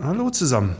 Hallo 0.00 0.30
zusammen. 0.30 0.76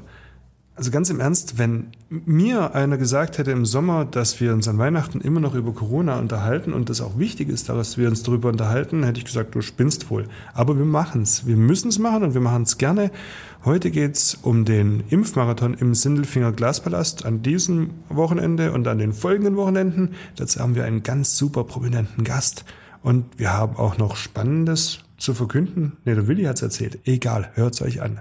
Also 0.76 0.93
ganz 0.93 1.10
im 1.10 1.18
Ernst, 1.18 1.59
wenn 1.59 1.89
mir 2.08 2.76
einer 2.76 2.99
gesagt 2.99 3.38
hätte 3.38 3.50
im 3.50 3.67
Sommer, 3.67 4.04
dass 4.04 4.41
wir 4.41 4.52
uns 4.52 4.68
an 4.68 4.79
Weihnachten 4.79 5.21
immer 5.21 5.41
noch 5.41 5.56
über 5.56 5.75
Corona 5.75 6.21
unterhalten 6.21 6.73
und 6.73 6.89
das 6.89 7.00
auch 7.00 7.18
wichtig 7.18 7.49
ist, 7.49 7.68
dass 7.68 7.99
wir 7.99 8.09
uns 8.09 8.23
darüber 8.23 8.49
unterhalten, 8.49 9.03
hätte 9.03 9.19
ich 9.19 9.25
gesagt, 9.25 9.57
du 9.57 9.61
spinnst 9.61 10.09
wohl. 10.09 10.29
Aber 10.54 10.79
wir 10.79 10.85
machen 10.85 11.23
es. 11.23 11.49
Wir 11.49 11.57
müssen 11.57 11.89
es 11.89 11.99
machen 11.99 12.23
und 12.23 12.35
wir 12.35 12.41
machen 12.41 12.62
es 12.62 12.79
gerne. 12.79 13.11
Heute 13.65 13.91
geht's 13.91 14.39
um 14.41 14.65
den 14.65 15.03
Impfmarathon 15.09 15.75
im 15.75 15.96
Sindelfinger 15.96 16.53
Glaspalast 16.53 17.27
an 17.27 17.43
diesem 17.43 17.91
Wochenende 18.09 18.71
und 18.71 18.87
an 18.87 18.98
den 18.98 19.12
folgenden 19.12 19.57
Wochenenden. 19.57 20.11
Dazu 20.37 20.61
haben 20.61 20.77
wir 20.77 20.85
einen 20.85 21.03
ganz 21.03 21.37
super 21.37 21.64
prominenten 21.64 22.23
Gast. 22.23 22.64
Und 23.03 23.25
wir 23.37 23.53
haben 23.53 23.75
auch 23.75 23.98
noch 23.98 24.14
Spannendes 24.14 25.00
zu 25.16 25.35
verkünden. 25.35 25.96
Ne, 26.05 26.14
der 26.14 26.29
Willi 26.29 26.45
hat's 26.45 26.62
erzählt. 26.62 27.00
Egal, 27.05 27.50
hört's 27.55 27.82
euch 27.82 28.00
an. 28.00 28.21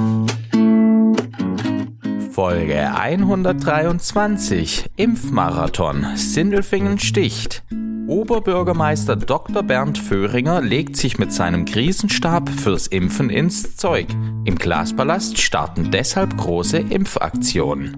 Folge 2.31 2.95
123 2.95 4.85
Impfmarathon 4.95 6.15
Sindelfingen 6.15 6.97
sticht. 6.97 7.61
Oberbürgermeister 8.07 9.17
Dr. 9.17 9.63
Bernd 9.63 9.97
Föhringer 9.97 10.61
legt 10.61 10.95
sich 10.95 11.19
mit 11.19 11.33
seinem 11.33 11.65
Krisenstab 11.65 12.49
fürs 12.49 12.87
Impfen 12.87 13.29
ins 13.29 13.75
Zeug. 13.75 14.07
Im 14.45 14.55
Glaspalast 14.55 15.39
starten 15.39 15.91
deshalb 15.91 16.37
große 16.37 16.77
Impfaktionen. 16.77 17.97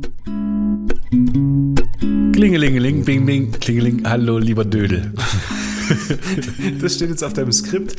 Klingelingeling, 2.33 3.05
bing, 3.05 3.27
bing, 3.27 3.51
klingeling, 3.51 4.01
hallo, 4.03 4.39
lieber 4.39 4.65
Dödel. 4.65 5.13
Das 6.79 6.95
steht 6.95 7.09
jetzt 7.09 7.23
auf 7.25 7.33
deinem 7.33 7.51
Skript. 7.51 7.97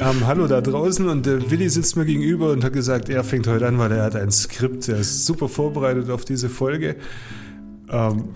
Ähm, 0.00 0.26
hallo 0.28 0.46
da 0.46 0.60
draußen 0.60 1.08
und 1.08 1.26
der 1.26 1.50
Willi 1.50 1.68
sitzt 1.68 1.96
mir 1.96 2.04
gegenüber 2.04 2.52
und 2.52 2.62
hat 2.62 2.72
gesagt, 2.72 3.08
er 3.08 3.24
fängt 3.24 3.48
heute 3.48 3.66
an, 3.66 3.78
weil 3.78 3.90
er 3.90 4.04
hat 4.04 4.14
ein 4.14 4.30
Skript. 4.30 4.88
Er 4.88 4.98
ist 4.98 5.26
super 5.26 5.48
vorbereitet 5.48 6.08
auf 6.10 6.24
diese 6.24 6.48
Folge. 6.48 6.94
Ähm, 7.90 8.34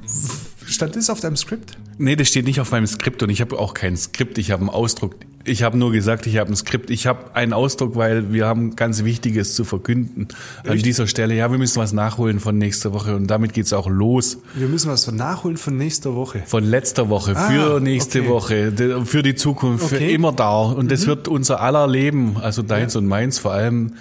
stand 0.66 0.96
das 0.96 1.08
auf 1.08 1.20
deinem 1.20 1.36
Skript? 1.36 1.78
Nee, 1.98 2.16
das 2.16 2.28
steht 2.28 2.46
nicht 2.46 2.60
auf 2.60 2.72
meinem 2.72 2.88
Skript 2.88 3.22
und 3.22 3.30
ich 3.30 3.40
habe 3.40 3.58
auch 3.58 3.74
kein 3.74 3.96
Skript, 3.96 4.38
ich 4.38 4.50
habe 4.50 4.62
einen 4.62 4.70
Ausdruck. 4.70 5.14
Ich 5.44 5.62
habe 5.62 5.76
nur 5.76 5.90
gesagt, 5.92 6.26
ich 6.26 6.36
habe 6.38 6.50
ein 6.52 6.56
Skript. 6.56 6.90
Ich 6.90 7.06
habe 7.06 7.34
einen 7.34 7.52
Ausdruck, 7.52 7.96
weil 7.96 8.32
wir 8.32 8.46
haben 8.46 8.76
ganz 8.76 9.02
Wichtiges 9.04 9.54
zu 9.54 9.64
verkünden 9.64 10.28
an 10.64 10.74
Echt? 10.76 10.86
dieser 10.86 11.06
Stelle. 11.06 11.34
Ja, 11.34 11.50
wir 11.50 11.58
müssen 11.58 11.80
was 11.80 11.92
nachholen 11.92 12.38
von 12.40 12.58
nächster 12.58 12.92
Woche 12.92 13.16
und 13.16 13.26
damit 13.26 13.52
geht's 13.52 13.72
auch 13.72 13.88
los. 13.88 14.38
Wir 14.54 14.68
müssen 14.68 14.90
was 14.90 15.10
nachholen 15.10 15.56
von 15.56 15.76
nächster 15.76 16.14
Woche. 16.14 16.42
Von 16.46 16.64
letzter 16.64 17.08
Woche, 17.08 17.34
Ah, 17.36 17.48
für 17.50 17.80
nächste 17.80 18.20
okay. 18.20 18.28
Woche, 18.28 19.04
für 19.06 19.22
die 19.22 19.34
Zukunft, 19.34 19.88
für 19.88 19.96
Okay. 19.96 20.08
Mhm. 20.10 20.14
immer 20.14 20.32
da. 20.32 20.60
Und 20.62 20.92
das 20.92 21.06
wird 21.06 21.26
unser 21.28 21.60
aller 21.60 21.86
Leben, 21.88 22.36
also 22.40 22.62
deins 22.62 22.94
und 22.96 23.06
meins 23.06 23.38
vor 23.38 23.52
allem, 23.52 23.94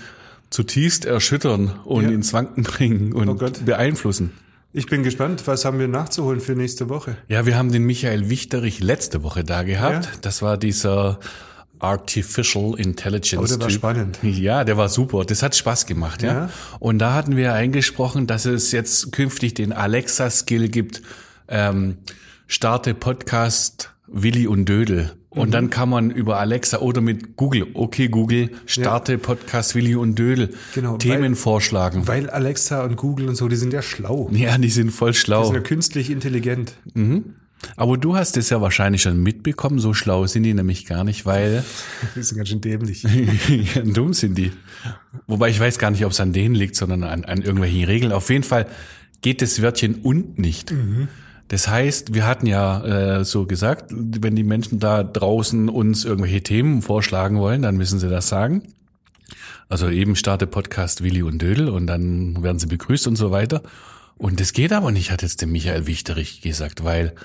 zutiefst 0.50 1.06
erschüttern 1.06 1.72
und 1.86 2.04
Ja. 2.04 2.10
ins 2.12 2.34
Wanken 2.34 2.64
bringen 2.64 3.14
und 3.14 3.30
Oh 3.30 3.50
beeinflussen. 3.66 4.32
Ich 4.74 4.86
bin 4.86 5.04
gespannt, 5.04 5.48
was 5.48 5.66
haben 5.66 5.80
wir 5.80 5.88
nachzuholen 5.90 6.40
für 6.40 6.54
nächste 6.54 6.88
Woche? 6.88 7.18
Ja, 7.28 7.46
wir 7.46 7.58
haben 7.58 7.72
den 7.72 7.84
Michael 7.84 8.30
Wichterich 8.30 8.80
letzte 8.80 9.22
Woche 9.22 9.44
da 9.44 9.64
gehabt. 9.64 10.06
Ja. 10.06 10.12
Das 10.22 10.42
war 10.42 10.58
dieser 10.58 11.20
Artificial 11.80 12.80
Intelligence. 12.80 13.44
Oh, 13.44 13.48
der 13.48 13.60
war 13.60 13.68
Typ. 13.68 13.78
spannend. 13.78 14.20
Ja, 14.24 14.64
der 14.64 14.78
war 14.78 14.88
super. 14.88 15.26
Das 15.26 15.44
hat 15.44 15.56
Spaß 15.56 15.88
gemacht, 15.88 16.22
ja. 16.22 16.34
Ja. 16.34 16.50
Und 16.80 17.00
da 17.00 17.14
hatten 17.14 17.36
wir 17.36 17.54
eingesprochen, 17.54 18.28
dass 18.28 18.46
es 18.46 18.72
jetzt 18.72 19.12
künftig 19.12 19.56
den 19.56 19.74
Alexa-Skill 19.74 20.70
gibt. 20.70 21.02
Ähm, 21.50 21.98
starte 22.48 22.94
Podcast 22.94 23.94
Willi 24.08 24.48
und 24.48 24.66
Dödel. 24.66 25.12
Und 25.34 25.48
Mhm. 25.48 25.52
dann 25.54 25.70
kann 25.70 25.88
man 25.90 26.12
über 26.12 26.40
Alexa 26.40 26.80
oder 26.80 27.00
mit 27.00 27.38
Google, 27.38 27.68
okay 27.74 28.10
Google, 28.10 28.52
starte 28.66 29.18
Podcast 29.18 29.76
Willi 29.76 29.96
und 29.96 30.20
Dödel, 30.20 30.50
Genau, 30.76 30.98
Themen 30.98 31.22
weil- 31.24 31.36
vorschlagen. 31.36 32.06
Weil 32.06 32.30
Alexa 32.30 32.84
und 32.84 32.98
Google 32.98 33.30
und 33.30 33.36
so, 33.36 33.48
die 33.48 33.56
sind 33.56 33.72
ja 33.72 33.82
schlau. 33.82 34.30
ja, 34.34 34.58
die 34.58 34.70
sind 34.70 34.92
voll 34.92 35.12
Die 35.14 35.18
schlau. 35.18 35.46
sind 35.46 35.56
ja 35.56 35.62
künstlich 35.62 36.10
intelligent. 36.10 36.74
Aber 37.78 37.98
du 37.98 38.16
hast 38.18 38.36
es 38.36 38.50
ja 38.50 38.60
wahrscheinlich 38.60 39.04
schon 39.04 39.24
mitbekommen, 39.24 39.80
so 39.80 39.94
schlau 39.94 40.26
sind 40.28 40.44
die 40.44 40.54
nämlich 40.54 40.86
gar 40.86 41.06
nicht, 41.06 41.26
weil 41.26 41.64
Die 42.16 42.24
sind 42.24 42.38
ganz 42.38 42.50
schön 42.50 42.60
dämlich. 42.60 43.04
ja, 43.76 43.82
dumm 43.84 44.12
sind 44.14 44.38
die. 44.38 44.52
Wobei 45.28 45.50
ich 45.50 45.60
weiß 45.62 45.78
gar 45.80 45.92
nicht, 45.92 46.04
ob 46.04 46.12
es 46.12 46.20
an 46.20 46.34
denen 46.34 46.56
liegt, 46.56 46.76
sondern 46.76 47.04
an, 47.04 47.24
an 47.24 47.42
irgendwelchen 47.42 47.86
Regeln. 47.86 48.12
Auf 48.12 48.30
jeden 48.30 48.44
Fall 48.44 48.66
geht 49.22 49.42
das 49.42 49.62
Wörtchen 49.62 49.96
und 50.02 50.40
nicht. 50.40 50.74
Das 51.52 51.68
heißt, 51.68 52.14
wir 52.14 52.26
hatten 52.26 52.48
ja 52.48 53.20
äh, 53.20 53.26
so 53.26 53.46
gesagt, 53.46 53.88
wenn 53.92 54.38
die 54.38 54.44
Menschen 54.46 54.80
da 54.80 55.04
draußen 55.04 55.68
uns 55.68 56.06
irgendwelche 56.06 56.42
Themen 56.42 56.82
vorschlagen 56.82 57.40
wollen, 57.40 57.62
dann 57.62 57.76
müssen 57.76 58.00
sie 58.00 58.08
das 58.08 58.30
sagen. 58.30 58.70
Also 59.68 59.90
eben 59.90 60.16
starte 60.16 60.48
Podcast 60.48 61.04
Willi 61.04 61.24
und 61.24 61.42
Dödel 61.42 61.68
und 61.68 61.88
dann 61.88 62.42
werden 62.42 62.58
sie 62.58 62.68
begrüßt 62.68 63.06
und 63.06 63.18
so 63.18 63.32
weiter. 63.32 63.64
Und 64.16 64.40
das 64.40 64.54
geht 64.54 64.72
aber 64.72 64.92
nicht, 64.92 65.12
hat 65.12 65.24
jetzt 65.24 65.42
der 65.42 65.50
Michael 65.50 65.88
Wichterich 65.88 66.40
gesagt, 66.40 66.86
weil 66.86 67.16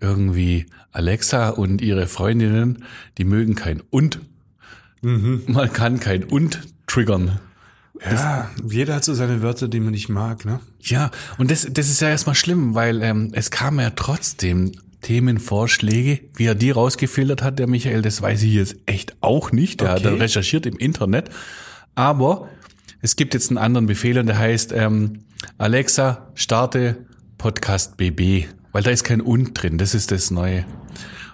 irgendwie 0.00 0.64
Alexa 0.90 1.50
und 1.50 1.82
ihre 1.82 2.06
Freundinnen, 2.06 2.82
die 3.18 3.24
mögen 3.24 3.56
kein 3.56 3.82
und. 3.90 4.20
Man 5.02 5.70
kann 5.74 6.00
kein 6.00 6.24
und 6.24 6.62
triggern. 6.86 7.40
Ja, 8.04 8.50
jeder 8.68 8.94
hat 8.96 9.04
so 9.04 9.14
seine 9.14 9.42
Wörter, 9.42 9.68
die 9.68 9.80
man 9.80 9.92
nicht 9.92 10.08
mag, 10.08 10.44
ne? 10.44 10.60
Ja, 10.80 11.10
und 11.38 11.50
das, 11.50 11.66
das 11.70 11.88
ist 11.88 12.00
ja 12.00 12.08
erstmal 12.08 12.34
schlimm, 12.34 12.74
weil 12.74 13.02
ähm, 13.02 13.30
es 13.32 13.50
kamen 13.50 13.80
ja 13.80 13.90
trotzdem 13.90 14.72
Themenvorschläge, 15.02 16.20
wie 16.34 16.44
er 16.46 16.54
die 16.54 16.70
rausgefiltert 16.70 17.42
hat, 17.42 17.58
der 17.58 17.66
Michael, 17.68 18.02
das 18.02 18.22
weiß 18.22 18.42
ich 18.42 18.52
jetzt 18.54 18.76
echt 18.86 19.16
auch 19.20 19.52
nicht. 19.52 19.80
Der 19.80 19.88
hat 19.90 19.98
Okay. 19.98 20.04
dann 20.10 20.14
recherchiert 20.20 20.66
im 20.66 20.76
Internet. 20.78 21.30
Aber 21.94 22.48
es 23.02 23.16
gibt 23.16 23.34
jetzt 23.34 23.50
einen 23.50 23.58
anderen 23.58 23.86
Befehl 23.86 24.18
und 24.18 24.26
der 24.26 24.38
heißt 24.38 24.72
ähm, 24.72 25.24
Alexa, 25.58 26.28
starte 26.34 27.06
Podcast 27.38 27.96
BB, 27.96 28.46
weil 28.72 28.82
da 28.82 28.90
ist 28.90 29.04
kein 29.04 29.20
und 29.20 29.54
drin, 29.54 29.78
das 29.78 29.94
ist 29.94 30.10
das 30.10 30.30
Neue. 30.30 30.64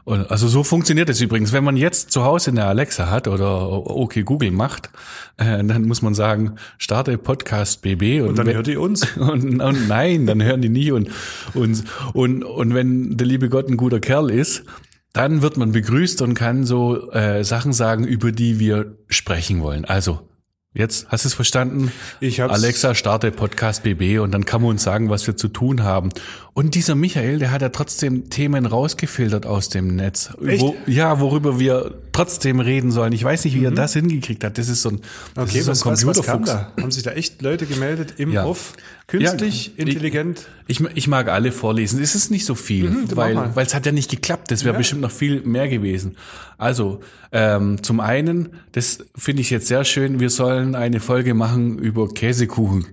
Und 0.05 0.31
also 0.31 0.49
so 0.49 0.65
funktioniert 0.65 1.09
es 1.09 1.21
übrigens. 1.21 1.53
Wenn 1.53 1.63
man 1.63 1.77
jetzt 1.77 2.11
zu 2.11 2.25
Hause 2.25 2.51
eine 2.51 2.65
Alexa 2.65 3.09
hat 3.09 3.29
oder 3.29 3.69
okay 3.71 4.23
Google 4.25 4.51
macht, 4.51 4.91
äh, 5.37 5.63
dann 5.63 5.85
muss 5.85 6.03
man 6.03 6.15
sagen, 6.15 6.57
starte 6.79 7.17
Podcast 7.19 7.83
BB 7.83 8.21
und, 8.23 8.31
Und 8.31 8.39
dann 8.39 8.47
wenn- 8.47 8.55
hört 8.57 8.69
ihr 8.69 8.81
uns. 8.81 9.07
und, 9.17 9.61
und 9.61 9.89
nein, 9.89 10.27
dann 10.27 10.43
hören 10.43 10.61
die 10.61 10.69
nie 10.69 10.91
und, 10.91 11.09
und, 11.55 11.85
und, 12.15 12.43
und 12.43 12.75
wenn 12.75 13.17
der 13.17 13.27
liebe 13.27 13.49
Gott 13.49 13.69
ein 13.69 13.77
guter 13.77 14.01
Kerl 14.01 14.31
ist, 14.31 14.65
dann 15.13 15.43
wird 15.43 15.57
man 15.57 15.73
begrüßt 15.73 16.23
und 16.23 16.35
kann 16.35 16.65
so 16.65 17.11
äh, 17.13 17.45
Sachen 17.45 17.73
sagen, 17.73 18.05
über 18.05 18.33
die 18.33 18.59
wir 18.59 18.97
sprechen 19.09 19.61
wollen. 19.61 19.85
Also, 19.85 20.29
jetzt 20.75 21.07
hast 21.09 21.25
du 21.25 21.29
es 21.29 21.35
verstanden? 21.35 21.93
Ich 22.21 22.41
hab's. 22.41 22.53
Alexa, 22.55 22.95
starte 22.95 23.31
Podcast 23.31 23.83
BB 23.83 24.19
und 24.21 24.33
dann 24.33 24.45
kann 24.45 24.63
man 24.63 24.71
uns 24.71 24.83
sagen, 24.83 25.11
was 25.11 25.27
wir 25.27 25.37
zu 25.37 25.49
tun 25.49 25.83
haben. 25.83 26.11
Und 26.55 26.75
dieser 26.75 26.95
Michael, 26.95 27.39
der 27.39 27.51
hat 27.51 27.63
ja 27.63 27.71
trotzdem 27.71 28.29
Themen 28.31 28.67
rausgefiltert 28.67 29.47
aus 29.47 29.69
dem 29.71 29.97
Netz. 29.97 30.31
Echt? 30.47 30.61
Wo, 30.61 30.77
ja, 30.87 31.19
worüber 31.21 31.59
wir 31.59 31.95
trotzdem 32.13 32.61
reden 32.61 32.91
sollen. 32.91 33.13
Ich 33.13 33.25
weiß 33.25 33.45
nicht, 33.45 33.55
wie 33.55 33.65
er 33.65 33.71
das 33.71 33.95
hingekriegt 33.95 34.45
hat. 34.45 34.59
Das 34.59 34.69
ist 34.69 34.83
so 34.83 34.91
ein, 34.91 35.01
das 35.35 35.45
Mhm. 35.45 35.49
Okay, 35.51 35.59
ist 35.61 35.65
so 35.65 35.71
ein 35.71 35.93
was, 35.93 36.07
was, 36.07 36.19
was 36.19 36.27
kam 36.27 36.37
Computerfuchs. 36.45 36.83
Haben 36.83 36.91
sich 36.91 37.03
da 37.03 37.13
echt 37.13 37.41
Leute 37.43 37.67
gemeldet 37.67 38.15
im 38.19 38.33
Ja. 38.33 38.45
Off? 38.45 38.75
Künstlich, 39.07 39.73
Ja, 39.77 39.85
intelligent? 39.85 40.47
Ich, 40.67 40.81
ich 40.95 41.09
mag 41.09 41.29
alle 41.29 41.53
vorlesen. 41.53 42.01
Es 42.01 42.15
ist 42.15 42.31
nicht 42.31 42.45
so 42.47 42.55
viel, 42.55 42.89
Mhm, 42.89 43.17
weil 43.17 43.53
es 43.67 43.75
hat 43.75 43.85
ja 43.85 43.93
nicht 43.93 44.11
geklappt. 44.11 44.51
Das 44.51 44.65
wäre 44.65 44.77
bestimmt 44.77 45.01
noch 45.03 45.11
viel 45.11 45.43
mehr 45.43 45.69
gewesen. 45.69 46.17
Also 46.57 47.01
ähm, 47.33 47.83
zum 47.83 48.01
einen, 48.01 48.51
das 48.73 49.05
finde 49.17 49.43
ich 49.43 49.51
jetzt 49.51 49.67
sehr 49.67 49.85
schön. 49.85 50.21
Wir 50.21 50.31
sollen 50.31 50.75
eine 50.75 51.01
Folge 51.01 51.35
machen 51.35 51.79
über 51.79 52.09
Käsekuchen. 52.09 52.87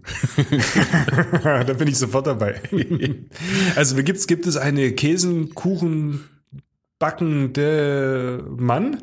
da 1.44 1.64
bin 1.74 1.88
ich 1.88 1.98
sofort 1.98 2.28
dabei. 2.28 2.62
also 3.76 3.96
gibt's, 4.04 4.28
gibt 4.28 4.48
es 4.48 4.58
eine 4.58 4.92
Käsenkuchen 4.94 6.22
backende 6.98 8.44
Mann? 8.58 8.98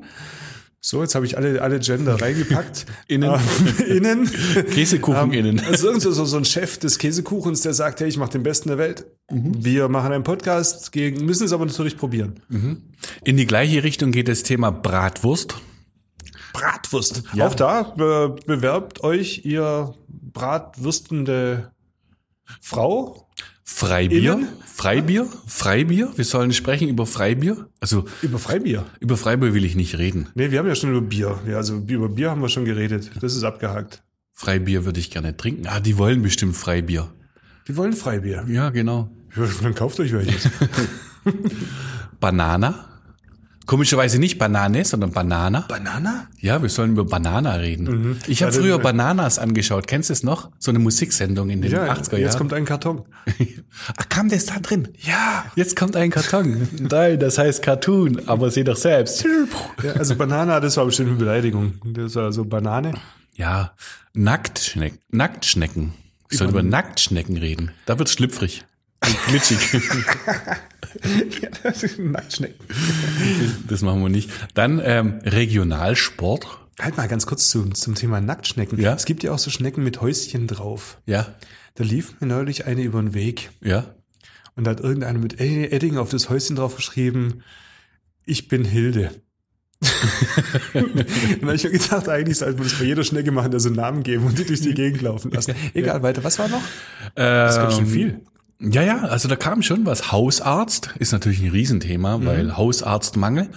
So, 0.86 1.02
jetzt 1.02 1.16
habe 1.16 1.26
ich 1.26 1.36
alle, 1.36 1.60
alle 1.62 1.80
Gender 1.80 2.14
reingepackt. 2.22 2.86
Innen. 3.08 3.28
Ähm, 3.28 3.86
innen. 3.96 4.30
Käsekuchen 4.70 5.32
innen. 5.32 5.58
Also 5.58 5.88
irgend 5.88 6.00
so, 6.00 6.12
so, 6.12 6.36
ein 6.36 6.44
Chef 6.44 6.78
des 6.78 6.98
Käsekuchens, 6.98 7.62
der 7.62 7.74
sagt, 7.74 7.98
hey, 7.98 8.06
ich 8.06 8.16
mache 8.18 8.30
den 8.30 8.44
Besten 8.44 8.68
der 8.68 8.78
Welt. 8.78 9.04
Wir 9.28 9.88
machen 9.88 10.12
einen 10.12 10.22
Podcast, 10.22 10.92
gegen, 10.92 11.26
müssen 11.26 11.42
es 11.44 11.52
aber 11.52 11.66
natürlich 11.66 11.96
probieren. 11.96 12.38
In 13.24 13.36
die 13.36 13.46
gleiche 13.46 13.82
Richtung 13.82 14.12
geht 14.12 14.28
das 14.28 14.44
Thema 14.44 14.70
Bratwurst. 14.70 15.56
Bratwurst. 16.52 17.24
Ja. 17.34 17.48
Auch 17.48 17.56
da 17.56 17.82
be 17.96 18.36
bewerbt 18.46 19.02
euch 19.02 19.44
ihr 19.44 19.92
bratwürstende 20.08 21.72
Frau. 22.60 23.25
Freibier, 23.68 24.34
Innen? 24.34 24.48
Freibier, 24.64 25.26
Freibier. 25.46 26.12
Wir 26.14 26.24
sollen 26.24 26.52
sprechen 26.52 26.88
über 26.88 27.04
Freibier. 27.04 27.68
Also 27.80 28.04
Über 28.22 28.38
Freibier. 28.38 28.86
über 29.00 29.16
Freibier 29.16 29.52
will 29.54 29.64
ich 29.64 29.74
nicht 29.74 29.98
reden. 29.98 30.28
Nee, 30.34 30.50
wir 30.52 30.60
haben 30.60 30.68
ja 30.68 30.74
schon 30.76 30.90
über 30.90 31.00
Bier. 31.00 31.40
Ja, 31.48 31.56
also 31.56 31.76
über 31.86 32.08
Bier 32.08 32.30
haben 32.30 32.40
wir 32.40 32.48
schon 32.48 32.64
geredet. 32.64 33.10
Das 33.20 33.34
ist 33.34 33.42
abgehakt. 33.42 34.02
Freibier 34.32 34.84
würde 34.84 35.00
ich 35.00 35.10
gerne 35.10 35.36
trinken. 35.36 35.66
Ah, 35.66 35.80
die 35.80 35.98
wollen 35.98 36.22
bestimmt 36.22 36.56
Freibier. 36.56 37.12
Die 37.66 37.76
wollen 37.76 37.92
Freibier. 37.94 38.44
Ja, 38.48 38.70
genau. 38.70 39.10
Ja, 39.36 39.42
dann 39.62 39.74
kauft 39.74 39.98
euch 39.98 40.12
welches. 40.12 40.48
Banana. 42.20 42.95
Komischerweise 43.66 44.18
nicht 44.20 44.38
Banane, 44.38 44.84
sondern 44.84 45.10
Banana. 45.12 45.64
Banana? 45.68 46.28
Ja, 46.40 46.62
wir 46.62 46.68
sollen 46.68 46.92
über 46.92 47.04
Banana 47.04 47.54
reden. 47.54 48.16
Ich 48.28 48.42
habe 48.42 48.54
Ja, 48.54 48.60
früher 48.60 48.74
dann- 48.76 48.82
Bananas 48.96 49.38
angeschaut. 49.38 49.86
Kennst 49.88 50.08
du 50.08 50.12
es 50.12 50.22
noch? 50.22 50.50
So 50.58 50.70
eine 50.70 50.78
Musiksendung 50.78 51.50
in 51.50 51.62
den 51.62 51.72
Ja, 51.72 51.84
80er 51.92 52.12
Jahren. 52.12 52.22
jetzt 52.22 52.38
kommt 52.38 52.52
ein 52.52 52.64
Karton. 52.64 53.02
Ach, 53.96 54.08
kam 54.08 54.28
das 54.28 54.46
da 54.46 54.60
drin? 54.60 54.88
Ja. 55.00 55.44
Jetzt 55.56 55.74
kommt 55.76 55.96
ein 55.96 56.10
Karton. 56.10 56.68
Nein, 56.78 57.18
das 57.18 57.38
heißt 57.38 57.62
Cartoon, 57.62 58.22
aber 58.28 58.50
seh 58.50 58.62
doch 58.64 58.76
selbst. 58.76 59.24
ja 59.82 59.92
also 59.92 60.14
Banana, 60.14 60.60
das 60.60 60.76
war 60.76 60.86
bestimmt 60.86 61.08
eine 61.10 61.18
Beleidigung. 61.18 61.74
Das 61.84 62.14
war 62.14 62.32
so 62.32 62.44
Banane. 62.44 62.94
Ja, 63.34 63.72
Nacktschnecken. 64.14 64.98
Nacktschnecken. 65.10 65.92
Wir 66.28 66.38
sollen 66.38 66.50
über 66.50 66.62
Nacktschnecken 66.62 67.36
reden. 67.36 67.70
Da 67.84 67.98
wird's 67.98 68.12
schlüpfrig. 68.12 68.64
Und 69.06 69.26
glitschig. 69.26 69.58
Nacktschnecken. 71.98 72.66
das 73.68 73.82
machen 73.82 74.02
wir 74.02 74.08
nicht. 74.08 74.30
Dann 74.54 74.80
ähm, 74.82 75.20
Regionalsport. 75.24 76.46
Halt 76.80 76.96
mal 76.96 77.08
ganz 77.08 77.26
kurz 77.26 77.48
zum, 77.48 77.74
zum 77.74 77.94
Thema 77.94 78.20
Nacktschnecken. 78.20 78.78
Ja. 78.80 78.94
Es 78.94 79.04
gibt 79.04 79.22
ja 79.22 79.32
auch 79.32 79.38
so 79.38 79.50
Schnecken 79.50 79.82
mit 79.82 80.00
Häuschen 80.00 80.46
drauf. 80.46 80.98
Ja, 81.06 81.34
Da 81.74 81.84
lief 81.84 82.20
mir 82.20 82.26
neulich 82.26 82.66
eine 82.66 82.82
über 82.82 83.00
den 83.00 83.14
Weg 83.14 83.50
ja. 83.62 83.94
und 84.56 84.64
da 84.64 84.72
hat 84.72 84.80
irgendeiner 84.80 85.18
mit 85.18 85.40
Edding 85.40 85.96
auf 85.96 86.10
das 86.10 86.28
Häuschen 86.28 86.56
drauf 86.56 86.76
geschrieben, 86.76 87.42
ich 88.24 88.48
bin 88.48 88.64
Hilde. 88.64 89.10
dann 90.72 90.84
habe 91.42 91.54
ich 91.54 91.64
mir 91.64 91.70
gedacht, 91.70 92.08
eigentlich 92.08 92.38
sollte 92.38 92.54
man 92.54 92.64
das 92.64 92.78
bei 92.78 92.84
jeder 92.84 93.04
Schnecke 93.04 93.30
machen, 93.30 93.50
da 93.50 93.60
so 93.60 93.68
einen 93.68 93.76
Namen 93.76 94.02
geben 94.02 94.24
und 94.24 94.38
die 94.38 94.44
durch 94.44 94.60
die 94.62 94.74
Gegend 94.74 95.02
laufen 95.02 95.30
lassen. 95.30 95.54
Egal, 95.74 96.02
weiter. 96.02 96.24
Was 96.24 96.38
war 96.38 96.48
noch? 96.48 96.62
Das 97.14 97.54
ist 97.54 97.60
ganz 97.60 97.76
schön 97.76 97.86
viel. 97.86 98.20
Ja, 98.58 98.82
ja, 98.82 98.98
also 99.02 99.28
da 99.28 99.36
kam 99.36 99.62
schon 99.62 99.84
was. 99.86 100.12
Hausarzt 100.12 100.90
ist 100.98 101.12
natürlich 101.12 101.42
ein 101.42 101.50
Riesenthema, 101.50 102.18
Mhm. 102.18 102.26
weil 102.26 102.56
Hausarztmangel 102.56 103.48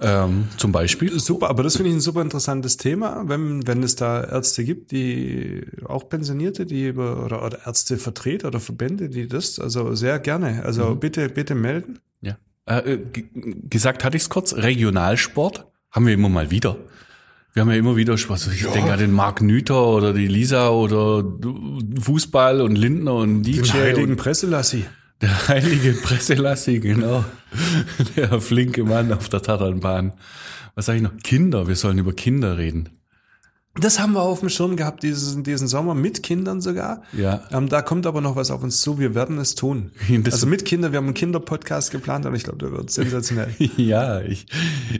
ähm, 0.00 0.48
zum 0.56 0.70
Beispiel. 0.72 1.18
Super, 1.18 1.48
aber 1.50 1.62
das 1.64 1.76
finde 1.76 1.90
ich 1.90 1.96
ein 1.96 2.00
super 2.00 2.22
interessantes 2.22 2.76
Thema, 2.76 3.24
wenn, 3.26 3.66
wenn 3.66 3.82
es 3.82 3.96
da 3.96 4.22
Ärzte 4.22 4.64
gibt, 4.64 4.92
die 4.92 5.66
auch 5.84 6.08
Pensionierte, 6.08 6.66
die 6.66 6.86
über, 6.86 7.24
oder, 7.24 7.44
oder 7.44 7.66
Ärztevertreter 7.66 8.48
oder 8.48 8.60
Verbände, 8.60 9.08
die 9.08 9.26
das, 9.26 9.58
also 9.58 9.94
sehr 9.94 10.18
gerne. 10.20 10.62
Also 10.64 10.94
bitte, 10.94 11.28
bitte 11.28 11.54
melden. 11.56 11.98
Ja. 12.20 12.38
Äh, 12.66 12.92
äh, 12.94 13.00
gesagt 13.68 14.04
hatte 14.04 14.16
ich 14.16 14.22
es 14.22 14.28
kurz, 14.28 14.54
Regionalsport 14.54 15.66
haben 15.90 16.06
wir 16.06 16.14
immer 16.14 16.28
mal 16.28 16.50
wieder. 16.50 16.76
Wir 17.58 17.62
haben 17.62 17.72
ja 17.72 17.76
immer 17.76 17.96
wieder 17.96 18.16
Spaß. 18.16 18.52
Ich 18.54 18.64
denke 18.68 18.92
an 18.92 19.00
den 19.00 19.10
Marc 19.10 19.42
Nüter 19.42 19.84
oder 19.84 20.12
die 20.12 20.28
Lisa 20.28 20.68
oder 20.68 21.24
Fußball 22.00 22.60
und 22.60 22.76
Lindner 22.76 23.14
und 23.14 23.42
DJ. 23.42 23.62
Den 23.62 23.72
heiligen 23.72 24.16
Presselassi. 24.16 24.84
der 25.20 25.48
heilige 25.48 25.94
Presselassi, 25.94 26.78
genau. 26.78 27.24
Der 28.16 28.40
flinke 28.40 28.84
Mann 28.84 29.12
auf 29.12 29.28
der 29.28 29.42
Tatanbahn. 29.42 30.12
Was 30.76 30.86
sage 30.86 30.98
ich 30.98 31.02
noch? 31.02 31.16
Kinder, 31.24 31.66
wir 31.66 31.74
sollen 31.74 31.98
über 31.98 32.12
Kinder 32.12 32.58
reden. 32.58 32.90
Das 33.80 34.00
haben 34.00 34.12
wir 34.14 34.22
auf 34.22 34.40
dem 34.40 34.48
Schirm 34.48 34.76
gehabt 34.76 35.02
diesen, 35.02 35.44
diesen 35.44 35.68
Sommer, 35.68 35.94
mit 35.94 36.22
Kindern 36.22 36.60
sogar. 36.60 37.02
Ja. 37.12 37.42
Ähm, 37.52 37.68
da 37.68 37.82
kommt 37.82 38.06
aber 38.06 38.20
noch 38.20 38.34
was 38.36 38.50
auf 38.50 38.62
uns 38.62 38.80
zu. 38.80 38.98
Wir 38.98 39.14
werden 39.14 39.38
es 39.38 39.54
tun. 39.54 39.92
Das- 40.22 40.34
also 40.34 40.46
mit 40.46 40.64
Kindern, 40.64 40.92
wir 40.92 40.96
haben 40.98 41.06
einen 41.06 41.14
Kinderpodcast 41.14 41.90
geplant 41.90 42.26
und 42.26 42.34
ich 42.34 42.42
glaube, 42.44 42.58
der 42.58 42.72
wird 42.72 42.90
sensationell. 42.90 43.54
Ja, 43.76 44.20
ich 44.20 44.46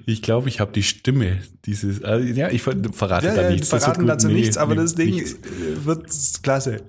ich, 0.07 0.23
glaube, 0.23 0.49
ich 0.49 0.61
habe 0.61 0.73
die 0.73 0.83
Stimme 0.83 1.39
dieses. 1.67 2.01
Äh, 2.01 2.21
ja, 2.33 2.51
ich 2.51 2.63
ver 2.63 2.75
verrate 2.93 3.27
ja, 3.29 3.35
da 3.35 3.43
ja, 3.43 3.51
nichts. 3.51 3.69
verraten 3.69 4.07
dazu 4.07 4.29
Nee, 4.29 4.35
nichts, 4.35 4.57
aber 4.57 4.75
nee, 4.75 4.83
das 4.83 4.95
Ding 4.95 5.11
nichts. 5.11 5.37
wird 5.85 6.07
klasse. 6.43 6.83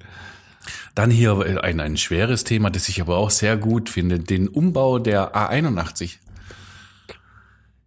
Dann 0.95 1.09
hier 1.12 1.39
äh, 1.45 1.57
ein, 1.59 1.80
ein 1.80 1.97
schweres 1.97 2.44
Thema, 2.44 2.69
das 2.69 2.89
ich 2.89 3.01
aber 3.01 3.18
auch 3.18 3.30
sehr 3.31 3.57
gut 3.57 3.89
finde, 3.89 4.19
den 4.19 4.47
Umbau 4.47 5.00
der 5.00 5.33
A81. 5.35 6.18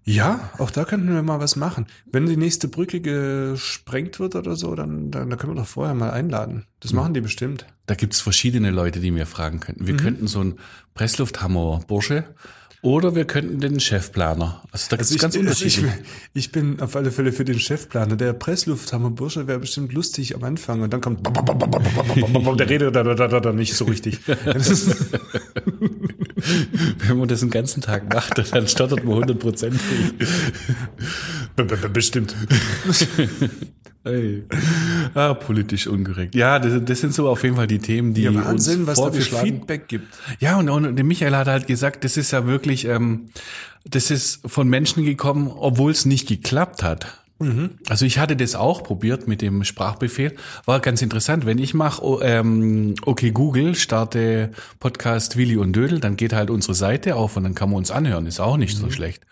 Ja, 0.05 0.51
auch 0.59 0.71
da 0.71 0.85
könnten 0.85 1.15
wir 1.15 1.23
mal 1.23 1.39
was 1.39 1.55
machen. 1.55 1.87
Wenn 2.11 2.27
die 2.27 2.37
nächste 2.37 2.67
Brücke 2.67 3.01
gesprengt 3.01 4.19
wird 4.19 4.35
oder 4.35 4.57
so, 4.57 4.75
dann, 4.75 5.11
dann, 5.11 5.31
dann 5.31 5.39
können 5.39 5.55
wir 5.55 5.61
doch 5.61 5.69
vorher 5.69 5.95
mal 5.95 6.11
einladen. 6.11 6.67
Das 6.81 6.93
machen 6.93 7.15
die 7.15 7.21
bestimmt. 7.21 7.67
Da 7.87 7.95
gibt's 7.95 8.21
verschiedene 8.21 8.71
Leute, 8.71 8.99
die 8.99 9.13
mir 9.13 9.27
fragen 9.27 9.61
könnten. 9.61 9.85
Mhm. 9.85 9.87
Wir 9.87 9.97
könnten 9.97 10.27
so 10.27 10.41
einen 10.41 10.59
Presslufthammer-Bursche 10.95 12.25
oder 12.83 13.15
wir 13.15 13.25
könnten 13.25 13.61
den 13.61 13.81
Chefplaner. 13.81 14.63
Also 14.71 14.89
da 14.91 14.97
gibt's 14.97 15.17
ganz 15.19 15.37
also 15.37 15.41
unterschiedlich. 15.41 15.85
ich, 16.35 16.47
ich 16.47 16.53
bin 16.53 16.81
auf 16.81 16.95
alle 16.97 17.11
Fälle 17.11 17.33
für 17.33 17.45
den 17.45 17.59
Chefplaner. 17.59 18.17
Der 18.17 18.33
Presslufthammer 18.33 19.11
Bursche 19.11 19.47
wäre 19.47 19.61
bestimmt 19.61 19.93
lustig 19.93 20.35
am 20.35 20.45
Anfang 20.45 20.83
und 20.83 20.93
dann 20.93 21.01
kommt 21.01 21.25
der 21.27 22.69
redet 22.69 22.95
da, 22.95 23.03
da, 23.05 23.15
da, 23.15 23.29
da, 23.29 23.41
da 23.41 23.53
nicht 23.53 23.75
so 23.75 23.85
richtig. 23.85 24.19
Wenn 27.07 27.19
man 27.19 27.29
das 27.29 27.41
den 27.41 27.51
ganzen 27.51 27.81
Tag 27.81 28.13
macht, 28.13 28.53
dann 28.53 28.67
stottert 28.69 29.05
man 29.05 29.15
100 29.15 29.39
Prozent. 29.39 29.81
Bestimmt. 31.93 32.35
Hey. 34.05 34.45
Ah, 35.15 35.35
politisch 35.35 35.87
unkorrekt. 35.87 36.35
Ja, 36.35 36.59
das, 36.59 36.85
das 36.85 37.01
sind 37.01 37.15
so 37.15 37.29
auf 37.29 37.43
jeden 37.45 37.57
Fall 37.57 37.67
die 37.67 37.79
Themen, 37.79 38.15
die 38.15 38.23
Ja, 38.23 38.35
Wahnsinn, 38.35 38.81
uns 38.81 38.89
was 38.89 38.99
da 38.99 39.13
für 39.13 39.21
Feedback 39.21 39.89
gibt. 39.89 40.07
Ja, 40.41 40.59
und, 40.59 40.69
und 40.69 40.97
der 40.97 41.05
Michael 41.05 41.37
hat 41.37 41.47
halt 41.47 41.67
gesagt, 41.67 42.05
das 42.05 42.17
ist 42.17 42.31
ja 42.33 42.47
wirklich, 42.47 42.87
ähm, 42.87 43.29
das 43.85 44.11
ist 44.11 44.41
von 44.47 44.69
Menschen 44.69 45.05
gekommen, 45.05 45.49
obwohl 45.55 45.93
es 45.93 46.07
nicht 46.07 46.27
geklappt 46.29 46.83
hat. 46.83 47.23
Also 47.89 48.05
ich 48.07 48.19
hatte 48.19 48.37
das 48.37 48.55
auch 48.55 48.85
probiert 48.85 49.27
mit 49.27 49.43
dem 49.43 49.65
Sprachbefehl. 49.65 50.35
War 50.65 50.79
ganz 50.81 51.03
interessant. 51.03 51.45
Wenn 51.45 51.59
ich 51.59 51.75
mache, 51.75 52.03
oh, 52.05 52.21
ähm, 52.23 52.95
okay 53.05 53.33
Google, 53.33 53.75
starte 53.75 54.53
Podcast 54.79 55.37
Willi 55.37 55.57
und 55.57 55.73
Dödel, 55.73 55.99
dann 55.99 56.17
geht 56.17 56.33
halt 56.33 56.51
unsere 56.51 56.75
Seite 56.75 57.17
auf 57.17 57.37
und 57.37 57.43
dann 57.43 57.55
kann 57.55 57.71
man 57.71 57.79
uns 57.79 57.91
anhören. 57.91 58.27
Ist 58.27 58.39
auch 58.39 58.57
nicht 58.57 58.77
so 58.77 58.91
schlecht. 58.91 59.25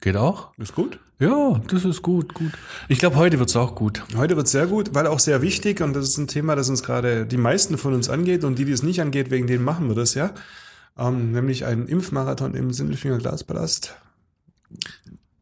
Geht 0.00 0.16
auch? 0.16 0.50
Ist 0.58 0.74
gut. 0.74 1.00
Ja, 1.18 1.62
das 1.68 1.86
ist 1.86 2.02
gut, 2.02 2.34
gut. 2.34 2.52
Ich 2.88 2.98
glaube, 2.98 3.16
heute 3.16 3.38
wird's 3.38 3.56
auch 3.56 3.74
gut. 3.74 4.02
Heute 4.16 4.36
wird 4.36 4.48
sehr 4.48 4.66
gut, 4.66 4.94
weil 4.94 5.06
auch 5.06 5.18
sehr 5.18 5.40
wichtig 5.40 5.80
und 5.80 5.94
das 5.94 6.10
ist 6.10 6.18
ein 6.18 6.26
Thema, 6.26 6.56
das 6.56 6.68
uns 6.68 6.82
gerade 6.82 7.24
die 7.24 7.38
meisten 7.38 7.78
von 7.78 7.94
uns 7.94 8.10
angeht 8.10 8.44
und 8.44 8.58
die, 8.58 8.66
die 8.66 8.72
es 8.72 8.82
nicht 8.82 9.00
angeht, 9.00 9.30
wegen 9.30 9.46
denen 9.46 9.64
machen 9.64 9.88
wir 9.88 9.94
das 9.94 10.12
ja. 10.12 10.34
Ähm, 10.98 11.32
nämlich 11.32 11.64
einen 11.64 11.88
Impfmarathon 11.88 12.54
im 12.54 12.70
Sindelfinger 12.70 13.16
Glaspalast. 13.16 13.96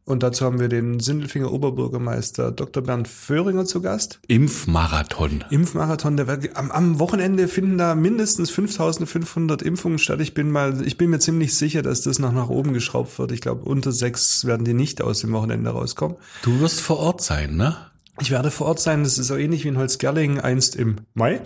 Und 0.07 0.21
dazu 0.21 0.45
haben 0.45 0.59
wir 0.59 0.69
den 0.69 0.99
Sindelfinger 0.99 1.51
Oberbürgermeister 1.51 2.51
Dr. 2.51 2.83
Bernd 2.83 3.07
Föhringer 3.07 3.65
zu 3.65 3.81
Gast. 3.81 4.19
Impfmarathon. 4.27 5.43
Impfmarathon, 5.49 6.15
der 6.15 6.27
am, 6.53 6.69
am 6.69 6.99
Wochenende 6.99 7.47
finden 7.47 7.79
da 7.79 7.95
mindestens 7.95 8.51
5500 8.51 9.63
Impfungen 9.63 9.97
statt. 9.97 10.21
Ich 10.21 10.35
bin 10.35 10.51
mal, 10.51 10.85
ich 10.85 10.97
bin 10.97 11.09
mir 11.09 11.17
ziemlich 11.17 11.55
sicher, 11.55 11.81
dass 11.81 12.01
das 12.01 12.19
noch 12.19 12.33
nach 12.33 12.49
oben 12.49 12.73
geschraubt 12.73 13.17
wird. 13.17 13.31
Ich 13.31 13.41
glaube, 13.41 13.65
unter 13.65 13.91
sechs 13.91 14.45
werden 14.45 14.63
die 14.63 14.75
nicht 14.75 15.01
aus 15.01 15.21
dem 15.21 15.31
Wochenende 15.31 15.71
rauskommen. 15.71 16.17
Du 16.43 16.59
wirst 16.59 16.81
vor 16.81 16.99
Ort 16.99 17.21
sein, 17.21 17.55
ne? 17.55 17.75
Ich 18.21 18.29
werde 18.29 18.51
vor 18.51 18.67
Ort 18.67 18.79
sein, 18.79 19.03
das 19.03 19.17
ist 19.17 19.27
so 19.27 19.35
ähnlich 19.35 19.63
wie 19.63 19.69
in 19.69 19.77
Holzgerlingen 19.77 20.39
einst 20.39 20.75
im 20.75 20.97
Mai. 21.15 21.41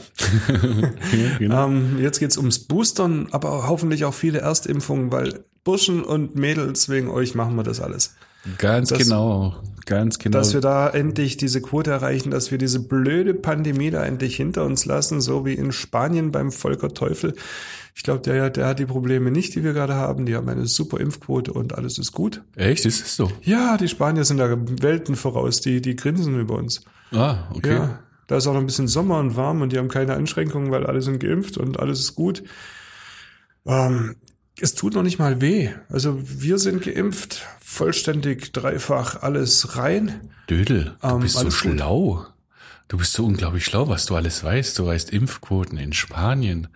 genau. 1.39 1.65
Ähm, 1.65 1.97
jetzt 1.99 2.19
geht's 2.19 2.37
ums 2.37 2.59
Boostern, 2.59 3.29
aber 3.31 3.69
hoffentlich 3.69 4.03
auch 4.03 4.13
viele 4.13 4.39
Erstimpfungen, 4.39 5.11
weil 5.13 5.45
Burschen 5.63 6.03
und 6.03 6.35
Mädels, 6.35 6.89
wegen 6.89 7.09
euch 7.09 7.35
machen 7.35 7.55
wir 7.55 7.63
das 7.63 7.79
alles. 7.79 8.15
Ganz 8.57 8.89
das- 8.89 8.99
genau. 8.99 9.55
Ganz 9.85 10.19
genau. 10.19 10.37
Dass 10.37 10.53
wir 10.53 10.61
da 10.61 10.87
endlich 10.87 11.37
diese 11.37 11.61
Quote 11.61 11.89
erreichen, 11.89 12.29
dass 12.29 12.51
wir 12.51 12.59
diese 12.59 12.79
blöde 12.79 13.33
Pandemie 13.33 13.89
da 13.89 14.05
endlich 14.05 14.35
hinter 14.35 14.63
uns 14.63 14.85
lassen, 14.85 15.19
so 15.19 15.47
wie 15.47 15.53
in 15.55 15.71
Spanien 15.71 16.31
beim 16.31 16.51
Volker 16.51 16.89
Teufel. 16.89 17.33
Ich 17.95 18.03
glaube, 18.03 18.21
der, 18.21 18.51
der 18.51 18.67
hat 18.67 18.77
die 18.77 18.85
Probleme 18.85 19.31
nicht, 19.31 19.55
die 19.55 19.63
wir 19.63 19.73
gerade 19.73 19.95
haben. 19.95 20.27
Die 20.27 20.35
haben 20.35 20.47
eine 20.47 20.67
super 20.67 20.99
Impfquote 20.99 21.51
und 21.53 21.75
alles 21.75 21.97
ist 21.97 22.11
gut. 22.11 22.43
Echt? 22.55 22.85
Ist 22.85 23.03
es 23.03 23.15
so? 23.15 23.31
Ja, 23.41 23.77
die 23.77 23.87
Spanier 23.87 24.25
sind 24.25 24.37
da 24.37 24.55
Welten 24.79 25.15
voraus, 25.15 25.59
die, 25.59 25.81
die 25.81 25.95
grinsen 25.95 26.39
über 26.39 26.55
uns. 26.55 26.81
Ah, 27.11 27.49
okay. 27.55 27.73
Ja, 27.73 27.99
da 28.27 28.37
ist 28.37 28.45
auch 28.45 28.53
noch 28.53 28.59
ein 28.59 28.67
bisschen 28.67 28.87
Sommer 28.87 29.17
und 29.17 29.35
warm 29.35 29.63
und 29.63 29.73
die 29.73 29.79
haben 29.79 29.87
keine 29.87 30.13
Einschränkungen, 30.13 30.69
weil 30.69 30.85
alle 30.85 31.01
sind 31.01 31.19
geimpft 31.19 31.57
und 31.57 31.79
alles 31.79 31.99
ist 31.99 32.13
gut. 32.13 32.43
Ähm, 33.65 34.15
es 34.61 34.75
tut 34.75 34.93
noch 34.93 35.03
nicht 35.03 35.17
mal 35.17 35.41
weh. 35.41 35.69
Also 35.89 36.19
wir 36.21 36.59
sind 36.59 36.83
geimpft, 36.83 37.45
vollständig, 37.69 38.51
dreifach, 38.51 39.21
alles 39.21 39.77
rein. 39.77 40.29
Dödel, 40.49 40.95
du 41.01 41.07
Ähm, 41.07 41.19
bist 41.19 41.35
so 41.35 41.39
alles 41.41 41.61
gut. 41.61 41.73
schlau. 41.73 42.25
Du 42.87 42.97
bist 42.97 43.13
so 43.13 43.25
unglaublich 43.25 43.65
schlau, 43.65 43.87
was 43.87 44.07
du 44.07 44.15
alles 44.15 44.43
weißt. 44.43 44.77
Du 44.79 44.87
weißt 44.87 45.11
Impfquoten 45.11 45.77
in 45.77 45.93
Spanien. 45.93 46.67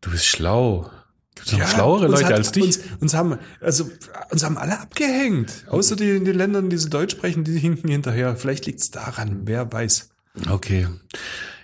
Du 0.00 0.10
bist 0.10 0.26
schlau. 0.26 0.88
Gibt 1.34 1.52
noch 1.58 1.68
schlauere 1.68 2.06
Leute 2.08 2.26
hat, 2.26 2.32
als 2.34 2.52
dich? 2.52 2.64
Uns, 2.64 2.80
uns 3.00 3.14
haben, 3.14 3.38
also, 3.60 3.90
uns 4.30 4.44
haben 4.44 4.56
alle 4.58 4.78
abgehängt. 4.80 5.64
Außer 5.68 5.96
die 5.96 6.10
in 6.10 6.24
den 6.24 6.36
Ländern, 6.36 6.70
die 6.70 6.76
so 6.76 6.88
Deutsch 6.88 7.12
sprechen, 7.12 7.42
die 7.44 7.58
hinken 7.58 7.90
hinterher. 7.90 8.36
Vielleicht 8.36 8.66
liegt's 8.66 8.90
daran, 8.90 9.42
wer 9.44 9.72
weiß. 9.72 10.10
Okay. 10.48 10.86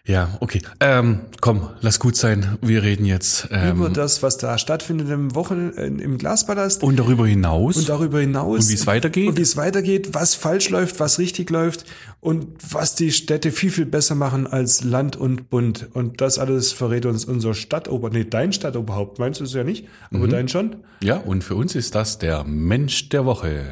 Ja, 0.06 0.36
okay. 0.40 0.60
Ähm, 0.80 1.20
komm, 1.40 1.70
lass 1.80 1.98
gut 1.98 2.14
sein. 2.14 2.58
Wir 2.60 2.82
reden 2.82 3.06
jetzt 3.06 3.48
ähm, 3.50 3.78
Über 3.78 3.88
das, 3.88 4.22
was 4.22 4.36
da 4.36 4.58
stattfindet 4.58 5.08
im 5.08 5.34
Wochen 5.34 5.70
im 5.70 6.18
Glaspalast. 6.18 6.82
und 6.82 6.98
darüber 6.98 7.26
hinaus. 7.26 7.78
Und 7.78 7.88
darüber 7.88 8.20
hinaus. 8.20 8.64
Und 8.64 8.68
wie 8.70 8.74
es 8.74 8.86
weitergeht? 8.86 9.28
Und 9.28 9.38
wie 9.38 9.42
es 9.42 9.56
weitergeht, 9.56 10.10
was 10.12 10.34
falsch 10.34 10.68
läuft, 10.68 11.00
was 11.00 11.18
richtig 11.18 11.48
läuft 11.48 11.86
und 12.20 12.48
was 12.70 12.94
die 12.94 13.12
Städte 13.12 13.50
viel, 13.50 13.70
viel 13.70 13.86
besser 13.86 14.14
machen 14.14 14.46
als 14.46 14.84
Land 14.84 15.16
und 15.16 15.48
Bund. 15.48 15.88
Und 15.94 16.20
das 16.20 16.38
alles 16.38 16.72
verrät 16.72 17.06
uns 17.06 17.24
unser 17.24 17.54
Stadtober, 17.54 18.10
nee, 18.10 18.24
dein 18.28 18.52
Stadtoberhaupt, 18.52 19.18
meinst 19.18 19.40
du 19.40 19.44
es 19.44 19.54
ja 19.54 19.64
nicht, 19.64 19.86
Mhm. 20.10 20.18
aber 20.18 20.28
dein 20.28 20.48
schon. 20.48 20.76
ja, 21.02 21.16
und 21.16 21.44
für 21.44 21.54
uns 21.54 21.74
ist 21.74 21.94
das 21.94 22.18
der 22.18 22.44
Mensch 22.44 23.08
der 23.08 23.24
Woche. 23.24 23.64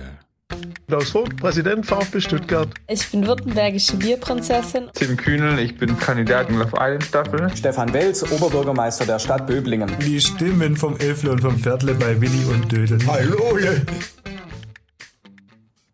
Klaus 0.89 1.11
Vogt, 1.11 1.37
Präsident 1.39 1.87
VfB 1.87 2.21
Stuttgart. 2.21 2.69
Ich 2.87 3.11
bin 3.11 3.27
württembergische 3.27 3.97
Bierprinzessin. 3.97 4.91
Tim 4.93 5.17
Kühnel, 5.17 5.59
ich 5.59 5.79
bin 5.79 5.99
Kandidat 5.99 6.51
in 6.51 6.59
Love 6.59 6.77
Island 6.79 7.05
Staffel. 7.05 7.51
Stefan 7.57 7.93
Welz, 7.95 8.23
Oberbürgermeister 8.31 9.07
der 9.07 9.19
Stadt 9.19 9.47
Böblingen. 9.47 9.91
Die 10.01 10.21
Stimmen 10.21 10.77
vom 10.77 10.97
Elfle 10.99 11.33
und 11.33 11.41
vom 11.41 11.57
Pferdle 11.59 11.95
bei 11.95 12.21
Willi 12.21 12.45
und 12.45 12.71
Dödel. 12.71 12.99
Hallo! 13.07 13.59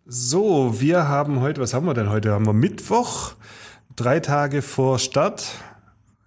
So, 0.04 0.80
wir 0.80 1.06
haben 1.06 1.42
heute, 1.42 1.60
was 1.60 1.74
haben 1.74 1.86
wir 1.86 1.94
denn 1.94 2.10
heute? 2.10 2.32
Haben 2.32 2.46
wir 2.46 2.52
Mittwoch, 2.52 3.34
drei 3.94 4.20
Tage 4.20 4.62
vor 4.62 4.98
Start. 4.98 5.44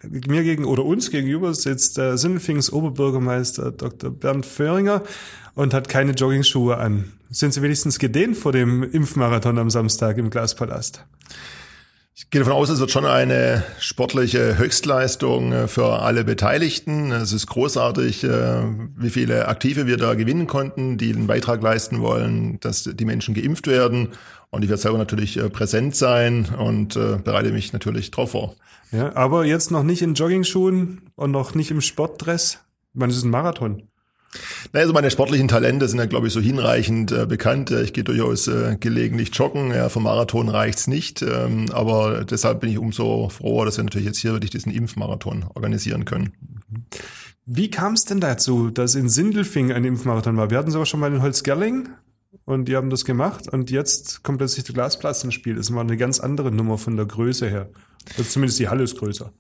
Mir 0.03 0.43
gegen 0.43 0.65
oder 0.65 0.84
uns 0.84 1.12
gegenüber 1.12 1.53
sitzt 1.53 1.98
der 1.98 2.17
Sinnfings 2.17 2.72
Oberbürgermeister 2.72 3.72
Dr. 3.72 4.10
Bernd 4.10 4.46
Föhringer 4.46 5.03
und 5.53 5.74
hat 5.74 5.89
keine 5.89 6.13
Joggingschuhe 6.13 6.77
an. 6.77 7.12
Sind 7.29 7.53
Sie 7.53 7.62
wenigstens 7.62 8.00
gedehnt 8.00 8.38
vor 8.38 8.51
dem 8.51 8.84
Impfmarathon 8.84 9.58
am 9.58 9.70
Samstag 9.70 10.17
im 10.17 10.29
Glaspalast? 10.29 11.05
Ich 12.13 12.29
gehe 12.29 12.41
davon 12.41 12.53
aus, 12.53 12.70
es 12.70 12.79
wird 12.79 12.91
schon 12.91 13.05
eine 13.05 13.63
sportliche 13.79 14.58
Höchstleistung 14.58 15.53
äh, 15.53 15.67
für 15.67 16.01
alle 16.01 16.24
Beteiligten. 16.24 17.12
Es 17.12 17.31
ist 17.31 17.48
großartig, 17.48 18.24
äh, 18.24 18.63
wie 18.96 19.10
viele 19.10 19.48
Aktive 19.48 19.88
wir 19.88 19.98
da 19.98 20.13
gewinnen 20.13 20.46
konnten, 20.46 20.98
die 20.98 21.13
einen 21.13 21.27
Beitrag 21.27 21.62
leisten 21.63 22.01
wollen, 22.01 22.60
dass 22.60 22.84
die 22.84 23.05
Menschen 23.05 23.34
geimpft 23.34 23.65
werden. 23.67 24.10
Und 24.51 24.63
ich 24.63 24.70
werde 24.70 24.81
selber 24.81 24.98
natürlich 24.98 25.38
äh, 25.38 25.50
präsent 25.50 25.96
sein 25.96 26.46
und 26.58 26.93
bereite 26.93 27.51
mich 27.51 27.74
natürlich 27.74 28.12
drauf 28.12 28.31
vor. 28.31 28.55
Ja, 28.91 29.15
aber 29.15 29.46
jetzt 29.46 29.72
noch 29.72 29.84
nicht 29.84 30.01
in 30.01 30.13
Joggingschuhen 30.13 31.01
und 31.15 31.31
noch 31.31 31.55
nicht 31.55 31.72
im 31.72 31.81
Sportdress. 31.81 32.60
Man 32.93 33.10
ist 33.10 33.24
ein 33.24 33.29
Marathon. 33.29 33.84
Naja, 34.72 34.84
also 34.84 34.93
meine 34.93 35.12
sportlichen 35.12 35.48
Talente 35.48 35.88
sind 35.88 36.00
ja, 36.00 36.05
glaube 36.05 36.27
ich, 36.27 36.34
so 36.34 36.39
hinreichend 36.39 37.12
äh, 37.12 37.25
bekannt. 37.25 37.72
Äh, 37.72 37.84
Ich 37.84 37.93
gehe 37.93 38.03
durchaus 38.03 38.48
äh, 38.48 38.77
gelegentlich 38.79 39.34
joggen. 39.34 39.72
Ja, 39.72 39.89
vom 39.89 40.03
Marathon 40.03 40.50
reicht's 40.50 40.88
nicht. 40.88 41.22
Ähm, 41.22 41.67
aber 41.72 42.24
deshalb 42.24 42.62
bin 42.62 42.70
ich 42.70 42.77
umso 42.77 43.29
froher, 43.29 43.65
dass 43.65 43.77
wir 43.77 43.84
natürlich 43.84 44.08
jetzt 44.08 44.20
hier 44.20 44.31
wirklich 44.34 44.51
diesen 44.51 44.72
Impfmarathon 44.72 45.46
organisieren 45.53 46.05
können. 46.05 46.34
Wie 47.46 47.70
kam 47.70 47.93
es 47.93 48.05
denn 48.05 48.22
dazu, 48.22 48.70
dass 48.70 48.96
in 48.96 49.10
Sindelfing 49.10 49.72
ein 49.74 49.84
Impfmarathon 49.84 50.38
war? 50.38 50.50
Wir 50.50 50.58
hatten 50.58 50.72
sogar 50.72 50.86
schon 50.86 51.00
mal 51.00 51.13
in 51.13 51.22
Holzgerling 51.22 51.89
und 52.51 52.65
die 52.65 52.75
haben 52.75 52.89
das 52.89 53.05
gemacht 53.05 53.48
und 53.51 53.72
jetzt 53.72 54.24
kommt 54.24 54.38
plötzlich 54.38 54.65
der 54.65 54.74
Glasplatz 54.74 55.24
ins 55.24 55.34
Spiel. 55.34 55.55
Das 55.55 55.74
war 55.74 55.81
eine 55.81 55.98
ganz 55.98 56.20
andere 56.20 56.51
Nummer 56.51 56.77
von 56.77 56.96
der 56.96 57.05
Größe 57.05 57.50
her. 57.50 57.70
Also 58.17 58.24
zumindest 58.24 58.60
die 58.60 58.70
Halle 58.70 58.84
ist 58.84 58.98
größer. 58.98 59.31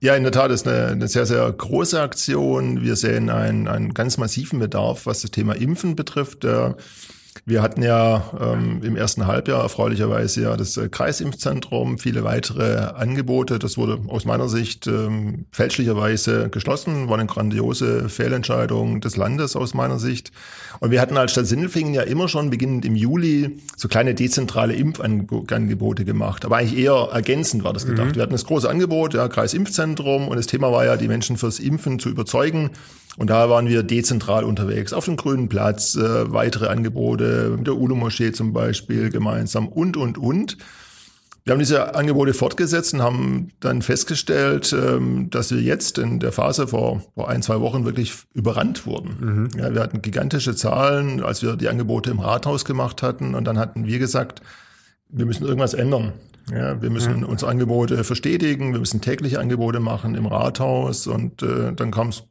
Ja, 0.00 0.14
in 0.14 0.22
der 0.22 0.32
Tat 0.32 0.50
ist 0.50 0.66
eine, 0.66 0.86
eine 0.86 1.08
sehr, 1.08 1.26
sehr 1.26 1.50
große 1.52 2.00
Aktion. 2.00 2.82
Wir 2.82 2.96
sehen 2.96 3.28
einen, 3.28 3.68
einen 3.68 3.92
ganz 3.92 4.16
massiven 4.16 4.58
Bedarf, 4.58 5.04
was 5.04 5.20
das 5.20 5.30
Thema 5.30 5.54
Impfen 5.54 5.94
betrifft. 5.94 6.44
Wir 7.46 7.62
hatten 7.62 7.82
ja 7.82 8.30
ähm, 8.40 8.82
im 8.82 8.96
ersten 8.96 9.26
Halbjahr 9.26 9.62
erfreulicherweise 9.62 10.42
ja 10.42 10.56
das 10.56 10.76
äh, 10.76 10.88
Kreisimpfzentrum, 10.88 11.98
viele 11.98 12.24
weitere 12.24 12.76
Angebote. 12.76 13.58
Das 13.58 13.76
wurde 13.76 14.00
aus 14.08 14.24
meiner 14.24 14.48
Sicht 14.48 14.86
ähm, 14.86 15.46
fälschlicherweise 15.50 16.48
geschlossen, 16.50 17.08
war 17.08 17.18
eine 17.18 17.26
grandiose 17.26 18.08
Fehlentscheidung 18.08 19.00
des 19.00 19.16
Landes 19.16 19.56
aus 19.56 19.74
meiner 19.74 19.98
Sicht. 19.98 20.32
Und 20.80 20.90
wir 20.90 21.00
hatten 21.00 21.16
als 21.16 21.32
Stadt 21.32 21.46
Sindelfingen 21.46 21.94
ja 21.94 22.02
immer 22.02 22.28
schon 22.28 22.50
beginnend 22.50 22.84
im 22.84 22.94
Juli 22.94 23.58
so 23.76 23.88
kleine 23.88 24.14
dezentrale 24.14 24.74
Impfangebote 24.74 26.04
gemacht. 26.04 26.44
Aber 26.44 26.56
eigentlich 26.56 26.78
eher 26.78 27.08
ergänzend 27.12 27.64
war 27.64 27.72
das 27.72 27.86
gedacht. 27.86 28.16
Wir 28.16 28.22
hatten 28.22 28.32
das 28.32 28.44
große 28.44 28.68
Angebot, 28.68 29.14
ja, 29.14 29.28
Kreisimpfzentrum 29.28 30.28
und 30.28 30.36
das 30.36 30.46
Thema 30.46 30.72
war 30.72 30.84
ja, 30.84 30.96
die 30.96 31.08
Menschen 31.08 31.36
fürs 31.36 31.58
Impfen 31.58 31.98
zu 31.98 32.08
überzeugen. 32.08 32.70
Und 33.16 33.28
da 33.28 33.50
waren 33.50 33.68
wir 33.68 33.82
dezentral 33.82 34.44
unterwegs, 34.44 34.92
auf 34.92 35.04
dem 35.04 35.16
Grünen 35.16 35.48
Platz, 35.48 35.96
äh, 35.96 36.32
weitere 36.32 36.68
Angebote, 36.68 37.54
mit 37.56 37.66
der 37.66 37.76
UNO-Moschee 37.76 38.32
zum 38.32 38.52
Beispiel 38.52 39.10
gemeinsam 39.10 39.68
und, 39.68 39.96
und, 39.96 40.16
und. 40.16 40.56
Wir 41.44 41.52
haben 41.52 41.58
diese 41.58 41.94
Angebote 41.94 42.34
fortgesetzt 42.34 42.94
und 42.94 43.02
haben 43.02 43.48
dann 43.60 43.82
festgestellt, 43.82 44.72
ähm, 44.72 45.30
dass 45.30 45.50
wir 45.50 45.60
jetzt 45.60 45.98
in 45.98 46.20
der 46.20 46.32
Phase 46.32 46.68
vor, 46.68 47.02
vor 47.14 47.28
ein, 47.28 47.42
zwei 47.42 47.60
Wochen 47.60 47.84
wirklich 47.84 48.14
überrannt 48.34 48.86
wurden. 48.86 49.48
Ja, 49.56 49.74
wir 49.74 49.82
hatten 49.82 50.02
gigantische 50.02 50.54
Zahlen, 50.54 51.22
als 51.22 51.42
wir 51.42 51.56
die 51.56 51.68
Angebote 51.68 52.10
im 52.10 52.20
Rathaus 52.20 52.64
gemacht 52.64 53.02
hatten. 53.02 53.34
Und 53.34 53.44
dann 53.44 53.58
hatten 53.58 53.86
wir 53.86 53.98
gesagt, 53.98 54.42
wir 55.08 55.26
müssen 55.26 55.44
irgendwas 55.44 55.74
ändern. 55.74 56.12
Ja, 56.52 56.80
wir 56.80 56.90
müssen 56.90 57.24
unsere 57.24 57.50
Angebote 57.50 58.02
verstetigen, 58.04 58.72
wir 58.72 58.80
müssen 58.80 59.00
tägliche 59.00 59.40
Angebote 59.40 59.80
machen 59.80 60.14
im 60.14 60.26
Rathaus 60.26 61.06
und 61.06 61.42
äh, 61.42 61.72
dann 61.74 61.90
kam 61.90 62.08
es 62.08 62.24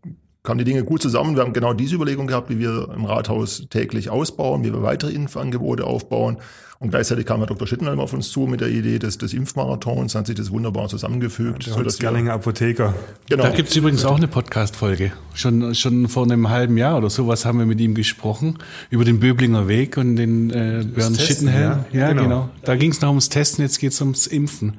kamen 0.44 0.60
die 0.60 0.66
Dinge 0.66 0.84
gut 0.84 1.02
zusammen. 1.02 1.36
Wir 1.36 1.44
haben 1.44 1.54
genau 1.54 1.74
diese 1.74 1.96
Überlegung 1.96 2.28
gehabt, 2.28 2.50
wie 2.50 2.60
wir 2.60 2.90
im 2.96 3.06
Rathaus 3.06 3.68
täglich 3.70 4.10
ausbauen, 4.10 4.64
wie 4.64 4.74
wir 4.74 4.84
weitere 4.84 5.12
Impfangebote 5.12 5.84
aufbauen. 5.84 6.38
Und 6.82 6.92
gleichzeitig 6.92 7.26
kam 7.26 7.40
Herr 7.42 7.48
Dr. 7.48 7.68
Schittenheim 7.68 8.00
auf 8.00 8.14
uns 8.14 8.30
zu 8.32 8.42
mit 8.48 8.62
der 8.62 8.70
Idee 8.70 9.00
des, 9.00 9.18
des 9.18 9.34
Impfmarathons, 9.34 10.16
hat 10.16 10.28
sich 10.28 10.36
das 10.38 10.50
wunderbar 10.50 10.88
zusammengefügt. 10.88 11.66
Der 11.66 11.74
sodass 11.74 12.00
wir- 12.00 12.08
Holzgerlinger 12.08 12.32
Apotheker. 12.34 12.94
genau. 13.30 13.44
Da 13.44 13.50
gibt's 13.50 13.76
übrigens 13.76 14.06
auch 14.06 14.16
eine 14.16 14.30
Podcast-Folge. 14.30 15.12
Schon, 15.34 15.76
schon 15.76 16.08
vor 16.08 16.24
einem 16.24 16.48
halben 16.50 16.78
Jahr 16.78 16.98
oder 16.98 17.10
sowas 17.10 17.44
haben 17.46 17.60
wir 17.60 17.66
mit 17.66 17.82
ihm 17.82 17.96
gesprochen 17.96 18.60
über 18.90 19.04
den 19.04 19.20
Böblinger 19.20 19.68
Weg 19.68 19.98
und 19.98 20.16
den 20.16 20.52
äh, 20.52 20.86
Bernd 20.86 21.18
Testen, 21.18 21.20
Schittenhelm. 21.20 21.80
ja. 21.92 22.00
Ja, 22.00 22.08
Genau. 22.10 22.24
genau. 22.24 22.50
Da 22.64 22.76
ging's 22.78 23.02
noch 23.02 23.10
ums 23.10 23.28
Testen, 23.28 23.62
jetzt 23.64 23.80
geht's 23.80 24.00
ums 24.00 24.26
Impfen. 24.26 24.76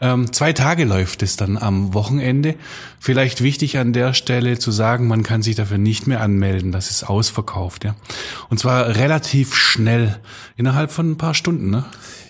Ähm, 0.00 0.32
zwei 0.32 0.52
Tage 0.52 0.84
läuft 0.84 1.22
es 1.24 1.36
dann 1.36 1.56
am 1.58 1.92
Wochenende. 1.94 2.54
Vielleicht 2.98 3.42
wichtig 3.42 3.78
an 3.78 3.92
der 3.92 4.14
Stelle 4.14 4.58
zu 4.58 4.70
sagen, 4.70 5.08
man 5.08 5.22
kann 5.24 5.42
sich 5.42 5.56
dafür 5.56 5.78
nicht 5.78 6.06
mehr 6.06 6.20
anmelden. 6.20 6.70
Das 6.72 6.90
ist 6.90 7.02
ausverkauft. 7.04 7.84
Ja. 7.84 7.94
Und 8.48 8.58
zwar 8.58 8.94
relativ 8.96 9.54
schnell, 9.56 10.18
innerhalb 10.56 10.90
von 10.92 11.10
ein 11.12 11.16
paar 11.18 11.31
Stunden. 11.34 11.70
Ne? 11.70 11.84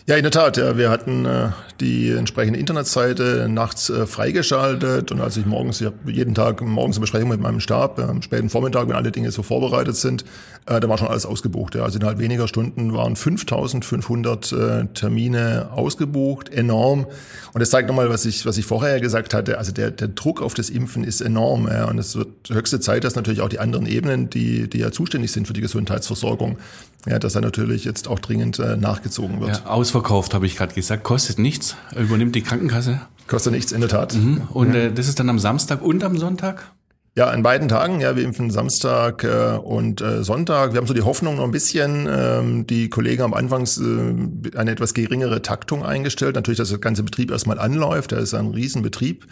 Ja, 0.07 0.17
in 0.17 0.25
der 0.25 0.33
Tat. 0.33 0.57
Ja, 0.57 0.77
wir 0.77 0.91
hatten 0.91 1.27
äh, 1.27 1.51
die 1.81 2.11
entsprechende 2.11 2.59
Internetseite 2.59 3.47
nachts 3.49 3.89
äh, 3.89 4.05
freigeschaltet 4.05 5.13
und 5.13 5.21
als 5.21 5.37
ich 5.37 5.47
morgens, 5.47 5.81
ich 5.81 5.87
habe 5.87 6.11
jeden 6.11 6.35
Tag 6.35 6.61
morgens 6.61 6.97
eine 6.97 7.03
Besprechung 7.03 7.29
mit 7.29 7.41
meinem 7.41 7.61
Stab, 7.61 8.01
äh, 8.01 8.03
am 8.03 8.21
späten 8.21 8.49
Vormittag, 8.51 8.89
wenn 8.89 8.97
alle 8.97 9.13
Dinge 9.13 9.31
so 9.31 9.45
vorbereitet 9.45 9.95
sind, 9.95 10.25
äh, 10.67 10.81
da 10.81 10.89
war 10.89 10.99
schon 10.99 11.09
alles 11.09 11.27
ausgebucht. 11.27 11.75
Ja. 11.75 11.83
Also 11.83 11.99
innerhalb 11.99 12.19
weniger 12.19 12.47
Stunden 12.47 12.95
waren 12.95 13.17
5500 13.17 14.53
äh, 14.53 14.85
Termine 14.95 15.71
ausgebucht, 15.73 16.49
enorm. 16.49 17.07
Und 17.53 17.61
das 17.61 17.71
zeigt 17.71 17.89
nochmal, 17.89 18.11
was 18.11 18.25
ich, 18.25 18.47
was 18.47 18.59
ich 18.59 18.67
vorher 18.67 19.01
gesagt 19.01 19.35
hatte. 19.35 19.59
Also 19.59 19.73
der, 19.73 19.91
der 19.91 20.09
Druck 20.09 20.41
auf 20.41 20.55
das 20.55 20.71
Impfen 20.71 21.05
ist 21.05 21.21
enorm. 21.21 21.69
Ja. 21.69 21.89
Und 21.89 21.99
es 21.99 22.17
wird 22.17 22.29
höchste 22.49 22.81
Zeit, 22.81 23.05
dass 23.05 23.17
natürlich 23.17 23.41
auch 23.41 23.49
die 23.49 23.59
anderen 23.59 23.87
Ebenen, 23.87 24.31
die, 24.31 24.69
die 24.69 24.79
ja 24.79 24.93
zuständig 24.93 25.33
sind 25.33 25.47
für 25.47 25.53
die 25.53 25.61
Gesundheitsversorgung, 25.61 26.59
ja, 27.07 27.19
dass 27.19 27.33
da 27.33 27.41
natürlich 27.41 27.85
jetzt 27.85 28.07
auch 28.07 28.21
dringend 28.21 28.61
äh, 28.61 28.77
nachgezogen 28.77 29.41
wird. 29.41 29.63
Ja, 29.65 29.71
ausverkauft, 29.93 30.33
habe 30.33 30.47
ich 30.47 30.57
gerade 30.57 30.75
gesagt. 30.75 31.05
Kostet 31.05 31.39
nichts. 31.39 31.77
Übernimmt 31.95 32.35
die 32.35 32.41
Krankenkasse. 32.41 33.01
Kostet 33.27 33.53
nichts, 33.53 33.73
in 33.73 33.81
der 33.81 33.91
Tat. 33.91 34.17
Und 34.53 34.75
äh, 34.75 34.91
das 34.91 35.07
ist 35.07 35.21
dann 35.21 35.29
am 35.29 35.39
Samstag 35.39 35.83
und 35.83 36.03
am 36.03 36.17
Sonntag? 36.17 36.73
Ja, 37.15 37.29
an 37.29 37.43
beiden 37.43 37.69
Tagen. 37.69 38.01
Ja, 38.01 38.17
wir 38.17 38.25
impfen 38.25 38.51
Samstag 38.51 39.23
äh, 39.23 39.59
und 39.59 40.01
äh, 40.01 40.25
Sonntag. 40.25 40.73
Wir 40.73 40.79
haben 40.79 40.87
so 40.87 40.95
die 40.95 41.03
Hoffnung 41.03 41.37
noch 41.37 41.45
ein 41.45 41.51
bisschen. 41.51 42.09
Ähm, 42.11 42.67
die 42.67 42.89
Kollegen 42.89 43.23
haben 43.23 43.35
anfangs 43.35 43.79
äh, 43.79 44.15
eine 44.57 44.71
etwas 44.71 44.95
geringere 44.95 45.43
Taktung 45.43 45.85
eingestellt. 45.85 46.37
Natürlich, 46.37 46.59
dass 46.59 46.71
der 46.71 46.79
ganze 46.79 47.03
Betrieb 47.03 47.31
erstmal 47.31 47.59
anläuft. 47.59 48.13
Der 48.13 48.19
ist 48.21 48.33
ein 48.33 48.47
Riesenbetrieb. 48.47 49.27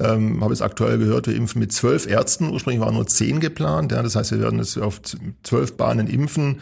Ähm, 0.00 0.42
habe 0.42 0.54
jetzt 0.54 0.62
aktuell 0.62 0.96
gehört, 0.96 1.26
wir 1.26 1.36
impfen 1.36 1.58
mit 1.58 1.70
zwölf 1.72 2.06
Ärzten. 2.06 2.50
Ursprünglich 2.50 2.80
waren 2.80 2.94
nur 2.94 3.06
zehn 3.06 3.40
geplant. 3.40 3.92
Ja, 3.92 4.02
das 4.02 4.16
heißt, 4.16 4.30
wir 4.30 4.40
werden 4.40 4.58
es 4.58 4.78
auf 4.78 5.02
zwölf 5.42 5.76
Bahnen 5.76 6.06
impfen. 6.06 6.60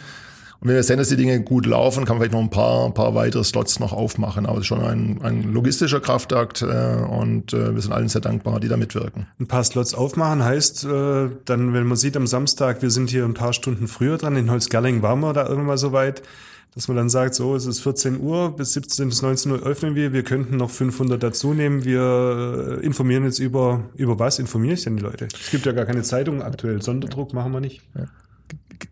Und 0.61 0.69
wenn 0.69 0.77
wir 0.77 0.83
sehen, 0.83 0.99
dass 0.99 1.09
die 1.09 1.17
Dinge 1.17 1.41
gut 1.43 1.67
laufen, 1.67 2.05
kann 2.05 2.17
man 2.17 2.23
vielleicht 2.23 2.33
noch 2.33 2.41
ein 2.41 2.51
paar, 2.51 2.87
ein 2.87 2.95
paar 2.95 3.15
weitere 3.15 3.45
Slots 3.45 3.79
noch 3.79 3.93
aufmachen. 3.93 4.47
Aber 4.47 4.57
es 4.57 4.63
ist 4.63 4.67
schon 4.67 4.83
ein, 4.83 5.21
ein 5.23 5.53
logistischer 5.53 6.01
Kraftakt 6.01 6.63
äh, 6.63 6.67
und 6.67 7.53
äh, 7.53 7.75
wir 7.75 7.83
sind 7.83 7.93
allen 7.93 8.09
sehr 8.09 8.21
dankbar, 8.21 8.61
die 8.61 8.69
da 8.69 8.77
mitwirken. 8.77 9.27
Ein 9.39 9.47
paar 9.47 9.65
Slots 9.65 9.95
aufmachen 9.95 10.43
heißt, 10.43 10.85
äh, 10.85 11.29
dann, 11.45 11.75
wenn 11.75 11.87
man 11.87 11.97
sieht 11.97 12.17
am 12.17 12.27
Samstag, 12.27 12.83
wir 12.83 12.91
sind 12.91 13.11
hier 13.11 13.25
ein 13.25 13.35
paar 13.35 13.53
Stunden 13.53 13.89
früher 13.89 14.19
dran, 14.19 14.37
in 14.37 14.51
Holzgerling 14.51 15.03
waren 15.03 15.21
wir 15.21 15.33
da 15.33 15.47
irgendwann 15.47 15.79
so 15.79 15.93
weit, 15.93 16.23
dass 16.77 16.89
man 16.89 16.97
dann 16.99 17.09
sagt, 17.09 17.35
so, 17.35 17.57
es 17.57 17.65
ist 17.65 17.81
14 17.81 18.21
Uhr, 18.21 18.55
bis 18.55 18.75
17 18.75 19.09
bis 19.09 19.23
19 19.23 19.51
Uhr 19.51 19.63
öffnen 19.63 19.95
wir, 19.95 20.13
wir 20.13 20.23
könnten 20.23 20.59
noch 20.59 20.69
500 20.69 21.23
dazu 21.23 21.55
nehmen, 21.55 21.85
wir 21.85 22.79
äh, 22.83 22.85
informieren 22.85 23.25
jetzt 23.25 23.39
über, 23.39 23.85
über 23.95 24.19
was 24.19 24.39
informiere 24.39 24.75
ich 24.75 24.85
denn 24.85 24.99
die 24.99 25.03
Leute? 25.03 25.29
Es 25.33 25.51
gibt 25.51 25.65
ja 25.65 25.73
gar 25.73 25.87
keine 25.87 26.03
Zeitung 26.03 26.43
aktuell, 26.43 26.83
Sonderdruck 26.83 27.33
machen 27.33 27.53
wir 27.53 27.61
nicht. 27.61 27.81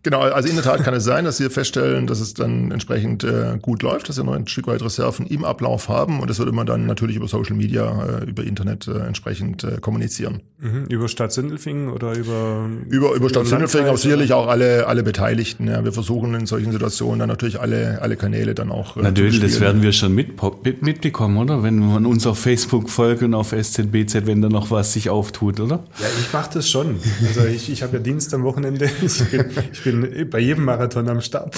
Genau, 0.03 0.21
also 0.21 0.47
in 0.47 0.55
der 0.55 0.63
Tat 0.63 0.83
kann 0.83 0.93
es 0.93 1.03
sein, 1.03 1.25
dass 1.25 1.39
wir 1.39 1.49
feststellen, 1.51 2.07
dass 2.07 2.19
es 2.19 2.33
dann 2.33 2.71
entsprechend 2.71 3.23
äh, 3.23 3.57
gut 3.61 3.83
läuft, 3.83 4.09
dass 4.09 4.17
wir 4.17 4.23
noch 4.23 4.33
ein 4.33 4.47
Stück 4.47 4.67
weit 4.67 4.81
Reserven 4.81 5.25
im 5.27 5.43
Ablauf 5.43 5.89
haben 5.89 6.19
und 6.19 6.29
das 6.29 6.39
würde 6.39 6.51
man 6.51 6.65
dann 6.65 6.85
natürlich 6.85 7.15
über 7.15 7.27
Social 7.27 7.55
Media, 7.55 8.21
äh, 8.21 8.25
über 8.25 8.43
Internet 8.43 8.87
äh, 8.87 8.99
entsprechend 8.99 9.63
äh, 9.63 9.77
kommunizieren. 9.81 10.41
Mhm. 10.59 10.85
Über 10.89 11.07
Stadt 11.07 11.33
Sindelfingen 11.33 11.89
oder 11.89 12.15
über 12.15 12.69
Über, 12.89 13.13
über 13.13 13.29
Stadt 13.29 13.47
Sindelfingen, 13.47 13.87
aber 13.87 13.97
sicherlich 13.97 14.33
auch 14.33 14.47
alle, 14.47 14.87
alle 14.87 15.03
Beteiligten. 15.03 15.67
Ja. 15.67 15.83
Wir 15.83 15.91
versuchen 15.91 16.33
in 16.33 16.45
solchen 16.45 16.71
Situationen 16.71 17.19
dann 17.19 17.29
natürlich 17.29 17.59
alle, 17.59 18.01
alle 18.01 18.15
Kanäle 18.15 18.55
dann 18.55 18.71
auch 18.71 18.97
äh, 18.97 19.01
Na, 19.03 19.09
zu 19.09 19.15
Dödel, 19.15 19.39
das 19.41 19.59
werden 19.59 19.81
wir 19.81 19.91
schon 19.91 20.13
mit, 20.13 20.41
mit, 20.63 20.81
mitbekommen, 20.81 21.37
oder? 21.37 21.63
Wenn 21.63 21.79
man 21.79 22.05
uns 22.05 22.25
auf 22.25 22.39
Facebook 22.39 22.89
folgt 22.89 23.23
und 23.23 23.33
auf 23.33 23.51
SZBZ, 23.51 24.25
wenn 24.25 24.41
da 24.41 24.49
noch 24.49 24.71
was 24.71 24.93
sich 24.93 25.09
auftut, 25.09 25.59
oder? 25.59 25.83
Ja, 25.99 26.07
ich 26.19 26.31
mache 26.33 26.51
das 26.55 26.69
schon. 26.69 26.99
Also 27.27 27.45
ich, 27.45 27.69
ich 27.69 27.83
habe 27.83 27.97
ja 27.97 28.03
Dienst 28.03 28.33
am 28.33 28.43
Wochenende. 28.43 28.89
Ich 29.01 29.23
bin, 29.25 29.45
ich 29.75 29.83
bin 29.83 30.29
bei 30.29 30.39
jedem 30.39 30.63
Marathon 30.65 31.07
am 31.09 31.19
Start. 31.21 31.55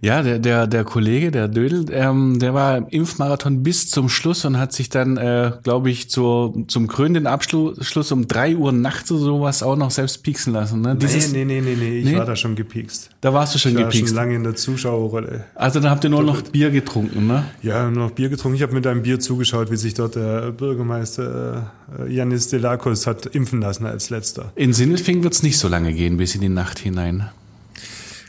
Ja, 0.00 0.22
der, 0.22 0.38
der, 0.38 0.66
der 0.66 0.84
Kollege, 0.84 1.30
der 1.30 1.48
Dödel, 1.48 1.84
ähm, 1.90 2.38
der 2.38 2.54
war 2.54 2.76
im 2.78 2.86
Impfmarathon 2.88 3.62
bis 3.62 3.90
zum 3.90 4.08
Schluss 4.08 4.44
und 4.44 4.58
hat 4.58 4.72
sich 4.72 4.88
dann, 4.88 5.16
äh, 5.16 5.52
glaube 5.62 5.90
ich, 5.90 6.08
zur, 6.10 6.54
zum 6.68 6.86
krönenden 6.88 7.26
Abschluss 7.26 7.84
Schluss 7.86 8.10
um 8.12 8.26
drei 8.26 8.56
Uhr 8.56 8.72
nachts 8.72 9.10
oder 9.12 9.20
sowas 9.20 9.62
auch 9.62 9.76
noch 9.76 9.90
selbst 9.90 10.22
pieksen 10.22 10.52
lassen. 10.52 10.80
Ne? 10.80 10.96
Dieses, 10.96 11.32
nee, 11.32 11.44
nee, 11.44 11.60
nee, 11.60 11.76
nee, 11.78 11.98
ich 11.98 12.04
Nee? 12.06 12.16
war 12.16 12.24
da 12.24 12.36
schon 12.36 12.54
gepiekst. 12.54 13.10
Da 13.20 13.32
warst 13.34 13.54
du 13.54 13.58
schon 13.58 13.72
Ich 13.72 13.76
war 13.78 13.84
gepiekst. 13.84 14.08
schon 14.08 14.16
lange 14.16 14.34
in 14.34 14.42
der 14.42 14.54
Zuschauerrolle. 14.54 15.44
Also 15.54 15.80
dann 15.80 15.90
habt 15.90 16.04
ihr 16.04 16.10
nur 16.10 16.22
noch 16.22 16.40
Bier 16.42 16.70
getrunken, 16.70 17.26
ne? 17.26 17.44
Ja, 17.62 17.90
noch 17.90 18.10
Bier 18.12 18.28
getrunken. 18.30 18.56
Ich 18.56 18.62
habe 18.62 18.72
mit 18.72 18.86
einem 18.86 19.02
Bier 19.02 19.20
zugeschaut, 19.20 19.70
wie 19.70 19.76
sich 19.76 19.92
dort 19.94 20.14
der 20.16 20.52
Bürgermeister 20.52 21.70
äh, 21.83 21.83
Janis 22.08 22.48
Delakos 22.48 23.06
hat 23.06 23.26
impfen 23.26 23.60
lassen 23.60 23.86
als 23.86 24.10
letzter. 24.10 24.52
In 24.54 24.72
Sindelfingen 24.72 25.22
wird's 25.22 25.42
nicht 25.42 25.58
so 25.58 25.68
lange 25.68 25.92
gehen, 25.92 26.16
bis 26.16 26.34
in 26.34 26.40
die 26.40 26.48
Nacht 26.48 26.78
hinein. 26.78 27.30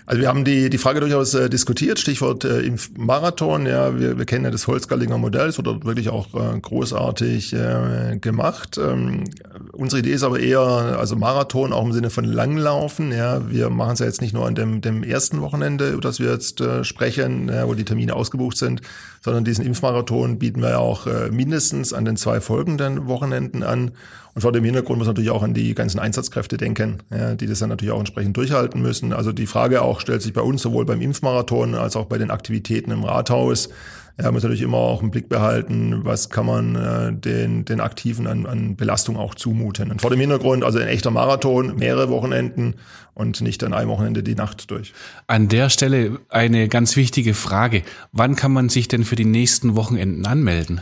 Also 0.07 0.21
wir 0.21 0.27
haben 0.27 0.45
die, 0.45 0.69
die 0.69 0.77
Frage 0.77 1.00
durchaus 1.00 1.33
äh, 1.33 1.50
diskutiert, 1.50 1.97
Stichwort 1.97 2.45
äh, 2.45 2.62
Impfmarathon. 2.62 3.65
Ja, 3.65 4.00
wir, 4.00 4.19
wir 4.19 4.25
kennen 4.25 4.45
ja 4.45 4.51
das 4.51 4.67
Holzgallinger 4.67 5.17
Modell, 5.17 5.47
es 5.47 5.57
wurde 5.57 5.83
wirklich 5.83 6.09
auch 6.09 6.27
äh, 6.35 6.59
großartig 6.59 7.53
äh, 7.53 8.17
gemacht. 8.21 8.77
Ähm, 8.77 9.24
unsere 9.71 10.01
Idee 10.01 10.12
ist 10.13 10.21
aber 10.21 10.39
eher, 10.39 10.59
also 10.59 11.15
Marathon 11.15 11.74
auch 11.74 11.83
im 11.83 11.91
Sinne 11.91 12.12
von 12.12 12.24
Langlaufen. 12.24 13.12
Ja, 13.12 13.50
wir 13.50 13.71
machen 13.71 13.93
es 13.93 14.00
ja 14.00 14.05
jetzt 14.05 14.21
nicht 14.21 14.33
nur 14.33 14.45
an 14.45 14.53
dem, 14.53 14.81
dem 14.81 15.01
ersten 15.01 15.41
Wochenende, 15.41 15.89
über 15.89 16.01
das 16.01 16.19
wir 16.19 16.31
jetzt 16.31 16.62
äh, 16.62 16.83
sprechen, 16.83 17.50
ja, 17.50 17.67
wo 17.67 17.74
die 17.74 17.85
Termine 17.85 18.15
ausgebucht 18.15 18.57
sind, 18.57 18.81
sondern 19.21 19.43
diesen 19.43 19.65
Impfmarathon 19.65 20.38
bieten 20.38 20.62
wir 20.62 20.69
ja 20.69 20.77
auch 20.77 21.07
äh, 21.07 21.31
mindestens 21.31 21.93
an 21.93 22.05
den 22.05 22.15
zwei 22.15 22.41
folgenden 22.41 23.07
Wochenenden 23.07 23.63
an. 23.63 23.91
Und 24.36 24.42
vor 24.42 24.51
dem 24.51 24.65
Hintergrund 24.65 25.00
muss 25.00 25.08
man 25.08 25.13
natürlich 25.13 25.32
auch 25.32 25.44
an 25.44 25.54
die 25.54 25.74
ganzen 25.74 25.98
Einsatzkräfte 25.98 26.58
denken, 26.58 26.98
ja, 27.10 27.36
die 27.36 27.48
das 27.48 27.60
dann 27.60 27.70
natürlich 27.70 27.94
auch 27.94 28.00
entsprechend 28.00 28.36
durchhalten 28.36 28.82
müssen. 28.82 29.13
Also 29.13 29.32
die 29.32 29.48
Frage 29.48 29.82
auch 29.82 30.01
stellt 30.01 30.22
sich 30.22 30.34
bei 30.34 30.42
uns 30.42 30.62
sowohl 30.62 30.86
beim 30.86 31.00
Impfmarathon 31.01 31.74
als 31.74 31.96
auch 31.96 32.06
bei 32.06 32.18
den 32.18 32.32
Aktivitäten 32.32 32.92
im 32.92 33.06
Rathaus. 33.06 33.70
Ja, 34.22 34.32
muss 34.32 34.44
natürlich 34.44 34.62
immer 34.62 34.77
auch 34.77 35.01
im 35.01 35.12
Blick 35.12 35.30
behalten, 35.30 36.01
was 36.04 36.30
kann 36.30 36.46
man 36.46 36.75
äh, 36.75 37.13
den, 37.13 37.63
den 37.63 37.80
Aktiven 37.80 38.27
an, 38.27 38.46
an 38.46 38.75
Belastung 38.75 39.18
auch 39.18 39.36
zumuten. 39.36 39.92
Und 39.92 40.01
vor 40.01 40.10
dem 40.10 40.20
Hintergrund, 40.20 40.63
also 40.65 40.80
ein 40.80 40.88
echter 40.88 41.12
Marathon, 41.12 41.75
mehrere 41.77 42.10
Wochenenden 42.10 42.75
und 43.13 43.39
nicht 43.39 43.63
an 43.63 43.74
einem 43.74 43.89
Wochenende 43.89 44.22
die 44.22 44.36
Nacht 44.36 44.70
durch. 44.70 44.94
An 45.27 45.48
der 45.48 45.70
Stelle 45.70 46.20
eine 46.30 46.68
ganz 46.68 46.98
wichtige 46.98 47.34
Frage. 47.34 47.84
Wann 48.12 48.36
kann 48.36 48.51
man 48.51 48.68
sich 48.68 48.89
denn 48.89 49.06
für 49.06 49.15
die 49.18 49.25
nächsten 49.25 49.75
Wochenenden 49.75 50.25
anmelden? 50.25 50.82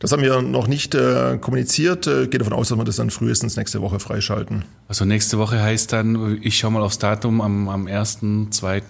Das 0.00 0.12
haben 0.12 0.22
wir 0.22 0.40
noch 0.40 0.66
nicht 0.66 0.94
äh, 0.94 1.36
kommuniziert. 1.38 2.06
Äh, 2.06 2.26
gehe 2.26 2.38
davon 2.38 2.54
aus, 2.54 2.70
dass 2.70 2.78
wir 2.78 2.84
das 2.84 2.96
dann 2.96 3.10
frühestens 3.10 3.56
nächste 3.56 3.82
Woche 3.82 4.00
freischalten. 4.00 4.64
Also 4.88 5.04
nächste 5.04 5.38
Woche 5.38 5.62
heißt 5.62 5.92
dann, 5.92 6.38
ich 6.42 6.58
schaue 6.58 6.72
mal 6.72 6.82
aufs 6.82 6.98
Datum 6.98 7.42
am, 7.42 7.68
am 7.68 7.86
1., 7.86 8.20
2. 8.50 8.82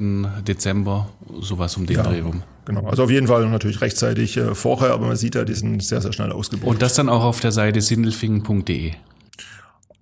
Dezember, 0.46 1.08
sowas 1.40 1.76
um 1.76 1.86
den 1.86 1.96
Ja. 1.96 2.04
Dreh 2.04 2.20
rum. 2.20 2.44
Genau. 2.64 2.86
Also 2.86 3.02
auf 3.02 3.10
jeden 3.10 3.26
Fall 3.26 3.48
natürlich 3.48 3.80
rechtzeitig 3.80 4.36
äh, 4.36 4.54
vorher, 4.54 4.92
aber 4.92 5.08
man 5.08 5.16
sieht 5.16 5.34
ja, 5.34 5.44
die 5.44 5.54
sind 5.54 5.82
sehr, 5.82 6.00
sehr 6.00 6.12
schnell 6.12 6.30
ausgebucht. 6.30 6.70
Und 6.70 6.80
das 6.80 6.94
dann 6.94 7.08
auch 7.08 7.24
auf 7.24 7.40
der 7.40 7.50
Seite 7.50 7.80
sindelfingen.de. 7.80 8.92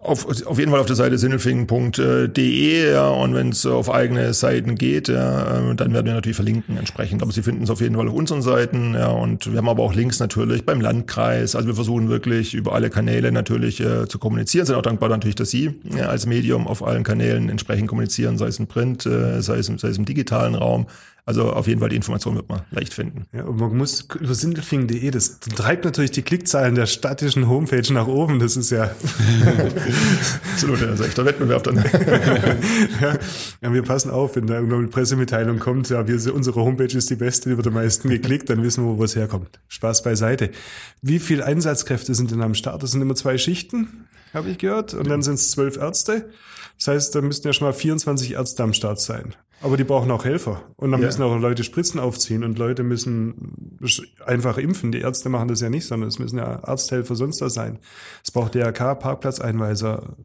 Auf, 0.00 0.46
auf 0.46 0.58
jeden 0.60 0.70
Fall 0.70 0.78
auf 0.78 0.86
der 0.86 0.94
Seite 0.94 1.18
sindelfingen.de 1.18 2.92
ja, 2.92 3.08
und 3.08 3.34
wenn 3.34 3.48
es 3.48 3.66
auf 3.66 3.90
eigene 3.90 4.32
Seiten 4.32 4.76
geht, 4.76 5.08
ja, 5.08 5.70
äh, 5.70 5.74
dann 5.74 5.92
werden 5.92 6.06
wir 6.06 6.14
natürlich 6.14 6.36
verlinken 6.36 6.76
entsprechend. 6.76 7.20
Aber 7.20 7.32
Sie 7.32 7.42
finden 7.42 7.64
es 7.64 7.70
auf 7.70 7.80
jeden 7.80 7.96
Fall 7.96 8.06
auf 8.06 8.14
unseren 8.14 8.40
Seiten 8.40 8.94
ja, 8.94 9.08
und 9.08 9.50
wir 9.50 9.58
haben 9.58 9.68
aber 9.68 9.82
auch 9.82 9.94
Links 9.94 10.20
natürlich 10.20 10.64
beim 10.64 10.80
Landkreis. 10.80 11.56
Also 11.56 11.66
wir 11.66 11.74
versuchen 11.74 12.08
wirklich 12.08 12.54
über 12.54 12.74
alle 12.74 12.90
Kanäle 12.90 13.32
natürlich 13.32 13.80
äh, 13.80 14.06
zu 14.06 14.20
kommunizieren. 14.20 14.66
Sind 14.66 14.76
auch 14.76 14.82
dankbar 14.82 15.08
natürlich, 15.08 15.34
dass 15.34 15.50
Sie 15.50 15.74
ja, 15.82 16.06
als 16.06 16.26
Medium 16.26 16.68
auf 16.68 16.86
allen 16.86 17.02
Kanälen 17.02 17.48
entsprechend 17.48 17.88
kommunizieren, 17.88 18.38
sei 18.38 18.46
es 18.46 18.60
im 18.60 18.68
Print, 18.68 19.04
äh, 19.04 19.42
sei, 19.42 19.56
es, 19.58 19.66
sei 19.66 19.88
es 19.88 19.98
im 19.98 20.04
digitalen 20.04 20.54
Raum. 20.54 20.86
Also 21.28 21.52
auf 21.52 21.66
jeden 21.66 21.78
Fall 21.80 21.90
die 21.90 21.96
Information 21.96 22.36
wird 22.36 22.48
man 22.48 22.62
leicht 22.70 22.94
finden. 22.94 23.26
Ja, 23.34 23.44
und 23.44 23.60
man 23.60 23.76
muss 23.76 24.08
über 24.18 24.34
sindelfingen.de, 24.34 25.10
das 25.10 25.40
treibt 25.40 25.84
natürlich 25.84 26.10
die 26.10 26.22
Klickzahlen 26.22 26.74
der 26.74 26.86
städtischen 26.86 27.50
Homepage 27.50 27.92
nach 27.92 28.06
oben. 28.06 28.38
Das 28.38 28.56
ist 28.56 28.70
ja, 28.70 28.84
Absolut, 30.54 30.80
das 30.80 31.00
ist 31.00 31.06
echt 31.06 31.18
der 31.18 31.26
Wettbewerb 31.26 31.64
dann. 31.64 31.76
ja, 33.02 33.18
ja, 33.60 33.74
wir 33.74 33.82
passen 33.82 34.10
auf, 34.10 34.36
wenn 34.36 34.46
da 34.46 34.54
irgendwann 34.54 34.78
eine 34.78 34.88
Pressemitteilung 34.88 35.58
kommt, 35.58 35.90
ja, 35.90 36.08
wir, 36.08 36.34
unsere 36.34 36.62
Homepage 36.62 36.96
ist 36.96 37.10
die 37.10 37.16
beste, 37.16 37.50
die 37.50 37.58
wird 37.58 37.66
am 37.66 37.74
meisten 37.74 38.08
geklickt, 38.08 38.48
dann 38.48 38.62
wissen 38.62 38.86
wir, 38.86 38.96
wo 38.96 39.04
es 39.04 39.14
herkommt. 39.14 39.60
Spaß 39.68 40.04
beiseite. 40.04 40.50
Wie 41.02 41.18
viele 41.18 41.44
Einsatzkräfte 41.44 42.14
sind 42.14 42.30
denn 42.30 42.40
am 42.40 42.54
Start? 42.54 42.82
Das 42.82 42.92
sind 42.92 43.02
immer 43.02 43.16
zwei 43.16 43.36
Schichten, 43.36 44.06
habe 44.32 44.48
ich 44.48 44.56
gehört, 44.56 44.94
und 44.94 45.10
dann 45.10 45.20
sind 45.20 45.34
es 45.34 45.50
zwölf 45.50 45.76
Ärzte. 45.76 46.30
Das 46.78 46.88
heißt, 46.88 47.14
da 47.14 47.20
müssten 47.20 47.46
ja 47.46 47.52
schon 47.52 47.66
mal 47.66 47.74
24 47.74 48.32
Ärzte 48.32 48.62
am 48.62 48.72
Start 48.72 48.98
sein. 48.98 49.34
Aber 49.60 49.76
die 49.76 49.84
brauchen 49.84 50.10
auch 50.10 50.24
Helfer. 50.24 50.62
Und 50.76 50.92
dann 50.92 51.00
Ja. 51.00 51.06
müssen 51.06 51.22
auch 51.22 51.36
Leute 51.38 51.64
Spritzen 51.64 51.98
aufziehen 51.98 52.44
und 52.44 52.58
Leute 52.58 52.82
müssen 52.84 53.78
einfach 54.24 54.56
impfen. 54.58 54.92
Die 54.92 55.00
Ärzte 55.00 55.28
machen 55.28 55.48
das 55.48 55.60
ja 55.60 55.68
nicht, 55.70 55.86
sondern 55.86 56.08
es 56.08 56.18
müssen 56.18 56.38
ja 56.38 56.62
Arzthelfer 56.62 57.14
sonst 57.16 57.40
was 57.40 57.54
sein. 57.54 57.78
Es 58.24 58.30
braucht 58.30 58.54
DRK, 58.54 58.94
Parkplatzeinweiser 58.94 60.16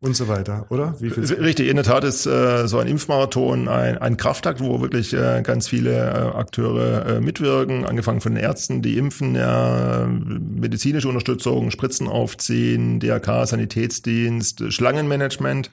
und 0.00 0.16
so 0.16 0.26
weiter, 0.26 0.66
oder? 0.68 0.96
Wie 0.98 1.10
viel 1.10 1.24
Richtig, 1.24 1.68
in 1.68 1.76
der 1.76 1.84
Tat 1.84 2.02
ist 2.02 2.26
äh, 2.26 2.66
so 2.66 2.78
ein 2.78 2.88
Impfmarathon 2.88 3.68
ein, 3.68 3.98
ein 3.98 4.16
Kraftakt, 4.16 4.60
wo 4.60 4.80
wirklich 4.80 5.12
äh, 5.14 5.42
ganz 5.44 5.68
viele 5.68 5.92
äh, 5.96 6.36
Akteure 6.36 7.06
äh, 7.06 7.20
mitwirken, 7.20 7.84
angefangen 7.86 8.20
von 8.20 8.34
den 8.34 8.42
Ärzten, 8.42 8.82
die 8.82 8.96
impfen, 8.98 9.36
ja, 9.36 10.06
medizinische 10.08 11.06
Unterstützung, 11.08 11.70
Spritzen 11.70 12.08
aufziehen, 12.08 12.98
DRK, 12.98 13.46
Sanitätsdienst, 13.46 14.72
Schlangenmanagement, 14.72 15.70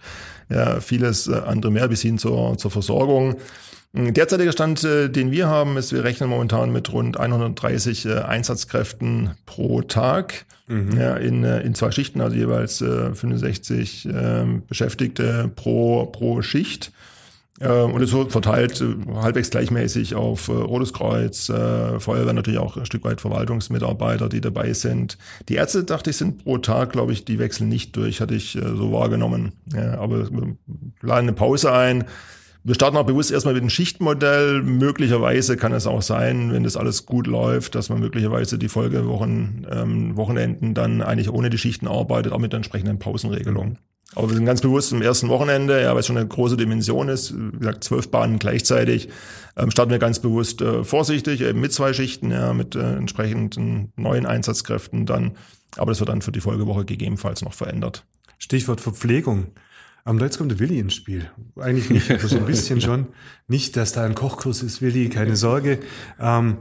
ja, 0.50 0.80
vieles 0.80 1.28
äh, 1.28 1.36
andere 1.36 1.72
mehr 1.72 1.88
bis 1.88 2.02
hin 2.02 2.18
zur, 2.18 2.58
zur 2.58 2.72
Versorgung. 2.72 3.36
Derzeitiger 3.92 4.52
Stand, 4.52 4.84
äh, 4.84 5.10
den 5.10 5.32
wir 5.32 5.48
haben, 5.48 5.78
ist, 5.78 5.94
wir 5.94 6.04
rechnen 6.04 6.30
momentan 6.30 6.72
mit 6.72 6.92
rund 6.92 7.20
130 7.20 8.06
äh, 8.06 8.20
Einsatzkräften 8.20 9.32
pro 9.46 9.82
Tag 9.82 10.46
ja, 10.96 11.16
in, 11.16 11.44
in 11.44 11.74
zwei 11.74 11.90
Schichten, 11.90 12.22
also 12.22 12.36
jeweils 12.36 12.80
äh, 12.82 13.16
65 13.16 14.08
ähm, 14.14 14.62
Beschäftigte 14.68 15.50
pro, 15.56 16.06
pro 16.06 16.44
Schicht. 16.44 16.92
Äh, 17.60 17.82
Und 17.82 18.02
es 18.02 18.14
wird 18.14 18.32
verteilt 18.32 18.82
äh, 18.82 18.96
halbwegs 19.16 19.50
gleichmäßig 19.50 20.16
auf 20.16 20.48
äh, 20.48 20.54
Rotes 20.54 20.94
Kreuz, 20.94 21.50
äh, 21.50 22.00
Feuerwehr 22.00 22.34
natürlich 22.34 22.60
auch 22.60 22.78
ein 22.78 22.86
Stück 22.86 23.04
weit 23.04 23.22
Verwaltungsmitarbeiter, 23.22 24.30
die 24.30 24.42
dabei 24.42 24.74
sind. 24.74 25.18
Die 25.50 25.56
Ärzte, 25.56 25.84
dachte 25.84 26.10
ich, 26.10 26.18
sind 26.18 26.44
pro 26.44 26.58
Tag, 26.58 26.92
glaube 26.92 27.12
ich, 27.12 27.26
die 27.26 27.40
wechseln 27.40 27.70
nicht 27.70 27.96
durch, 27.96 28.22
hatte 28.22 28.36
ich 28.36 28.56
äh, 28.56 28.62
so 28.62 28.92
wahrgenommen. 28.94 29.54
Ja, 29.74 30.00
aber 30.00 30.30
wir 30.32 30.56
laden 31.02 31.28
eine 31.28 31.34
Pause 31.34 31.74
ein. 31.74 32.06
Wir 32.64 32.76
starten 32.76 32.98
auch 32.98 33.06
bewusst 33.06 33.32
erstmal 33.32 33.54
mit 33.54 33.64
einem 33.64 33.70
Schichtmodell. 33.70 34.62
Möglicherweise 34.62 35.56
kann 35.56 35.72
es 35.72 35.88
auch 35.88 36.02
sein, 36.02 36.52
wenn 36.52 36.64
das 36.64 36.76
alles 36.76 37.06
gut 37.06 37.26
läuft, 37.26 37.74
dass 37.76 37.90
man 37.90 38.00
möglicherweise 38.00 38.58
die 38.58 38.68
Folgewochen, 38.68 39.66
ähm, 39.72 40.18
Wochenenden 40.18 40.74
dann 40.74 41.02
eigentlich 41.02 41.32
ohne 41.32 41.50
die 41.50 41.58
Schichten 41.58 41.88
arbeitet, 41.88 42.34
auch 42.34 42.40
mit 42.40 42.52
der 42.52 42.58
entsprechenden 42.58 43.00
Pausenregelung. 43.00 43.78
Aber 44.16 44.30
wir 44.30 44.36
sind 44.36 44.46
ganz 44.46 44.62
bewusst 44.62 44.92
im 44.92 45.02
ersten 45.02 45.30
Wochenende, 45.30 45.82
ja, 45.82 45.94
weil 45.94 46.00
es 46.00 46.08
schon 46.08 46.18
eine 46.18 46.28
große 46.28 46.58
Dimension 46.58 47.10
ist, 47.10 47.34
wie 47.38 47.60
gesagt, 47.60 47.84
zwölf 47.84 48.10
Bahnen 48.10 48.40
gleichzeitig, 48.40 49.10
ähm, 49.56 49.70
starten 49.70 49.92
wir 49.92 50.00
ganz 50.00 50.20
bewusst 50.20 50.62
äh, 50.62 50.84
vorsichtig, 50.84 51.42
eben 51.42 51.60
mit 51.60 51.74
zwei 51.74 51.94
Schichten, 51.94 52.32
ja, 52.32 52.54
mit 52.54 52.76
äh, 52.76 52.96
entsprechenden 52.96 53.94
neuen 53.96 54.26
Einsatzkräften 54.26 55.06
dann. 55.06 55.38
Aber 55.78 55.92
das 55.92 56.00
wird 56.00 56.10
dann 56.10 56.24
für 56.24 56.32
die 56.32 56.42
Folgewoche 56.42 56.86
gegebenenfalls 56.86 57.44
noch 57.44 57.54
verändert. 57.54 58.06
Stichwort 58.40 58.82
Verpflegung. 58.82 59.48
Am 60.06 60.18
Jetzt 60.18 60.40
kommt 60.40 60.50
der 60.50 60.60
Willi 60.60 60.80
ins 60.80 60.96
Spiel. 60.96 61.30
Eigentlich 61.56 61.90
nicht, 61.90 62.10
aber 62.10 62.28
so 62.28 62.38
ein 62.38 62.46
bisschen 62.46 62.82
schon. 62.82 63.08
Nicht, 63.48 63.76
dass 63.76 63.92
da 63.92 64.04
ein 64.06 64.16
Kochkurs 64.16 64.64
ist, 64.64 64.82
Willi, 64.82 65.10
keine 65.10 65.36
Sorge. 65.36 65.80
Ähm, 66.20 66.60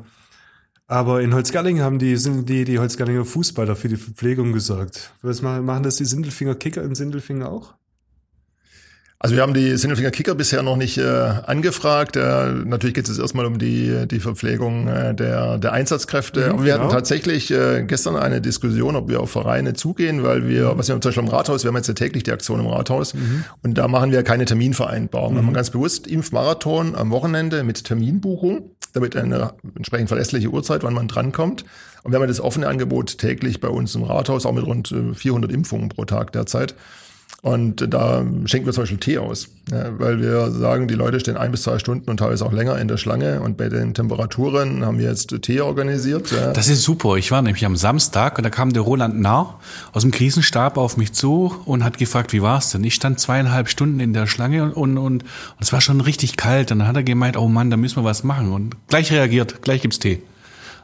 aber 0.88 1.20
in 1.20 1.35
Holzgalling 1.35 1.81
haben 1.81 1.98
die, 1.98 2.16
sind 2.16 2.48
die, 2.48 2.64
die 2.64 2.79
Holzgallinger 2.79 3.27
Fußballer 3.27 3.77
für 3.77 3.88
die 3.88 3.96
Verpflegung 3.96 4.55
gesorgt. 4.55 5.12
Was 5.20 5.42
machen, 5.42 5.66
machen 5.66 5.83
das 5.83 5.96
die 5.96 6.07
Sindelfinger 6.07 6.55
Kicker 6.55 6.83
in 6.83 6.94
Sindelfinger 6.94 7.53
auch? 7.53 7.74
Also 9.20 9.35
wir 9.35 9.42
haben 9.42 9.53
die 9.53 9.77
Sindelfinger 9.77 10.12
Kicker 10.12 10.37
bisher 10.37 10.62
noch 10.62 10.77
nicht 10.77 10.96
äh, 10.96 11.03
angefragt. 11.05 12.14
Äh, 12.16 12.53
natürlich 12.53 12.94
geht 12.94 13.09
es 13.09 13.18
erstmal 13.18 13.46
um 13.46 13.59
die, 13.59 14.07
die 14.07 14.20
Verpflegung 14.20 14.87
äh, 14.87 15.12
der, 15.12 15.59
der 15.59 15.72
Einsatzkräfte. 15.72 16.53
Mhm, 16.53 16.64
wir 16.64 16.72
genau. 16.72 16.85
hatten 16.85 16.92
tatsächlich 16.92 17.51
äh, 17.51 17.83
gestern 17.85 18.14
eine 18.14 18.40
Diskussion, 18.40 18.94
ob 18.94 19.09
wir 19.09 19.20
auf 19.20 19.33
Vereine 19.33 19.74
zugehen, 19.74 20.22
weil 20.22 20.46
wir, 20.48 20.79
was 20.79 20.87
wir 20.87 20.94
haben 20.94 21.03
zum 21.03 21.11
Beispiel 21.11 21.24
im 21.24 21.31
Rathaus, 21.31 21.64
wir 21.64 21.68
haben 21.68 21.77
jetzt 21.77 21.88
ja 21.88 21.94
täglich 21.94 22.22
die 22.22 22.33
Aktion 22.33 22.61
im 22.61 22.66
Rathaus 22.66 23.12
und 23.62 23.77
da 23.77 23.88
machen 23.88 24.12
wir 24.12 24.22
keine 24.22 24.44
Terminvereinbarung. 24.44 25.35
Wir 25.35 25.42
haben 25.42 25.53
ganz 25.53 25.70
bewusst 25.70 26.07
Impfmarathon 26.07 26.94
am 26.94 27.11
Wochenende 27.11 27.64
mit 27.64 27.83
Terminbuchung, 27.83 28.70
damit 28.92 29.16
eine 29.16 29.55
entsprechend 29.77 30.09
verlässliche 30.09 30.48
Uhrzeit, 30.48 30.83
wann 30.83 30.94
man 30.94 31.09
drankommt. 31.09 31.64
Und 32.03 32.12
wir 32.12 32.16
haben 32.16 32.22
ja 32.22 32.29
das 32.29 32.40
offene 32.40 32.68
Angebot 32.68 33.18
täglich 33.18 33.61
bei 33.61 33.68
uns 33.68 33.94
im 33.94 34.03
Rathaus, 34.03 34.46
auch 34.46 34.53
mit 34.53 34.66
rund 34.66 34.92
äh, 34.92 35.14
400 35.14 35.51
Impfungen 35.53 35.88
pro 35.88 36.05
Tag 36.05 36.33
derzeit. 36.33 36.74
Und 37.40 37.94
da 37.94 38.27
schenken 38.46 38.66
wir 38.66 38.72
zum 38.72 38.83
Beispiel 38.83 38.98
Tee 38.98 39.18
aus, 39.18 39.48
ja, 39.70 39.96
weil 39.96 40.20
wir 40.20 40.51
sagen, 40.51 40.88
die 40.88 40.94
Leute 40.94 41.20
stehen 41.20 41.37
ein 41.37 41.53
bis 41.53 41.62
zwei 41.62 41.79
Stunden 41.79 42.11
und 42.11 42.16
teilweise 42.16 42.44
auch 42.44 42.53
länger 42.53 42.77
in 42.79 42.88
der 42.88 42.96
Schlange. 42.96 43.40
Und 43.40 43.57
bei 43.57 43.68
den 43.68 43.94
Temperaturen 43.94 44.85
haben 44.85 44.98
wir 44.98 45.09
jetzt 45.09 45.33
Tee 45.42 45.61
organisiert. 45.61 46.33
Ja. 46.33 46.53
Das 46.53 46.66
ist 46.66 46.83
super. 46.83 47.14
Ich 47.14 47.31
war 47.31 47.40
nämlich 47.40 47.64
am 47.64 47.77
Samstag 47.77 48.38
und 48.38 48.44
da 48.44 48.51
kam 48.51 48.72
der 48.72 48.83
Roland 48.83 49.20
Narr 49.20 49.61
aus 49.92 50.03
dem 50.03 50.11
Krisenstab 50.11 50.77
auf 50.77 50.96
mich 50.96 51.12
zu 51.12 51.55
und 51.64 51.85
hat 51.85 51.96
gefragt, 51.96 52.33
wie 52.33 52.42
war's 52.42 52.72
denn? 52.72 52.83
Ich 52.83 52.94
stand 52.94 53.20
zweieinhalb 53.20 53.68
Stunden 53.68 54.01
in 54.01 54.12
der 54.12 54.27
Schlange 54.27 54.64
und, 54.64 54.72
und, 54.72 54.98
und, 54.98 55.22
und 55.22 55.24
es 55.61 55.72
war 55.72 55.81
schon 55.81 56.01
richtig 56.01 56.37
kalt. 56.37 56.72
Und 56.72 56.81
dann 56.81 56.88
hat 56.88 56.96
er 56.96 57.05
gemeint, 57.05 57.37
oh 57.37 57.46
Mann, 57.46 57.70
da 57.70 57.77
müssen 57.77 58.03
wir 58.03 58.05
was 58.05 58.24
machen. 58.24 58.51
Und 58.51 58.74
gleich 58.88 59.12
reagiert, 59.12 59.62
gleich 59.62 59.83
gibt's 59.83 60.01
Tee. 60.01 60.22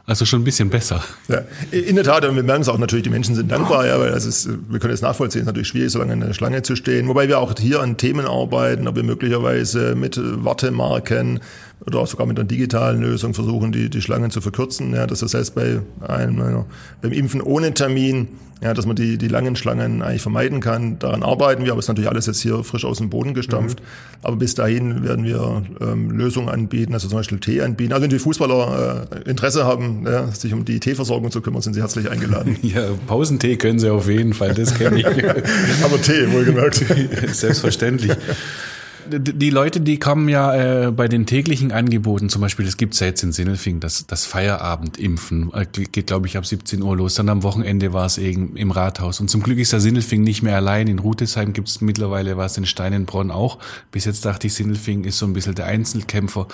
Also 0.07 0.23
schon 0.25 0.41
ein 0.41 0.43
bisschen 0.43 0.69
besser. 0.69 1.03
Ja, 1.27 1.41
in 1.71 1.95
der 1.95 2.03
Tat, 2.03 2.25
und 2.25 2.35
wir 2.35 2.43
merken 2.43 2.61
es 2.61 2.69
auch 2.69 2.77
natürlich, 2.77 3.03
die 3.03 3.09
Menschen 3.09 3.33
sind 3.33 3.51
dankbar, 3.51 3.87
ja, 3.87 3.99
weil 3.99 4.11
das 4.11 4.25
ist, 4.25 4.47
wir 4.69 4.79
können 4.79 4.93
es 4.93 5.01
nachvollziehen, 5.01 5.39
es 5.39 5.43
ist 5.43 5.47
natürlich 5.47 5.67
schwierig, 5.69 5.91
so 5.91 5.97
lange 5.97 6.13
in 6.13 6.19
der 6.19 6.33
Schlange 6.33 6.61
zu 6.61 6.75
stehen. 6.75 7.07
Wobei 7.07 7.27
wir 7.27 7.39
auch 7.39 7.55
hier 7.57 7.81
an 7.81 7.97
Themen 7.97 8.27
arbeiten, 8.27 8.87
ob 8.87 8.95
wir 8.95 9.03
möglicherweise 9.03 9.95
mit 9.95 10.19
Wartemarken 10.21 11.39
oder 11.85 11.99
auch 11.99 12.07
sogar 12.07 12.25
mit 12.25 12.39
einer 12.39 12.47
digitalen 12.47 13.01
Lösung 13.01 13.33
versuchen, 13.33 13.71
die, 13.71 13.89
die 13.89 14.01
Schlangen 14.01 14.31
zu 14.31 14.41
verkürzen. 14.41 14.93
Ja, 14.93 15.07
dass 15.07 15.19
das 15.19 15.33
heißt, 15.33 15.55
bei 15.55 15.81
einem, 16.07 16.65
beim 17.01 17.11
Impfen 17.11 17.41
ohne 17.41 17.73
Termin, 17.73 18.29
ja, 18.63 18.73
dass 18.73 18.85
man 18.85 18.95
die, 18.95 19.17
die 19.17 19.27
langen 19.27 19.55
Schlangen 19.55 20.01
eigentlich 20.01 20.21
vermeiden 20.21 20.61
kann. 20.61 20.97
Daran 20.97 21.23
arbeiten 21.23 21.65
wir, 21.65 21.71
aber 21.71 21.79
es 21.79 21.85
ist 21.85 21.89
natürlich 21.89 22.09
alles 22.09 22.25
jetzt 22.25 22.41
hier 22.41 22.63
frisch 22.63 22.85
aus 22.85 22.99
dem 22.99 23.09
Boden 23.09 23.33
gestampft. 23.33 23.81
Aber 24.23 24.37
bis 24.37 24.55
dahin 24.55 25.03
werden 25.03 25.25
wir 25.25 25.63
ähm, 25.81 26.09
Lösungen 26.11 26.49
anbieten, 26.49 26.93
also 26.93 27.07
zum 27.07 27.17
Beispiel 27.17 27.39
Tee 27.39 27.61
anbieten. 27.61 27.91
Also 27.91 28.03
wenn 28.03 28.09
die 28.09 28.19
Fußballer 28.19 29.07
äh, 29.25 29.29
Interesse 29.29 29.65
haben, 29.65 30.05
ja, 30.05 30.27
sich 30.31 30.53
um 30.53 30.63
die 30.63 30.79
Teeversorgung 30.79 31.31
zu 31.31 31.41
kümmern, 31.41 31.61
sind 31.61 31.73
sie 31.73 31.81
herzlich 31.81 32.09
eingeladen. 32.09 32.57
Ja, 32.65 32.89
Pausentee 33.05 33.57
können 33.57 33.77
sie 33.77 33.89
auf 33.89 34.09
jeden 34.09 34.33
Fall, 34.33 34.53
das 34.53 34.73
kenne 34.73 34.99
ich. 34.99 35.05
aber 35.83 36.01
Tee, 36.01 36.31
wohlgemerkt. 36.31 36.83
Selbstverständlich. 37.31 38.11
Die 39.07 39.49
Leute, 39.49 39.81
die 39.81 39.99
kommen 39.99 40.29
ja 40.29 40.87
äh, 40.87 40.91
bei 40.91 41.07
den 41.07 41.25
täglichen 41.25 41.71
Angeboten, 41.71 42.29
zum 42.29 42.41
Beispiel, 42.41 42.65
das 42.65 42.77
gibt's 42.77 42.99
ja 42.99 43.07
jetzt 43.07 43.23
in 43.23 43.31
Sindelfing, 43.31 43.79
das, 43.79 44.07
das 44.07 44.25
Feierabendimpfen, 44.25 45.51
äh, 45.53 45.65
geht, 45.65 46.07
glaube 46.07 46.27
ich, 46.27 46.37
ab 46.37 46.45
17 46.45 46.81
Uhr 46.81 46.95
los. 46.97 47.15
Dann 47.15 47.29
am 47.29 47.43
Wochenende 47.43 47.93
war 47.93 48.05
es 48.05 48.17
eben 48.17 48.55
im 48.55 48.71
Rathaus. 48.71 49.19
Und 49.19 49.29
zum 49.29 49.43
Glück 49.43 49.59
ist 49.59 49.73
der 49.73 49.79
Sindelfing 49.79 50.23
nicht 50.23 50.41
mehr 50.41 50.55
allein. 50.55 50.87
In 50.87 50.99
Rutesheim 50.99 51.53
gibt's 51.53 51.81
mittlerweile 51.81 52.37
was, 52.37 52.57
in 52.57 52.65
Steinenbronn 52.65 53.31
auch. 53.31 53.59
Bis 53.91 54.05
jetzt 54.05 54.25
dachte 54.25 54.47
ich, 54.47 54.53
Sindelfing 54.53 55.03
ist 55.03 55.17
so 55.17 55.25
ein 55.25 55.33
bisschen 55.33 55.55
der 55.55 55.65
Einzelkämpfer. 55.65 56.47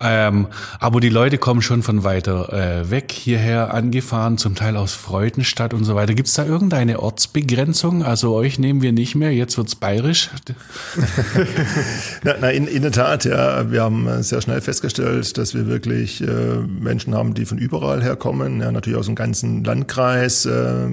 Ähm, 0.00 0.48
aber 0.80 1.00
die 1.00 1.08
Leute 1.08 1.38
kommen 1.38 1.62
schon 1.62 1.82
von 1.82 2.04
weiter 2.04 2.52
äh, 2.52 2.90
weg 2.90 3.12
hierher 3.12 3.72
angefahren, 3.72 4.38
zum 4.38 4.54
Teil 4.54 4.76
aus 4.76 4.92
Freudenstadt 4.92 5.74
und 5.74 5.84
so 5.84 5.94
weiter. 5.94 6.14
Gibt's 6.14 6.34
da 6.34 6.44
irgendeine 6.44 7.00
Ortsbegrenzung? 7.00 8.04
Also 8.04 8.34
euch 8.34 8.58
nehmen 8.58 8.82
wir 8.82 8.92
nicht 8.92 9.14
mehr, 9.14 9.32
jetzt 9.32 9.56
wird's 9.56 9.74
bayerisch. 9.74 10.30
Na, 12.22 12.34
na 12.40 12.50
in, 12.50 12.66
in 12.66 12.82
der 12.82 12.92
Tat, 12.92 13.24
ja. 13.24 13.70
Wir 13.70 13.82
haben 13.82 14.06
äh, 14.06 14.22
sehr 14.22 14.40
schnell 14.40 14.60
festgestellt, 14.60 15.36
dass 15.38 15.54
wir 15.54 15.66
wirklich 15.66 16.20
äh, 16.22 16.26
Menschen 16.26 17.14
haben, 17.14 17.34
die 17.34 17.44
von 17.44 17.58
überall 17.58 18.02
herkommen, 18.02 18.60
ja, 18.60 18.72
natürlich 18.72 18.98
aus 18.98 19.06
dem 19.06 19.14
ganzen 19.14 19.64
Landkreis. 19.64 20.46
Äh, 20.46 20.88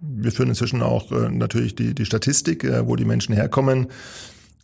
wir 0.00 0.32
führen 0.32 0.48
inzwischen 0.48 0.82
auch 0.82 1.12
äh, 1.12 1.30
natürlich 1.30 1.74
die, 1.76 1.94
die 1.94 2.04
Statistik, 2.04 2.64
äh, 2.64 2.86
wo 2.86 2.96
die 2.96 3.04
Menschen 3.04 3.34
herkommen. 3.34 3.86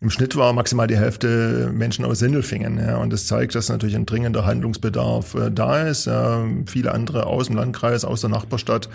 Im 0.00 0.10
Schnitt 0.10 0.36
war 0.36 0.52
maximal 0.52 0.86
die 0.86 0.96
Hälfte 0.96 1.70
Menschen 1.74 2.04
aus 2.04 2.20
Sindelfingen. 2.20 2.78
Ja, 2.78 2.98
und 2.98 3.12
das 3.12 3.26
zeigt, 3.26 3.56
dass 3.56 3.68
natürlich 3.68 3.96
ein 3.96 4.06
dringender 4.06 4.46
Handlungsbedarf 4.46 5.34
äh, 5.34 5.50
da 5.50 5.82
ist. 5.82 6.06
Ja, 6.06 6.44
viele 6.66 6.92
andere 6.92 7.26
aus 7.26 7.48
dem 7.48 7.56
Landkreis, 7.56 8.04
aus 8.04 8.20
der 8.20 8.30
Nachbarstadt. 8.30 8.88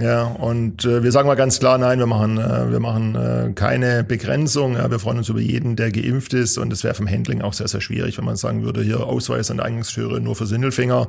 Ja, 0.00 0.22
und 0.22 0.86
äh, 0.86 1.02
wir 1.02 1.12
sagen 1.12 1.28
mal 1.28 1.34
ganz 1.34 1.58
klar, 1.58 1.76
nein, 1.76 1.98
wir 1.98 2.06
machen, 2.06 2.38
äh, 2.38 2.70
wir 2.70 2.80
machen 2.80 3.14
äh, 3.14 3.52
keine 3.54 4.04
Begrenzung. 4.04 4.76
Ja, 4.76 4.90
wir 4.90 4.98
freuen 4.98 5.18
uns 5.18 5.28
über 5.28 5.40
jeden, 5.40 5.76
der 5.76 5.90
geimpft 5.90 6.32
ist. 6.32 6.56
Und 6.56 6.72
es 6.72 6.82
wäre 6.82 6.94
vom 6.94 7.08
Handling 7.08 7.42
auch 7.42 7.52
sehr, 7.52 7.68
sehr 7.68 7.82
schwierig, 7.82 8.16
wenn 8.16 8.24
man 8.24 8.36
sagen 8.36 8.64
würde, 8.64 8.82
hier 8.82 9.00
Ausweis 9.00 9.50
an 9.50 9.58
der 9.58 9.66
Eingangstüre 9.66 10.18
nur 10.18 10.34
für 10.34 10.46
Sindelfinger. 10.46 11.08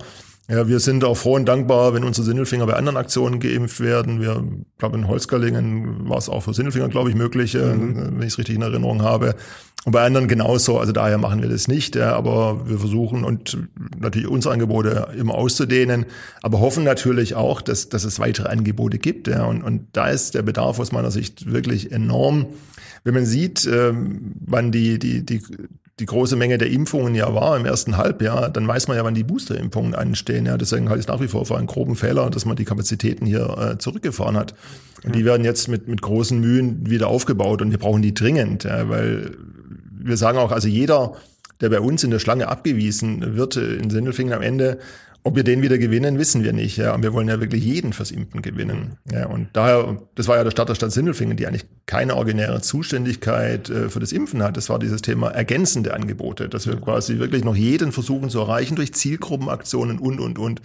Ja, 0.50 0.68
wir 0.68 0.80
sind 0.80 1.04
auch 1.04 1.16
froh 1.16 1.36
und 1.36 1.46
dankbar, 1.46 1.94
wenn 1.94 2.04
unsere 2.04 2.26
Sindelfinger 2.26 2.66
bei 2.66 2.74
anderen 2.74 2.98
Aktionen 2.98 3.40
geimpft 3.40 3.82
werden. 3.82 4.20
Wir, 4.20 4.44
glaube 4.80 4.98
in 4.98 5.08
Holzgerlingen 5.08 6.10
war 6.10 6.18
es 6.18 6.28
auch 6.28 6.42
für 6.42 6.56
Sindelfinger, 6.56 6.90
glaube 6.90 7.12
ich, 7.12 7.16
möglich, 7.16 7.54
äh, 7.54 7.62
wenn 7.62 8.20
ich 8.22 8.30
es 8.30 8.38
richtig 8.40 8.56
in 8.56 8.64
Erinnerung 8.64 9.04
habe. 9.04 9.36
Und 9.86 9.92
bei 9.92 10.04
anderen 10.04 10.28
genauso. 10.28 10.80
Also 10.80 10.92
daher 10.92 11.20
machen 11.20 11.44
wir 11.44 11.50
das 11.50 11.68
nicht. 11.68 11.96
Ja, 11.96 12.16
aber 12.16 12.68
wir 12.68 12.80
versuchen 12.80 13.24
und 13.24 13.60
natürlich 14.00 14.28
unsere 14.28 14.54
Angebote 14.56 15.10
immer 15.16 15.36
auszudehnen, 15.36 16.08
aber 16.42 16.60
hoffen 16.60 16.84
natürlich 16.84 17.36
auch, 17.36 17.62
dass, 17.62 17.90
dass 17.90 18.04
es 18.04 18.20
weitere 18.20 18.50
Angebote 18.50 18.98
gibt. 18.98 19.28
Ja, 19.28 19.46
und, 19.46 19.62
und 19.62 19.88
da 19.94 20.08
ist 20.08 20.34
der 20.34 20.42
Bedarf 20.42 20.80
aus 20.80 20.92
meiner 20.92 21.12
Sicht 21.12 21.52
wirklich 21.52 21.92
enorm. 21.92 22.48
Wenn 23.04 23.14
man 23.14 23.26
sieht, 23.26 23.68
ähm, 23.68 24.34
wann 24.46 24.72
die, 24.72 24.98
die, 24.98 25.24
die, 25.26 25.42
die 26.00 26.06
große 26.06 26.36
Menge 26.36 26.58
der 26.58 26.70
Impfungen 26.70 27.14
ja 27.14 27.34
war 27.34 27.58
im 27.58 27.66
ersten 27.66 27.98
Halbjahr, 27.98 28.50
dann 28.50 28.68
weiß 28.68 28.88
man 28.88 28.98
ja, 28.98 29.04
wann 29.04 29.14
die 29.14 29.24
Boosterimpfungen 29.24 29.96
anstehen. 29.96 30.46
Ja, 30.46 30.58
deswegen 30.58 30.90
halte 30.90 31.00
ich 31.00 31.06
es 31.06 31.08
nach 31.08 31.22
wie 31.22 31.28
vor 31.28 31.46
für 31.46 31.58
einen 31.58 31.68
groben 31.68 31.96
Fehler, 31.96 32.30
dass 32.30 32.46
man 32.46 32.56
die 32.56 32.66
Kapazitäten 32.66 33.26
hier 33.26 33.58
äh, 33.58 33.78
zurückgefahren 33.78 34.38
hat. 34.38 34.56
Und 35.04 35.16
die 35.16 35.26
werden 35.26 35.44
jetzt 35.44 35.68
mit, 35.68 35.88
mit 35.88 36.02
großen 36.02 36.40
Mühen 36.40 36.90
wieder 36.90 37.08
aufgebaut 37.08 37.62
und 37.62 37.72
wir 37.72 37.78
brauchen 37.78 38.02
die 38.02 38.14
dringend, 38.14 38.64
ja, 38.64 38.90
weil 38.90 39.38
wir 39.92 40.18
sagen 40.18 40.38
auch, 40.38 40.52
also 40.52 40.68
jeder, 40.68 41.14
der 41.62 41.70
bei 41.70 41.82
uns 41.82 42.04
in 42.04 42.12
der 42.12 42.20
Schlange 42.20 42.48
abgewiesen 42.48 43.36
wird 43.36 43.58
äh, 43.58 43.76
in 43.76 43.90
Sindelfingen 43.90 44.34
am 44.34 44.42
Ende, 44.42 44.80
ob 45.24 45.36
wir 45.36 45.44
den 45.44 45.62
wieder 45.62 45.78
gewinnen, 45.78 46.18
wissen 46.18 46.44
wir 46.44 46.54
nicht. 46.54 46.78
Ja, 46.78 46.96
und 46.96 47.04
wir 47.04 47.14
wollen 47.14 47.28
ja 47.28 47.40
wirklich 47.42 47.64
jeden 47.64 47.92
fürs 47.94 48.12
Impfen 48.12 48.42
gewinnen. 48.42 48.98
Ja, 49.12 49.28
und 49.28 49.50
daher, 49.54 49.98
das 50.16 50.28
war 50.28 50.38
ja 50.38 50.44
der 50.44 50.52
Start 50.52 50.70
der 50.70 50.76
Stadt 50.76 50.92
Sindelfingen, 50.92 51.36
die 51.36 51.46
eigentlich 51.46 51.66
keine 51.86 52.16
originäre 52.16 52.62
Zuständigkeit 52.62 53.70
äh, 53.70 53.90
für 53.90 54.00
das 54.00 54.12
Impfen 54.12 54.42
hat. 54.42 54.56
Das 54.56 54.70
war 54.70 54.80
dieses 54.80 55.02
Thema 55.02 55.30
ergänzende 55.30 55.94
Angebote, 55.94 56.48
dass 56.48 56.68
wir 56.68 56.78
quasi 56.78 57.20
wirklich 57.20 57.44
noch 57.44 57.56
jeden 57.56 57.92
versuchen 57.92 58.30
zu 58.30 58.40
erreichen 58.40 58.76
durch 58.76 58.94
Zielgruppenaktionen 58.94 60.00
und, 60.00 60.20
und, 60.20 60.40
und. 60.40 60.62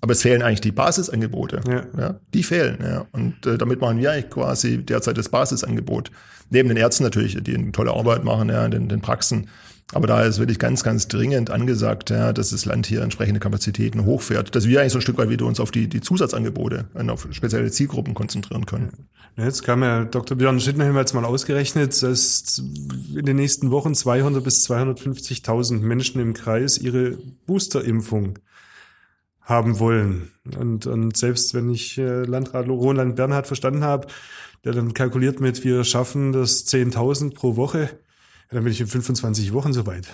Aber 0.00 0.12
es 0.12 0.22
fehlen 0.22 0.42
eigentlich 0.42 0.60
die 0.60 0.72
Basisangebote. 0.72 1.60
Ja. 1.66 1.82
Ja, 1.98 2.20
die 2.32 2.44
fehlen. 2.44 2.78
Ja. 2.82 3.06
Und 3.10 3.46
äh, 3.46 3.58
damit 3.58 3.80
machen 3.80 3.98
wir 3.98 4.12
eigentlich 4.12 4.30
quasi 4.30 4.78
derzeit 4.78 5.18
das 5.18 5.28
Basisangebot. 5.28 6.12
Neben 6.50 6.68
den 6.68 6.78
Ärzten 6.78 7.02
natürlich, 7.02 7.36
die 7.42 7.54
eine 7.54 7.72
tolle 7.72 7.92
Arbeit 7.92 8.24
machen, 8.24 8.48
ja, 8.48 8.68
den, 8.68 8.88
den 8.88 9.00
Praxen. 9.00 9.48
Aber 9.94 10.06
da 10.06 10.22
ist 10.22 10.38
wirklich 10.38 10.58
ganz, 10.58 10.84
ganz 10.84 11.08
dringend 11.08 11.50
angesagt, 11.50 12.10
ja, 12.10 12.34
dass 12.34 12.50
das 12.50 12.66
Land 12.66 12.86
hier 12.86 13.00
entsprechende 13.00 13.40
Kapazitäten 13.40 14.04
hochfährt, 14.04 14.54
dass 14.54 14.68
wir 14.68 14.80
eigentlich 14.80 14.92
so 14.92 14.98
ein 14.98 15.02
Stück 15.02 15.16
weit 15.16 15.30
wieder 15.30 15.46
uns 15.46 15.60
auf 15.60 15.70
die, 15.70 15.88
die 15.88 16.02
Zusatzangebote 16.02 16.88
auf 17.08 17.26
spezielle 17.30 17.70
Zielgruppen 17.70 18.12
konzentrieren 18.12 18.66
können. 18.66 19.08
Jetzt 19.36 19.62
kam 19.62 19.82
ja 19.82 20.04
Dr. 20.04 20.36
Björn 20.36 20.60
Schittenhelm 20.60 20.96
jetzt 20.96 21.14
mal 21.14 21.24
ausgerechnet, 21.24 22.02
dass 22.02 22.62
in 23.14 23.24
den 23.24 23.36
nächsten 23.36 23.70
Wochen 23.70 23.94
200 23.94 24.44
bis 24.44 24.68
250.000 24.68 25.78
Menschen 25.80 26.20
im 26.20 26.34
Kreis 26.34 26.76
ihre 26.76 27.16
Boosterimpfung 27.46 28.38
haben 29.40 29.78
wollen. 29.78 30.32
Und, 30.58 30.86
und 30.86 31.16
selbst 31.16 31.54
wenn 31.54 31.70
ich 31.70 31.96
äh, 31.96 32.24
Landrat 32.24 32.68
Roland 32.68 33.16
Bernhard 33.16 33.46
verstanden 33.46 33.84
habe, 33.84 34.08
der 34.64 34.72
dann 34.74 34.92
kalkuliert 34.92 35.40
mit, 35.40 35.64
wir 35.64 35.84
schaffen 35.84 36.32
das 36.32 36.66
10.000 36.66 37.34
pro 37.34 37.56
Woche, 37.56 37.88
dann 38.50 38.64
bin 38.64 38.72
ich 38.72 38.80
in 38.80 38.86
25 38.86 39.52
Wochen 39.52 39.72
soweit. 39.72 40.06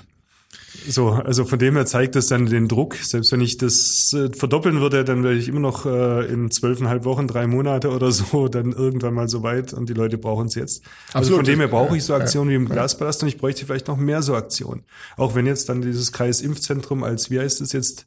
So, 0.86 1.10
also 1.10 1.44
von 1.44 1.58
dem 1.58 1.74
her 1.74 1.86
zeigt 1.86 2.14
das 2.14 2.26
dann 2.26 2.46
den 2.46 2.68
Druck. 2.68 2.96
Selbst 2.96 3.32
wenn 3.32 3.40
ich 3.40 3.56
das 3.56 4.12
äh, 4.12 4.30
verdoppeln 4.30 4.80
würde, 4.80 5.04
dann 5.04 5.22
wäre 5.22 5.34
ich 5.34 5.48
immer 5.48 5.60
noch 5.60 5.86
äh, 5.86 6.26
in 6.26 6.50
zwölfeinhalb 6.50 7.04
Wochen, 7.04 7.26
drei 7.26 7.46
Monate 7.46 7.90
oder 7.90 8.10
so, 8.12 8.48
dann 8.48 8.72
irgendwann 8.72 9.14
mal 9.14 9.28
so 9.28 9.42
weit 9.42 9.72
und 9.72 9.88
die 9.88 9.94
Leute 9.94 10.18
brauchen 10.18 10.46
es 10.48 10.54
jetzt. 10.54 10.84
Also 11.08 11.18
Absolut. 11.18 11.38
von 11.38 11.44
dem 11.46 11.58
her 11.60 11.68
brauche 11.68 11.96
ich 11.96 12.04
so 12.04 12.14
Aktionen 12.14 12.50
wie 12.50 12.54
im 12.54 12.68
Glaspalast 12.68 13.22
und 13.22 13.28
ich 13.28 13.38
bräuchte 13.38 13.66
vielleicht 13.66 13.88
noch 13.88 13.96
mehr 13.96 14.22
so 14.22 14.34
Aktionen. 14.34 14.82
Auch 15.16 15.34
wenn 15.34 15.46
jetzt 15.46 15.68
dann 15.68 15.80
dieses 15.80 16.12
Kreisimpfzentrum 16.12 17.02
als, 17.02 17.30
wie 17.30 17.40
heißt 17.40 17.60
es 17.60 17.72
jetzt? 17.72 18.06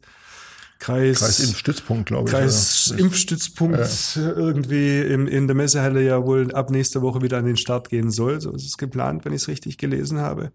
Kreis, 0.80 1.20
Kreisimpfstützpunkt, 1.20 2.08
glaube 2.08 2.30
ich. 2.30 2.36
Kreisimpfstützpunkt 2.36 4.16
irgendwie 4.16 5.00
im, 5.02 5.28
in 5.28 5.48
der 5.48 5.56
Messehalle 5.56 6.04
ja 6.04 6.24
wohl 6.24 6.54
ab 6.54 6.70
nächster 6.70 7.02
Woche 7.02 7.22
wieder 7.22 7.38
an 7.38 7.46
den 7.46 7.58
Start 7.58 7.90
gehen 7.90 8.12
soll. 8.12 8.40
So 8.42 8.52
ist 8.52 8.66
es 8.66 8.78
geplant, 8.78 9.26
wenn 9.26 9.34
ich 9.34 9.42
es 9.42 9.48
richtig 9.48 9.78
gelesen 9.78 10.20
habe. 10.20 10.52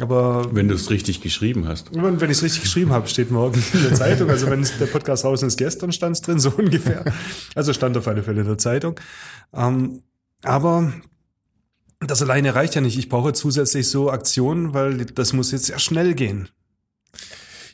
Aber 0.00 0.54
Wenn 0.54 0.68
du 0.68 0.74
es 0.74 0.90
richtig 0.90 1.20
geschrieben 1.20 1.66
hast. 1.66 1.92
wenn 1.92 2.20
wenn 2.20 2.30
ich 2.30 2.36
es 2.36 2.42
richtig 2.42 2.62
geschrieben 2.62 2.92
habe, 2.92 3.08
steht 3.08 3.30
morgen 3.30 3.60
in 3.72 3.82
der 3.82 3.94
Zeitung. 3.94 4.30
Also 4.30 4.48
wenn 4.48 4.64
der 4.78 4.86
Podcast 4.86 5.24
draußen 5.24 5.48
ist, 5.48 5.56
gestern 5.56 5.90
stand 5.92 6.16
es 6.16 6.22
drin, 6.22 6.38
so 6.38 6.50
ungefähr. 6.56 7.04
Also 7.54 7.72
stand 7.72 7.96
auf 7.96 8.06
alle 8.06 8.22
Fälle 8.22 8.42
in 8.42 8.46
der 8.46 8.58
Zeitung. 8.58 9.00
Ähm, 9.52 10.02
aber 10.42 10.92
das 12.00 12.22
alleine 12.22 12.54
reicht 12.54 12.76
ja 12.76 12.80
nicht. 12.80 12.96
Ich 12.96 13.08
brauche 13.08 13.32
zusätzlich 13.32 13.88
so 13.88 14.10
Aktionen, 14.10 14.72
weil 14.72 15.04
das 15.04 15.32
muss 15.32 15.50
jetzt 15.50 15.66
sehr 15.66 15.80
schnell 15.80 16.14
gehen. 16.14 16.48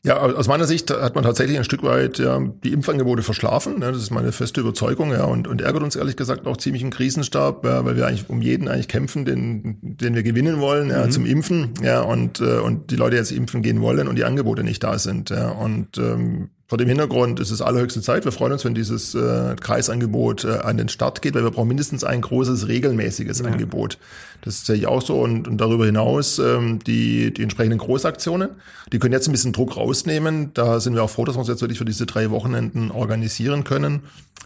Ja, 0.04 0.18
aus 0.18 0.48
meiner 0.48 0.66
Sicht 0.66 0.90
hat 0.90 1.14
man 1.14 1.24
tatsächlich 1.24 1.56
ein 1.56 1.64
Stück 1.64 1.82
weit 1.82 2.18
ja, 2.18 2.38
die 2.62 2.74
Impfangebote 2.74 3.22
verschlafen. 3.22 3.78
Ne? 3.78 3.90
Das 3.90 4.02
ist 4.02 4.10
meine 4.10 4.32
feste 4.32 4.60
Überzeugung, 4.60 5.12
ja, 5.12 5.24
und, 5.24 5.48
und 5.48 5.62
ärgert 5.62 5.82
uns 5.82 5.96
ehrlich 5.96 6.16
gesagt 6.16 6.46
auch 6.46 6.58
ziemlich 6.58 6.82
im 6.82 6.90
Krisenstab, 6.90 7.64
ja, 7.64 7.86
weil 7.86 7.96
wir 7.96 8.06
eigentlich 8.06 8.28
um 8.28 8.42
jeden 8.42 8.68
eigentlich 8.68 8.88
kämpfen, 8.88 9.24
den, 9.24 9.78
den 9.80 10.14
wir 10.14 10.22
gewinnen 10.22 10.60
wollen, 10.60 10.90
ja, 10.90 11.06
mhm. 11.06 11.10
zum 11.10 11.24
Impfen, 11.24 11.70
ja, 11.82 12.02
und, 12.02 12.40
äh, 12.40 12.58
und 12.58 12.90
die 12.90 12.96
Leute 12.96 13.16
jetzt 13.16 13.32
impfen 13.32 13.62
gehen 13.62 13.80
wollen 13.80 14.06
und 14.06 14.16
die 14.16 14.24
Angebote 14.24 14.62
nicht 14.62 14.84
da 14.84 14.98
sind. 14.98 15.30
Ja, 15.30 15.48
und 15.48 15.96
ähm, 15.96 16.50
vor 16.74 16.78
dem 16.78 16.88
Hintergrund 16.88 17.38
ist 17.38 17.52
es 17.52 17.62
allerhöchste 17.62 18.02
Zeit. 18.02 18.24
Wir 18.24 18.32
freuen 18.32 18.50
uns, 18.50 18.64
wenn 18.64 18.74
dieses 18.74 19.14
äh, 19.14 19.54
Kreisangebot 19.60 20.42
äh, 20.42 20.58
an 20.58 20.76
den 20.76 20.88
Start 20.88 21.22
geht, 21.22 21.36
weil 21.36 21.44
wir 21.44 21.52
brauchen 21.52 21.68
mindestens 21.68 22.02
ein 22.02 22.20
großes, 22.20 22.66
regelmäßiges 22.66 23.38
ja. 23.38 23.46
Angebot. 23.46 23.96
Das 24.40 24.66
sehe 24.66 24.74
ich 24.74 24.88
auch 24.88 25.00
so. 25.00 25.20
Und, 25.20 25.46
und 25.46 25.58
darüber 25.58 25.86
hinaus 25.86 26.40
ähm, 26.40 26.80
die, 26.84 27.32
die 27.32 27.44
entsprechenden 27.44 27.78
Großaktionen. 27.78 28.48
Die 28.92 28.98
können 28.98 29.12
jetzt 29.12 29.28
ein 29.28 29.30
bisschen 29.30 29.52
Druck 29.52 29.76
rausnehmen. 29.76 30.50
Da 30.52 30.80
sind 30.80 30.96
wir 30.96 31.04
auch 31.04 31.10
froh, 31.10 31.24
dass 31.24 31.36
wir 31.36 31.38
uns 31.38 31.48
jetzt 31.48 31.60
wirklich 31.60 31.78
für 31.78 31.84
diese 31.84 32.06
drei 32.06 32.32
Wochenenden 32.32 32.90
organisieren 32.90 33.62
können. 33.62 34.00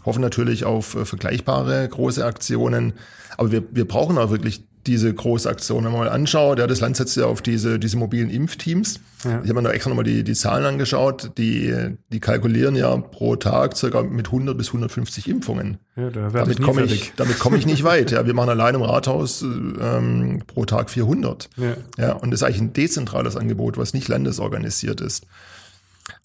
Hoffen 0.05 0.21
natürlich 0.21 0.65
auf 0.65 0.93
äh, 0.93 1.05
vergleichbare 1.05 1.89
große 1.89 2.23
Aktionen. 2.23 2.93
Aber 3.37 3.51
wir, 3.51 3.63
wir 3.71 3.87
brauchen 3.87 4.19
auch 4.19 4.29
wirklich 4.29 4.61
diese 4.87 5.13
Großaktion. 5.13 5.83
Wenn 5.83 5.91
man 5.91 6.01
mal 6.01 6.09
anschaut, 6.09 6.59
ja, 6.59 6.67
das 6.67 6.79
Land 6.79 6.97
setzt 6.97 7.17
ja 7.17 7.25
auf 7.25 7.41
diese, 7.41 7.79
diese 7.79 7.97
mobilen 7.97 8.29
Impfteams. 8.29 8.99
Ja. 9.23 9.41
Ich 9.43 9.49
habe 9.49 9.61
mir 9.61 9.67
da 9.67 9.71
extra 9.71 9.89
nochmal 9.89 10.05
die, 10.05 10.23
die 10.23 10.33
Zahlen 10.33 10.65
angeschaut. 10.65 11.31
Die, 11.37 11.73
die 12.11 12.19
kalkulieren 12.19 12.75
ja 12.75 12.95
pro 12.95 13.35
Tag 13.35 13.75
circa 13.75 14.03
mit 14.03 14.27
100 14.27 14.57
bis 14.57 14.67
150 14.67 15.27
Impfungen. 15.27 15.77
Ja, 15.95 16.09
da 16.09 16.29
damit 16.29 16.61
komme 16.61 16.83
ich, 16.83 17.13
damit 17.17 17.39
komme 17.39 17.57
ich 17.57 17.65
nicht 17.65 17.83
weit. 17.85 18.11
Ja, 18.11 18.25
wir 18.25 18.33
machen 18.33 18.49
allein 18.49 18.75
im 18.75 18.81
Rathaus 18.81 19.41
ähm, 19.41 20.43
pro 20.47 20.65
Tag 20.65 20.89
400. 20.89 21.49
Ja. 21.57 21.75
ja, 21.97 22.13
und 22.13 22.31
das 22.31 22.41
ist 22.41 22.47
eigentlich 22.47 22.61
ein 22.61 22.73
dezentrales 22.73 23.35
Angebot, 23.35 23.77
was 23.77 23.93
nicht 23.93 24.07
landesorganisiert 24.07 25.01
ist. 25.01 25.25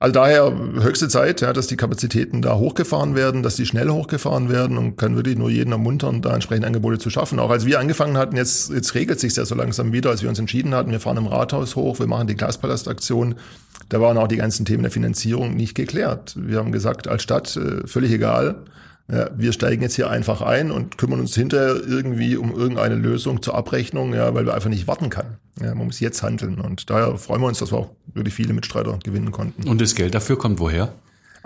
Also 0.04 0.12
daher 0.12 0.52
höchste 0.82 1.08
Zeit, 1.08 1.40
ja, 1.40 1.54
dass 1.54 1.66
die 1.66 1.78
Kapazitäten 1.78 2.42
da 2.42 2.56
hochgefahren 2.56 3.14
werden, 3.14 3.42
dass 3.42 3.56
die 3.56 3.64
schnell 3.64 3.88
hochgefahren 3.88 4.50
werden 4.50 4.76
und 4.76 4.98
kann 4.98 5.16
wirklich 5.16 5.38
nur 5.38 5.48
jeden 5.48 5.72
ermuntern, 5.72 6.20
da 6.20 6.34
entsprechende 6.34 6.66
Angebote 6.66 6.98
zu 6.98 7.08
schaffen. 7.08 7.38
Auch 7.38 7.48
als 7.48 7.64
wir 7.64 7.80
angefangen 7.80 8.18
hatten, 8.18 8.36
jetzt, 8.36 8.70
jetzt 8.70 8.94
regelt 8.94 9.18
sich 9.18 9.34
ja 9.34 9.46
so 9.46 9.54
langsam 9.54 9.94
wieder, 9.94 10.10
als 10.10 10.20
wir 10.20 10.28
uns 10.28 10.38
entschieden 10.38 10.74
hatten, 10.74 10.90
wir 10.90 11.00
fahren 11.00 11.16
im 11.16 11.26
Rathaus 11.26 11.74
hoch, 11.74 12.00
wir 12.00 12.06
machen 12.06 12.26
die 12.26 12.34
Glaspalastaktion. 12.34 13.36
Da 13.88 13.98
waren 13.98 14.18
auch 14.18 14.28
die 14.28 14.36
ganzen 14.36 14.66
Themen 14.66 14.82
der 14.82 14.92
Finanzierung 14.92 15.56
nicht 15.56 15.74
geklärt. 15.74 16.34
Wir 16.36 16.58
haben 16.58 16.70
gesagt, 16.70 17.08
als 17.08 17.22
Stadt, 17.22 17.56
äh, 17.56 17.86
völlig 17.86 18.12
egal, 18.12 18.56
ja, 19.10 19.28
wir 19.36 19.52
steigen 19.52 19.82
jetzt 19.82 19.96
hier 19.96 20.08
einfach 20.08 20.40
ein 20.40 20.70
und 20.70 20.96
kümmern 20.96 21.20
uns 21.20 21.34
hinterher 21.34 21.76
irgendwie 21.86 22.36
um 22.36 22.52
irgendeine 22.52 22.94
Lösung 22.94 23.42
zur 23.42 23.54
Abrechnung, 23.54 24.14
ja, 24.14 24.34
weil 24.34 24.46
wir 24.46 24.54
einfach 24.54 24.70
nicht 24.70 24.86
warten 24.86 25.10
kann. 25.10 25.36
Ja, 25.60 25.74
man 25.74 25.86
muss 25.86 26.00
jetzt 26.00 26.22
handeln. 26.22 26.58
Und 26.58 26.88
daher 26.88 27.16
freuen 27.18 27.42
wir 27.42 27.48
uns, 27.48 27.58
dass 27.58 27.70
wir 27.70 27.78
auch 27.78 27.90
wirklich 28.14 28.34
viele 28.34 28.54
Mitstreiter 28.54 28.98
gewinnen 29.04 29.30
konnten. 29.30 29.68
Und 29.68 29.80
das 29.80 29.94
Geld 29.94 30.14
dafür 30.14 30.38
kommt 30.38 30.58
woher? 30.58 30.92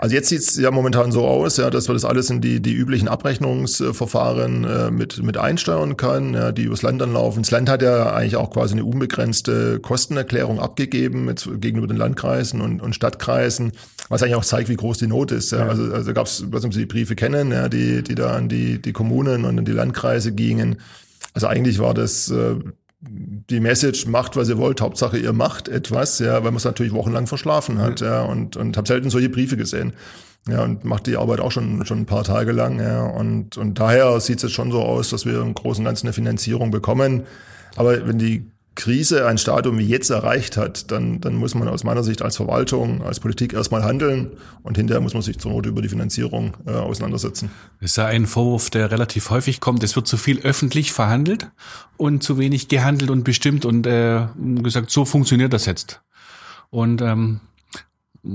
Also 0.01 0.15
jetzt 0.15 0.29
sieht's 0.29 0.55
ja 0.55 0.71
momentan 0.71 1.11
so 1.11 1.27
aus, 1.27 1.57
ja, 1.57 1.69
dass 1.69 1.89
wir 1.89 1.93
das 1.93 2.05
alles 2.05 2.29
in 2.29 2.39
die, 2.39 2.61
die 2.61 2.73
üblichen 2.73 3.09
Abrechnungsverfahren 3.09 4.63
äh, 4.63 4.91
mit, 4.91 5.21
mit 5.21 5.35
einsteuern 5.35 5.97
können, 5.97 6.35
ja, 6.35 6.53
die 6.53 6.63
übers 6.63 6.83
Land 6.83 7.01
anlaufen. 7.01 7.43
Das 7.43 7.51
Land 7.51 7.69
hat 7.69 7.81
ja 7.81 8.13
eigentlich 8.13 8.37
auch 8.37 8.49
quasi 8.49 8.75
eine 8.75 8.85
unbegrenzte 8.85 9.81
Kostenerklärung 9.81 10.61
abgegeben 10.61 11.25
mit, 11.25 11.49
gegenüber 11.59 11.85
den 11.85 11.97
Landkreisen 11.97 12.61
und, 12.61 12.81
und 12.81 12.95
Stadtkreisen, 12.95 13.73
was 14.07 14.23
eigentlich 14.23 14.35
auch 14.35 14.45
zeigt, 14.45 14.69
wie 14.69 14.77
groß 14.77 14.99
die 14.99 15.07
Not 15.07 15.33
ist. 15.33 15.51
Ja. 15.51 15.59
ja. 15.59 15.67
Also, 15.67 15.91
also 15.91 16.13
gab 16.13 16.27
es, 16.27 16.45
was 16.49 16.63
Sie 16.63 16.69
die 16.69 16.85
Briefe 16.85 17.15
kennen, 17.15 17.51
ja, 17.51 17.67
die, 17.67 18.01
die 18.01 18.15
da 18.15 18.37
an 18.37 18.47
die, 18.47 18.81
die 18.81 18.93
Kommunen 18.93 19.43
und 19.43 19.59
an 19.59 19.65
die 19.65 19.73
Landkreise 19.73 20.31
gingen. 20.31 20.77
Also 21.33 21.47
eigentlich 21.47 21.79
war 21.79 21.93
das 21.93 22.31
äh, 22.31 22.55
die 23.01 23.59
Message 23.59 24.07
macht, 24.07 24.35
was 24.35 24.49
ihr 24.49 24.57
wollt, 24.57 24.81
Hauptsache 24.81 25.17
ihr 25.17 25.31
macht 25.31 25.67
etwas, 25.67 26.19
ja, 26.19 26.35
weil 26.35 26.51
man 26.51 26.57
es 26.57 26.65
natürlich 26.65 26.93
wochenlang 26.93 27.27
verschlafen 27.27 27.79
hat, 27.79 28.01
ja, 28.01 28.23
und, 28.23 28.57
und 28.57 28.75
habe 28.75 28.87
selten 28.87 29.09
solche 29.09 29.29
Briefe 29.29 29.57
gesehen. 29.57 29.93
Ja, 30.47 30.63
und 30.63 30.83
macht 30.83 31.05
die 31.05 31.17
Arbeit 31.17 31.41
auch 31.41 31.51
schon, 31.51 31.85
schon 31.85 31.99
ein 31.99 32.05
paar 32.05 32.23
Tage 32.23 32.51
lang, 32.51 32.79
ja, 32.79 33.03
und, 33.03 33.57
und 33.57 33.79
daher 33.79 34.19
sieht 34.19 34.37
es 34.37 34.43
jetzt 34.43 34.53
schon 34.53 34.71
so 34.71 34.81
aus, 34.81 35.09
dass 35.09 35.25
wir 35.25 35.41
im 35.41 35.53
Großen 35.53 35.81
und 35.81 35.85
Ganzen 35.85 36.07
eine 36.07 36.13
Finanzierung 36.13 36.71
bekommen. 36.71 37.23
Aber 37.75 38.07
wenn 38.07 38.17
die 38.17 38.49
Krise 38.79 39.27
ein 39.27 39.37
Stadium 39.37 39.77
wie 39.77 39.85
jetzt 39.85 40.09
erreicht 40.09 40.55
hat, 40.55 40.89
dann, 40.89 41.19
dann 41.19 41.35
muss 41.35 41.53
man 41.53 41.67
aus 41.67 41.83
meiner 41.83 42.01
Sicht 42.01 42.21
als 42.21 42.37
Verwaltung, 42.37 43.03
als 43.03 43.19
Politik 43.19 43.51
erstmal 43.53 43.83
handeln 43.83 44.31
und 44.63 44.77
hinterher 44.77 45.01
muss 45.01 45.13
man 45.13 45.21
sich 45.21 45.37
zur 45.37 45.51
Not 45.51 45.65
über 45.65 45.81
die 45.81 45.89
Finanzierung 45.89 46.55
äh, 46.65 46.71
auseinandersetzen. 46.71 47.51
Das 47.81 47.91
ist 47.91 47.97
ja 47.97 48.05
ein 48.05 48.25
Vorwurf, 48.25 48.69
der 48.69 48.89
relativ 48.89 49.29
häufig 49.31 49.59
kommt. 49.59 49.83
Es 49.83 49.97
wird 49.97 50.07
zu 50.07 50.15
viel 50.15 50.39
öffentlich 50.39 50.93
verhandelt 50.93 51.51
und 51.97 52.23
zu 52.23 52.37
wenig 52.37 52.69
gehandelt 52.69 53.11
und 53.11 53.25
bestimmt 53.25 53.65
und 53.65 53.85
äh, 53.85 54.27
gesagt, 54.63 54.91
so 54.91 55.03
funktioniert 55.03 55.51
das 55.51 55.65
jetzt. 55.65 56.01
Und 56.69 57.01
ähm, 57.01 57.41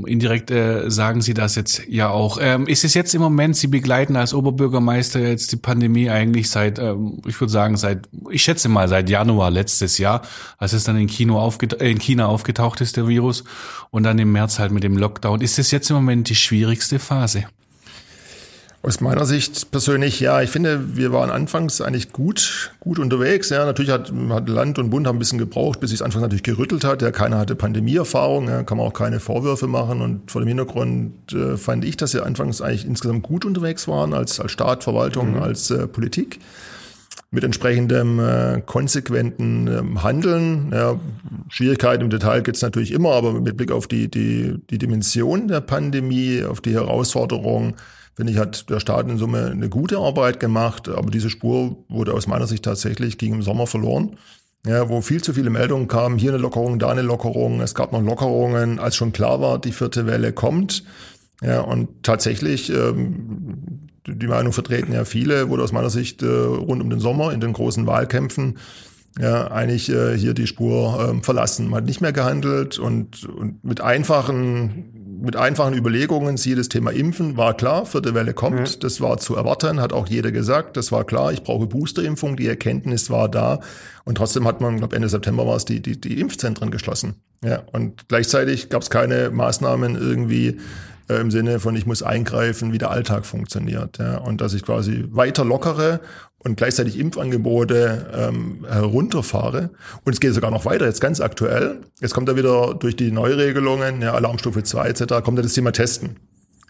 Indirekt 0.07 0.51
äh, 0.51 0.91
sagen 0.91 1.23
Sie 1.23 1.35
das 1.35 1.55
jetzt 1.55 1.87
ja 1.89 2.09
auch. 2.09 2.39
Ähm, 2.41 2.67
ist 2.67 2.85
es 2.85 2.95
jetzt 2.95 3.15
im 3.15 3.23
Moment, 3.23 3.57
Sie 3.57 3.69
begleiten 3.69 4.17
als 4.17 4.35
Oberbürgermeister 4.35 5.21
jetzt 5.21 5.53
die 5.53 5.57
Pandemie 5.57 6.11
eigentlich 6.11 6.51
seit, 6.51 6.79
ähm, 6.79 7.21
ich 7.27 7.41
würde 7.41 7.53
sagen, 7.53 7.77
seit, 7.77 8.09
ich 8.31 8.43
schätze 8.43 8.69
mal 8.69 8.89
seit 8.89 9.09
Januar 9.09 9.51
letztes 9.51 9.99
Jahr, 9.99 10.23
als 10.59 10.73
es 10.73 10.85
dann 10.85 10.97
in, 10.97 11.07
Kino 11.07 11.39
aufget 11.39 11.81
äh, 11.81 11.91
in 11.91 11.99
China 11.99 12.27
aufgetaucht 12.27 12.81
ist, 12.81 12.97
der 12.97 13.09
Virus, 13.09 13.45
und 13.91 14.03
dann 14.03 14.19
im 14.19 14.33
März 14.33 14.59
halt 14.59 14.73
mit 14.73 14.83
dem 14.83 14.97
Lockdown. 14.97 15.41
Ist 15.41 15.59
es 15.59 15.71
jetzt 15.71 15.91
im 15.91 15.97
Moment 15.97 16.29
die 16.29 16.35
schwierigste 16.35 16.99
Phase? 16.99 17.45
Aus 18.85 19.01
meiner 19.01 19.25
Sicht 19.25 19.71
persönlich, 19.71 20.21
ja, 20.21 20.43
ich 20.43 20.51
finde, 20.51 20.95
wir 20.95 21.11
waren 21.11 21.31
anfangs 21.31 21.81
eigentlich 21.81 22.13
gut, 22.13 22.71
gut 22.81 22.99
unterwegs. 22.99 23.49
Ja, 23.49 23.65
natürlich 23.65 23.91
hat, 23.91 24.13
hat 24.29 24.47
Land 24.47 24.79
und 24.79 24.91
Bund 24.91 25.07
haben 25.07 25.17
ein 25.17 25.19
bisschen 25.19 25.39
gebraucht, 25.39 25.81
bis 25.81 25.89
sich 25.89 26.01
es 26.01 26.03
anfangs 26.03 26.21
natürlich 26.21 26.43
gerüttelt 26.43 26.85
hat. 26.85 27.01
Ja, 27.01 27.11
keiner 27.11 27.39
hatte 27.39 27.55
Pandemieerfahrung, 27.55 28.47
ja, 28.47 28.63
kann 28.63 28.77
man 28.77 28.87
auch 28.87 28.93
keine 28.93 29.21
Vorwürfe 29.21 29.69
machen. 29.69 30.03
Und 30.03 30.31
vor 30.31 30.43
dem 30.43 30.49
Hintergrund 30.49 31.33
äh, 31.33 31.57
fand 31.57 31.87
ich, 31.87 31.97
dass 31.97 32.13
wir 32.13 32.27
anfangs 32.27 32.61
eigentlich 32.61 32.85
insgesamt 32.85 33.23
gut 33.23 33.47
unterwegs 33.47 33.89
waren, 33.89 34.13
als, 34.13 34.39
als 34.39 34.53
Staat, 34.53 34.85
Verwaltung, 34.85 35.37
mhm. 35.37 35.43
als 35.43 35.71
äh, 35.71 35.87
Politik. 35.87 36.41
Mit 37.31 37.43
entsprechendem 37.43 38.21
äh, 38.21 38.63
konsequenten 38.67 39.67
ähm, 39.67 40.03
Handeln. 40.03 40.73
Ja, 40.75 41.01
Schwierigkeiten 41.49 42.03
im 42.03 42.11
Detail 42.11 42.43
gibt 42.43 42.59
es 42.59 42.63
natürlich 42.63 42.93
immer, 42.93 43.13
aber 43.13 43.33
mit 43.33 43.57
Blick 43.57 43.73
auf 43.73 43.87
die, 43.87 44.11
die, 44.11 44.57
die 44.69 44.77
Dimension 44.77 45.49
der 45.49 45.63
Pandemie, 45.63 46.45
auf 46.45 46.61
die 46.61 46.75
Herausforderungen, 46.75 47.77
finde 48.15 48.33
ich, 48.33 48.39
hat 48.39 48.71
der 48.71 48.81
Staat 48.81 49.09
in 49.09 49.19
Summe 49.19 49.51
eine 49.51 49.69
gute 49.69 49.99
Arbeit 49.99 50.41
gemacht, 50.41 50.89
aber 50.89 51.11
diese 51.11 51.31
Spur 51.31 51.85
wurde 51.89 52.15
aus 52.15 52.27
meiner 52.27 52.47
Sicht 52.47 52.65
tatsächlich 52.65 53.19
ging 53.19 53.35
im 53.35 53.43
Sommer 53.43 53.67
verloren. 53.67 54.17
Ja, 54.67 54.89
wo 54.89 55.03
viel 55.03 55.23
zu 55.23 55.35
viele 55.35 55.51
Meldungen 55.51 55.89
kamen, 55.89 56.19
hier 56.19 56.31
eine 56.31 56.41
Lockerung, 56.41 56.79
da 56.79 56.89
eine 56.89 57.03
Lockerung. 57.03 57.61
Es 57.61 57.75
gab 57.75 57.93
noch 57.93 58.03
Lockerungen, 58.03 58.79
als 58.79 58.97
schon 58.97 59.13
klar 59.13 59.41
war, 59.41 59.59
die 59.59 59.73
vierte 59.73 60.07
Welle 60.07 60.33
kommt. 60.33 60.85
Ja, 61.43 61.61
und 61.61 62.03
tatsächlich, 62.03 62.71
ähm, 62.71 63.91
die 64.07 64.27
Meinung 64.27 64.55
vertreten 64.55 64.93
ja 64.93 65.05
viele, 65.05 65.51
wurde 65.51 65.65
aus 65.65 65.73
meiner 65.73 65.91
Sicht 65.91 66.23
äh, 66.23 66.27
rund 66.27 66.81
um 66.81 66.89
den 66.89 67.01
Sommer 67.01 67.33
in 67.33 67.41
den 67.41 67.53
großen 67.53 67.87
Wahlkämpfen 67.87 68.57
ja, 69.19 69.51
eigentlich 69.51 69.91
äh, 69.91 70.17
hier 70.17 70.35
die 70.35 70.47
Spur 70.47 71.09
ähm, 71.09 71.23
verlassen. 71.23 71.69
Man 71.69 71.79
hat 71.79 71.85
nicht 71.85 72.01
mehr 72.01 72.13
gehandelt 72.13 72.79
und, 72.79 73.25
und 73.25 73.63
mit 73.65 73.81
einfachen 73.81 74.94
mit 75.21 75.37
einfachen 75.37 75.75
Überlegungen, 75.75 76.37
siehe 76.37 76.57
das 76.57 76.69
Thema 76.69 76.91
Impfen, 76.91 77.37
war 77.37 77.55
klar, 77.55 77.87
vierte 77.87 78.15
Welle 78.15 78.35
kommt, 78.35 78.69
ja. 78.69 78.77
das 78.81 79.01
war 79.01 79.19
zu 79.19 79.37
erwarten, 79.37 79.81
hat 79.81 79.93
auch 79.93 80.07
jeder 80.07 80.33
gesagt, 80.33 80.77
das 80.77 80.93
war 80.93 81.05
klar, 81.05 81.33
ich 81.33 81.43
brauche 81.43 81.67
Boosterimpfung, 81.67 82.37
die 82.37 82.47
Erkenntnis 82.47 83.11
war 83.11 83.29
da 83.29 83.61
und 84.05 84.17
trotzdem 84.17 84.47
hat 84.47 84.61
man, 84.61 84.79
glaube 84.79 84.97
Ende 84.97 85.09
September 85.09 85.47
war 85.47 85.57
es, 85.57 85.65
die, 85.65 85.81
die, 85.81 86.01
die 86.01 86.21
Impfzentren 86.21 86.71
geschlossen. 86.71 87.17
Ja, 87.45 87.63
und 87.73 88.09
gleichzeitig 88.09 88.71
gab 88.71 88.83
es 88.83 88.91
keine 88.91 89.31
Maßnahmen 89.31 89.97
irgendwie 89.97 90.59
äh, 91.09 91.21
im 91.21 91.31
Sinne 91.31 91.61
von, 91.61 91.77
ich 91.77 91.87
muss 91.87 92.03
eingreifen, 92.03 92.73
wie 92.73 92.79
der 92.79 92.91
Alltag 92.91 93.27
funktioniert. 93.27 93.99
Ja, 93.99 94.19
und 94.19 94.41
dass 94.41 94.55
ich 94.55 94.63
quasi 94.63 95.05
weiter 95.11 95.45
lockere 95.45 96.01
und 96.39 96.57
gleichzeitig 96.57 96.99
Impfangebote 96.99 98.11
ähm, 98.15 98.67
herunterfahre. 98.69 99.71
Und 100.05 100.13
es 100.13 100.21
geht 100.21 100.35
sogar 100.35 100.51
noch 100.51 100.65
weiter, 100.65 100.87
jetzt 100.87 101.01
ganz 101.01 101.21
aktuell. 101.21 101.81
Jetzt 102.01 102.15
kommt 102.15 102.29
da 102.29 102.37
wieder 102.37 102.75
durch 102.75 102.97
die 102.97 103.11
Neuregelungen, 103.11 104.03
ja, 104.03 104.13
Alarmstufe 104.13 104.63
2 104.63 104.89
etc., 104.89 105.05
kommt 105.25 105.39
da 105.39 105.43
das 105.43 105.55
Thema 105.55 105.73
Testen. 105.73 106.17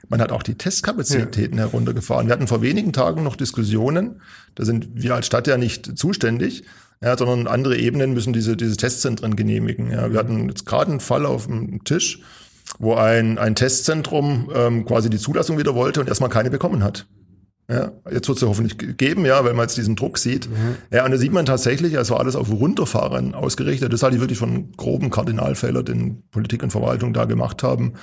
Man 0.08 0.20
hat 0.20 0.32
auch 0.32 0.42
die 0.42 0.54
Testkapazitäten 0.54 1.58
ja. 1.58 1.64
heruntergefahren. 1.64 2.26
Wir 2.26 2.34
hatten 2.34 2.46
vor 2.46 2.62
wenigen 2.62 2.92
Tagen 2.92 3.22
noch 3.22 3.36
Diskussionen, 3.36 4.20
da 4.54 4.64
sind 4.64 4.88
wir 4.94 5.14
als 5.14 5.26
Stadt 5.26 5.46
ja 5.46 5.56
nicht 5.56 5.98
zuständig, 5.98 6.64
ja, 7.02 7.16
sondern 7.16 7.46
andere 7.46 7.76
Ebenen 7.76 8.12
müssen 8.14 8.32
diese, 8.32 8.56
diese 8.56 8.76
Testzentren 8.76 9.34
genehmigen. 9.34 9.90
Ja, 9.90 10.12
wir 10.12 10.18
hatten 10.18 10.48
jetzt 10.48 10.66
gerade 10.66 10.90
einen 10.90 11.00
Fall 11.00 11.26
auf 11.26 11.46
dem 11.46 11.82
Tisch, 11.84 12.20
wo 12.78 12.94
ein, 12.94 13.38
ein 13.38 13.54
Testzentrum 13.54 14.50
ähm, 14.54 14.84
quasi 14.84 15.10
die 15.10 15.18
Zulassung 15.18 15.58
wieder 15.58 15.74
wollte 15.74 16.00
und 16.00 16.08
erstmal 16.08 16.30
keine 16.30 16.50
bekommen 16.50 16.82
hat. 16.82 17.06
Ja, 17.70 17.92
jetzt 18.10 18.28
wird 18.28 18.36
es 18.36 18.42
ja 18.42 18.48
hoffentlich 18.48 18.76
geben, 18.98 19.24
ja, 19.24 19.42
weil 19.42 19.54
man 19.54 19.64
jetzt 19.64 19.78
diesen 19.78 19.96
Druck 19.96 20.18
sieht. 20.18 20.50
Ja, 20.90 21.06
und 21.06 21.12
da 21.12 21.16
sieht 21.16 21.32
man 21.32 21.46
tatsächlich, 21.46 21.94
es 21.94 22.10
war 22.10 22.20
alles 22.20 22.36
auf 22.36 22.50
Runterfahren 22.50 23.34
ausgerichtet. 23.34 23.90
Das 23.90 24.02
halte 24.02 24.16
ich 24.16 24.20
wirklich 24.20 24.38
von 24.38 24.72
groben 24.72 25.08
Kardinalfehler, 25.08 25.82
den 25.82 26.24
Politik 26.30 26.62
und 26.62 26.72
Verwaltung 26.72 27.14
da 27.14 27.24
gemacht 27.24 27.62
haben. 27.62 27.94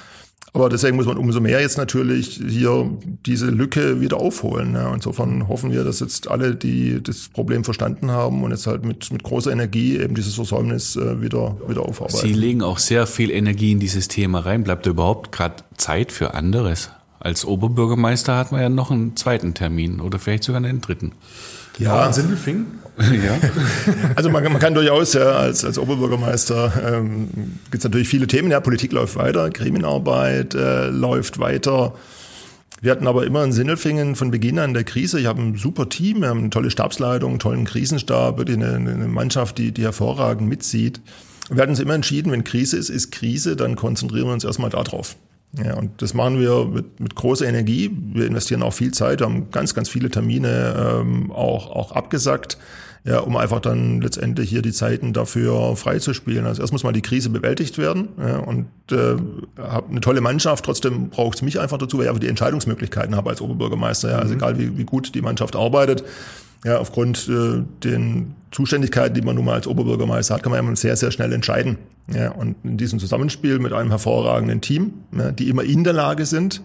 Aber 0.53 0.67
deswegen 0.67 0.97
muss 0.97 1.05
man 1.05 1.17
umso 1.17 1.39
mehr 1.39 1.61
jetzt 1.61 1.77
natürlich 1.77 2.41
hier 2.45 2.91
diese 3.25 3.45
Lücke 3.45 4.01
wieder 4.01 4.17
aufholen. 4.17 4.73
Ja. 4.73 4.93
Insofern 4.93 5.47
hoffen 5.47 5.71
wir, 5.71 5.85
dass 5.85 6.01
jetzt 6.01 6.29
alle, 6.29 6.55
die 6.55 7.01
das 7.01 7.29
Problem 7.29 7.63
verstanden 7.63 8.11
haben 8.11 8.43
und 8.43 8.51
jetzt 8.51 8.67
halt 8.67 8.83
mit, 8.83 9.13
mit 9.13 9.23
großer 9.23 9.51
Energie 9.51 9.97
eben 9.97 10.13
dieses 10.13 10.35
Versäumnis 10.35 10.97
äh, 10.97 11.21
wieder, 11.21 11.55
wieder 11.67 11.83
aufarbeiten. 11.83 12.27
Sie 12.27 12.33
legen 12.33 12.63
auch 12.63 12.79
sehr 12.79 13.07
viel 13.07 13.31
Energie 13.31 13.71
in 13.71 13.79
dieses 13.79 14.09
Thema 14.09 14.39
rein. 14.39 14.65
Bleibt 14.65 14.85
überhaupt 14.85 15.31
gerade 15.31 15.63
Zeit 15.77 16.11
für 16.11 16.33
anderes? 16.33 16.89
Als 17.19 17.45
Oberbürgermeister 17.45 18.35
hat 18.35 18.51
man 18.51 18.61
ja 18.61 18.69
noch 18.69 18.91
einen 18.91 19.15
zweiten 19.15 19.53
Termin 19.53 20.01
oder 20.01 20.19
vielleicht 20.19 20.43
sogar 20.43 20.61
einen 20.61 20.81
dritten. 20.81 21.13
Ja, 21.81 22.07
in 22.07 22.13
Sindelfing? 22.13 22.65
ja. 22.97 23.37
Also 24.15 24.29
man, 24.29 24.43
man 24.43 24.59
kann 24.59 24.73
durchaus 24.73 25.13
ja, 25.13 25.31
als, 25.31 25.65
als 25.65 25.77
Oberbürgermeister 25.77 26.97
ähm, 26.97 27.29
gibt 27.71 27.77
es 27.79 27.83
natürlich 27.83 28.07
viele 28.07 28.27
Themen. 28.27 28.51
Ja, 28.51 28.59
Politik 28.59 28.91
läuft 28.91 29.15
weiter, 29.15 29.49
Gremienarbeit 29.49 30.53
äh, 30.53 30.87
läuft 30.87 31.39
weiter. 31.39 31.93
Wir 32.81 32.91
hatten 32.91 33.07
aber 33.07 33.25
immer 33.25 33.43
in 33.43 33.51
Sindelfingen 33.51 34.15
von 34.15 34.31
Beginn 34.31 34.57
an 34.57 34.73
der 34.73 34.83
Krise. 34.83 35.19
Ich 35.19 35.27
habe 35.27 35.41
ein 35.41 35.55
super 35.55 35.87
Team, 35.87 36.21
wir 36.21 36.29
haben 36.29 36.39
eine 36.39 36.49
tolle 36.49 36.71
Stabsleitung, 36.71 37.31
einen 37.31 37.39
tollen 37.39 37.65
Krisenstab, 37.65 38.37
wirklich 38.37 38.57
eine, 38.57 38.73
eine 38.73 39.07
Mannschaft, 39.07 39.59
die, 39.59 39.71
die 39.71 39.83
hervorragend 39.83 40.49
mitzieht. 40.49 40.99
Wir 41.49 41.61
hatten 41.61 41.71
uns 41.71 41.79
immer 41.79 41.93
entschieden, 41.93 42.31
wenn 42.31 42.43
Krise 42.43 42.77
ist, 42.77 42.89
ist 42.89 43.11
Krise, 43.11 43.55
dann 43.55 43.75
konzentrieren 43.75 44.27
wir 44.27 44.33
uns 44.33 44.43
erstmal 44.43 44.69
darauf. 44.71 45.15
Ja, 45.57 45.75
und 45.75 46.01
das 46.01 46.13
machen 46.13 46.39
wir 46.39 46.65
mit, 46.65 46.99
mit 46.99 47.15
großer 47.15 47.45
Energie. 47.45 47.91
Wir 48.13 48.25
investieren 48.25 48.63
auch 48.63 48.73
viel 48.73 48.91
Zeit, 48.91 49.21
haben 49.21 49.51
ganz, 49.51 49.73
ganz 49.73 49.89
viele 49.89 50.09
Termine 50.09 51.01
ähm, 51.01 51.31
auch, 51.31 51.69
auch 51.69 51.91
abgesagt, 51.91 52.57
ja, 53.03 53.19
um 53.19 53.35
einfach 53.35 53.59
dann 53.59 53.99
letztendlich 53.99 54.49
hier 54.49 54.61
die 54.61 54.71
Zeiten 54.71 55.11
dafür 55.11 55.75
freizuspielen. 55.75 56.45
Also 56.45 56.61
erst 56.61 56.71
muss 56.71 56.83
mal 56.83 56.93
die 56.93 57.01
Krise 57.01 57.29
bewältigt 57.29 57.77
werden 57.77 58.09
ja, 58.17 58.37
und 58.37 58.67
äh, 58.91 59.17
habe 59.59 59.89
eine 59.89 59.99
tolle 59.99 60.21
Mannschaft. 60.21 60.63
Trotzdem 60.63 61.09
braucht 61.09 61.35
es 61.35 61.41
mich 61.41 61.59
einfach 61.59 61.77
dazu, 61.77 61.97
weil 61.97 62.05
ich 62.05 62.09
einfach 62.09 62.21
die 62.21 62.29
Entscheidungsmöglichkeiten 62.29 63.15
habe 63.15 63.31
als 63.31 63.41
Oberbürgermeister. 63.41 64.11
Ja, 64.11 64.19
also 64.19 64.33
egal 64.35 64.57
wie, 64.57 64.77
wie 64.77 64.85
gut 64.85 65.13
die 65.15 65.21
Mannschaft 65.21 65.57
arbeitet, 65.57 66.05
ja, 66.63 66.77
aufgrund 66.77 67.27
äh, 67.27 67.63
den 67.83 68.35
Zuständigkeiten, 68.51 69.13
die 69.13 69.21
man 69.21 69.35
nun 69.35 69.45
mal 69.45 69.55
als 69.55 69.67
Oberbürgermeister 69.67 70.35
hat, 70.35 70.43
kann 70.43 70.51
man 70.51 70.65
ja 70.65 70.75
sehr, 70.75 70.95
sehr 70.95 71.11
schnell 71.11 71.31
entscheiden. 71.33 71.77
Ja, 72.13 72.31
und 72.31 72.55
in 72.63 72.77
diesem 72.77 72.99
Zusammenspiel 72.99 73.59
mit 73.59 73.73
einem 73.73 73.89
hervorragenden 73.89 74.61
Team, 74.61 74.93
ja, 75.17 75.31
die 75.31 75.49
immer 75.49 75.63
in 75.63 75.83
der 75.83 75.93
Lage 75.93 76.25
sind, 76.25 76.61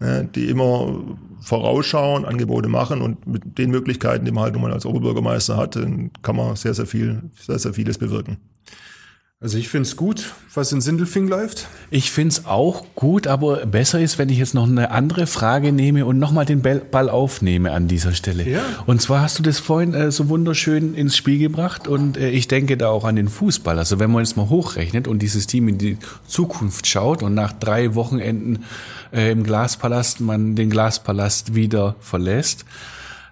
ja, 0.00 0.22
die 0.22 0.48
immer 0.48 1.00
vorausschauen, 1.40 2.24
Angebote 2.24 2.68
machen 2.68 3.00
und 3.00 3.26
mit 3.26 3.58
den 3.58 3.70
Möglichkeiten, 3.70 4.24
die 4.24 4.32
man 4.32 4.44
halt 4.44 4.54
nun 4.54 4.62
mal 4.62 4.72
als 4.72 4.84
Oberbürgermeister 4.84 5.56
hat, 5.56 5.78
kann 6.22 6.36
man 6.36 6.56
sehr, 6.56 6.74
sehr 6.74 6.86
viel, 6.86 7.22
sehr, 7.38 7.58
sehr 7.58 7.74
vieles 7.74 7.98
bewirken. 7.98 8.38
Also 9.40 9.56
ich 9.56 9.68
finde 9.68 9.88
es 9.88 9.94
gut, 9.94 10.34
was 10.52 10.72
in 10.72 10.80
Sindelfing 10.80 11.28
läuft. 11.28 11.68
Ich 11.92 12.10
finde 12.10 12.32
es 12.32 12.46
auch 12.46 12.84
gut, 12.96 13.28
aber 13.28 13.66
besser 13.66 14.00
ist, 14.00 14.18
wenn 14.18 14.30
ich 14.30 14.38
jetzt 14.38 14.52
noch 14.52 14.66
eine 14.66 14.90
andere 14.90 15.28
Frage 15.28 15.70
nehme 15.70 16.06
und 16.06 16.18
nochmal 16.18 16.44
den 16.44 16.60
Ball 16.60 17.08
aufnehme 17.08 17.70
an 17.70 17.86
dieser 17.86 18.14
Stelle. 18.14 18.48
Ja. 18.48 18.62
Und 18.86 19.00
zwar 19.00 19.20
hast 19.20 19.38
du 19.38 19.44
das 19.44 19.60
vorhin 19.60 19.94
äh, 19.94 20.10
so 20.10 20.28
wunderschön 20.28 20.92
ins 20.92 21.16
Spiel 21.16 21.38
gebracht 21.38 21.86
und 21.86 22.16
äh, 22.16 22.30
ich 22.30 22.48
denke 22.48 22.76
da 22.76 22.88
auch 22.88 23.04
an 23.04 23.14
den 23.14 23.28
Fußball. 23.28 23.78
Also 23.78 24.00
wenn 24.00 24.10
man 24.10 24.24
jetzt 24.24 24.36
mal 24.36 24.48
hochrechnet 24.48 25.06
und 25.06 25.20
dieses 25.20 25.46
Team 25.46 25.68
in 25.68 25.78
die 25.78 25.98
Zukunft 26.26 26.88
schaut 26.88 27.22
und 27.22 27.34
nach 27.34 27.52
drei 27.52 27.94
Wochenenden 27.94 28.64
äh, 29.12 29.30
im 29.30 29.44
Glaspalast 29.44 30.20
man 30.20 30.56
den 30.56 30.68
Glaspalast 30.68 31.54
wieder 31.54 31.94
verlässt, 32.00 32.64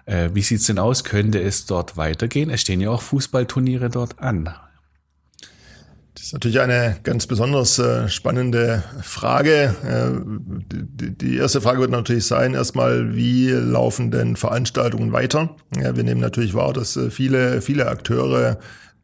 äh, 0.05 0.29
wie 0.33 0.41
sieht's 0.41 0.67
denn 0.67 0.79
aus? 0.79 1.03
Könnte 1.03 1.41
es 1.41 1.65
dort 1.65 1.97
weitergehen? 1.97 2.49
Es 2.49 2.61
stehen 2.61 2.79
ja 2.79 2.91
auch 2.91 3.01
Fußballturniere 3.01 3.89
dort 3.89 4.19
an. 4.19 4.53
Das 6.17 6.25
ist 6.25 6.33
natürlich 6.33 6.59
eine 6.59 6.97
ganz 7.03 7.27
besonders 7.27 7.77
äh, 7.77 8.09
spannende 8.09 8.83
Frage. 9.03 9.75
Äh, 9.85 10.19
die, 10.73 11.15
die 11.15 11.37
erste 11.37 11.61
Frage 11.61 11.79
wird 11.79 11.91
natürlich 11.91 12.25
sein, 12.25 12.55
erstmal, 12.55 13.15
wie 13.15 13.51
laufen 13.51 14.09
denn 14.09 14.35
Veranstaltungen 14.35 15.13
weiter? 15.13 15.55
Ja, 15.79 15.95
wir 15.95 16.03
nehmen 16.03 16.19
natürlich 16.19 16.55
wahr, 16.55 16.73
dass 16.73 16.97
äh, 16.97 17.11
viele, 17.11 17.61
viele 17.61 17.87
Akteure 17.87 18.57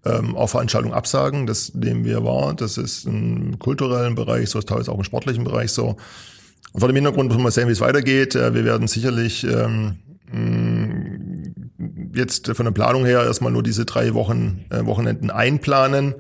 ähm, 0.06 0.36
auch 0.36 0.48
Veranstaltungen 0.50 0.96
absagen. 0.96 1.46
Das 1.46 1.76
nehmen 1.76 2.04
wir 2.04 2.26
wahr. 2.26 2.56
Das 2.56 2.80
ist 2.80 3.06
im 3.06 3.60
kulturellen 3.60 4.16
Bereich 4.16 4.50
so, 4.50 4.58
ist 4.58 4.70
teilweise 4.70 4.92
auch 4.92 4.98
im 4.98 5.04
sportlichen 5.04 5.44
Bereich 5.44 5.72
so. 5.72 5.98
Und 6.72 6.80
vor 6.80 6.90
dem 6.90 6.96
Hintergrund 6.96 7.32
muss 7.32 7.42
man 7.42 7.52
sehen, 7.52 7.68
wie 7.68 7.74
es 7.74 7.82
weitergeht. 7.82 8.34
Äh, 8.34 8.56
wir 8.56 8.66
werden 8.66 8.88
sicherlich 8.88 9.46
ähm, 9.46 10.00
jetzt 12.16 12.48
von 12.48 12.66
der 12.66 12.74
Planung 12.74 13.06
her 13.06 13.24
erstmal 13.24 13.52
nur 13.52 13.62
diese 13.62 13.86
drei 13.86 14.16
Wochen, 14.16 14.66
äh, 14.72 14.84
Wochenenden 14.84 15.30
einplanen. 15.30 16.16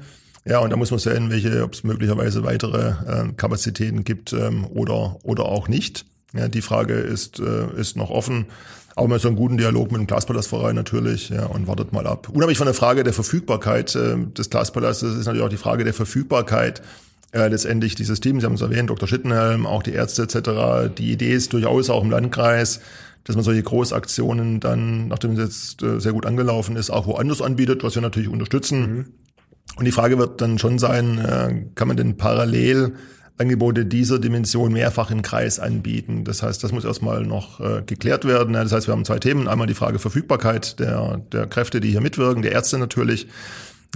Ja, 0.45 0.59
und 0.59 0.71
da 0.71 0.75
muss 0.75 0.91
man 0.91 0.99
sehen, 0.99 1.29
welche, 1.29 1.63
ob 1.63 1.73
es 1.73 1.83
möglicherweise 1.83 2.43
weitere 2.43 2.89
äh, 2.89 3.31
Kapazitäten 3.37 4.03
gibt 4.03 4.33
ähm, 4.33 4.65
oder, 4.65 5.17
oder 5.23 5.45
auch 5.45 5.67
nicht. 5.67 6.05
Ja, 6.33 6.47
die 6.47 6.61
Frage 6.61 6.95
ist, 6.95 7.39
äh, 7.39 7.79
ist 7.79 7.95
noch 7.95 8.09
offen. 8.09 8.47
Aber 8.95 9.07
man 9.07 9.15
ist 9.15 9.23
so 9.23 9.27
einen 9.27 9.37
guten 9.37 9.57
Dialog 9.57 9.91
mit 9.91 10.01
dem 10.01 10.07
Glaspalastverein 10.07 10.75
natürlich 10.75 11.29
ja, 11.29 11.45
und 11.45 11.67
wartet 11.67 11.93
mal 11.93 12.05
ab. 12.05 12.29
Unabhängig 12.29 12.57
von 12.57 12.67
der 12.67 12.75
Frage 12.75 13.03
der 13.03 13.13
Verfügbarkeit 13.13 13.95
äh, 13.95 14.17
des 14.17 14.49
Glaspalastes 14.49 15.15
ist 15.15 15.25
natürlich 15.25 15.45
auch 15.45 15.49
die 15.49 15.57
Frage 15.57 15.83
der 15.83 15.93
Verfügbarkeit 15.93 16.81
äh, 17.31 17.47
letztendlich 17.47 17.95
dieses 17.95 18.19
Teams. 18.19 18.41
Sie 18.41 18.45
haben 18.45 18.53
es 18.53 18.61
erwähnt, 18.61 18.89
Dr. 18.89 19.07
Schittenhelm, 19.07 19.65
auch 19.65 19.81
die 19.81 19.93
Ärzte 19.93 20.23
etc. 20.23 20.93
Die 20.95 21.11
Idee 21.11 21.33
ist 21.33 21.53
durchaus 21.53 21.89
auch 21.89 22.03
im 22.03 22.11
Landkreis, 22.11 22.81
dass 23.23 23.35
man 23.35 23.43
solche 23.43 23.63
Großaktionen 23.63 24.59
dann, 24.59 25.07
nachdem 25.07 25.31
es 25.31 25.39
jetzt 25.39 25.83
äh, 25.83 25.99
sehr 25.99 26.13
gut 26.13 26.25
angelaufen 26.25 26.75
ist, 26.75 26.89
auch 26.89 27.07
woanders 27.07 27.41
anbietet, 27.41 27.83
was 27.83 27.95
wir 27.95 28.01
natürlich 28.01 28.29
unterstützen. 28.29 28.79
Mhm. 28.81 29.05
Und 29.75 29.85
die 29.85 29.91
Frage 29.91 30.17
wird 30.17 30.41
dann 30.41 30.59
schon 30.59 30.79
sein, 30.79 31.17
äh, 31.19 31.65
kann 31.75 31.87
man 31.87 31.97
denn 31.97 32.17
parallel 32.17 32.93
Angebote 33.37 33.85
dieser 33.85 34.19
Dimension 34.19 34.73
mehrfach 34.73 35.09
im 35.09 35.23
Kreis 35.23 35.59
anbieten. 35.59 36.23
Das 36.23 36.43
heißt, 36.43 36.63
das 36.63 36.71
muss 36.71 36.85
erstmal 36.85 37.25
noch 37.25 37.59
äh, 37.59 37.81
geklärt 37.83 38.25
werden. 38.25 38.53
Das 38.53 38.71
heißt, 38.71 38.87
wir 38.87 38.91
haben 38.91 39.05
zwei 39.05 39.19
Themen. 39.19 39.47
Einmal 39.47 39.65
die 39.65 39.73
Frage 39.73 39.97
Verfügbarkeit 39.97 40.79
der, 40.79 41.17
der 41.31 41.47
Kräfte, 41.47 41.81
die 41.81 41.89
hier 41.89 42.01
mitwirken, 42.01 42.43
der 42.43 42.51
Ärzte 42.51 42.77
natürlich, 42.77 43.27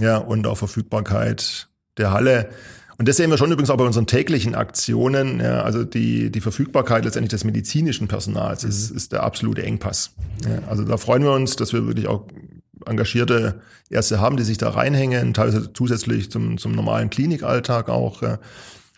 ja, 0.00 0.16
und 0.16 0.46
auch 0.46 0.56
Verfügbarkeit 0.56 1.68
der 1.98 2.12
Halle. 2.12 2.48
Und 2.98 3.06
das 3.08 3.16
sehen 3.16 3.30
wir 3.30 3.38
schon 3.38 3.52
übrigens 3.52 3.70
auch 3.70 3.76
bei 3.76 3.84
unseren 3.84 4.08
täglichen 4.08 4.56
Aktionen. 4.56 5.38
Ja, 5.38 5.62
also 5.62 5.84
die, 5.84 6.32
die 6.32 6.40
Verfügbarkeit 6.40 7.04
letztendlich 7.04 7.30
des 7.30 7.44
medizinischen 7.44 8.08
Personals 8.08 8.64
mhm. 8.64 8.70
ist, 8.70 8.90
ist 8.90 9.12
der 9.12 9.22
absolute 9.22 9.62
Engpass. 9.62 10.14
Ja, 10.44 10.66
also 10.68 10.82
da 10.82 10.96
freuen 10.96 11.22
wir 11.22 11.32
uns, 11.32 11.54
dass 11.54 11.72
wir 11.72 11.86
wirklich 11.86 12.08
auch 12.08 12.26
engagierte 12.88 13.60
Ärzte 13.90 14.20
haben, 14.20 14.36
die 14.36 14.42
sich 14.42 14.58
da 14.58 14.70
reinhängen, 14.70 15.34
teilweise 15.34 15.72
zusätzlich 15.72 16.30
zum, 16.30 16.58
zum 16.58 16.72
normalen 16.72 17.10
Klinikalltag 17.10 17.88
auch. 17.88 18.22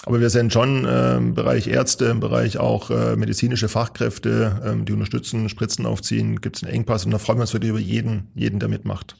Aber 0.06 0.20
wir 0.20 0.30
sehen 0.30 0.50
schon 0.50 0.86
äh, 0.86 1.16
im 1.16 1.34
Bereich 1.34 1.66
Ärzte, 1.66 2.06
im 2.06 2.20
Bereich 2.20 2.58
auch 2.58 2.90
äh, 2.90 3.16
medizinische 3.16 3.68
Fachkräfte, 3.68 4.60
äh, 4.64 4.84
die 4.84 4.92
unterstützen, 4.92 5.48
Spritzen 5.50 5.84
aufziehen, 5.84 6.40
gibt 6.40 6.56
es 6.56 6.62
einen 6.62 6.72
Engpass 6.72 7.04
und 7.04 7.10
da 7.10 7.18
freuen 7.18 7.38
wir 7.38 7.42
uns 7.42 7.52
wirklich 7.52 7.70
über 7.70 7.78
jeden, 7.78 8.28
jeden, 8.34 8.60
der 8.60 8.70
mitmacht. 8.70 9.16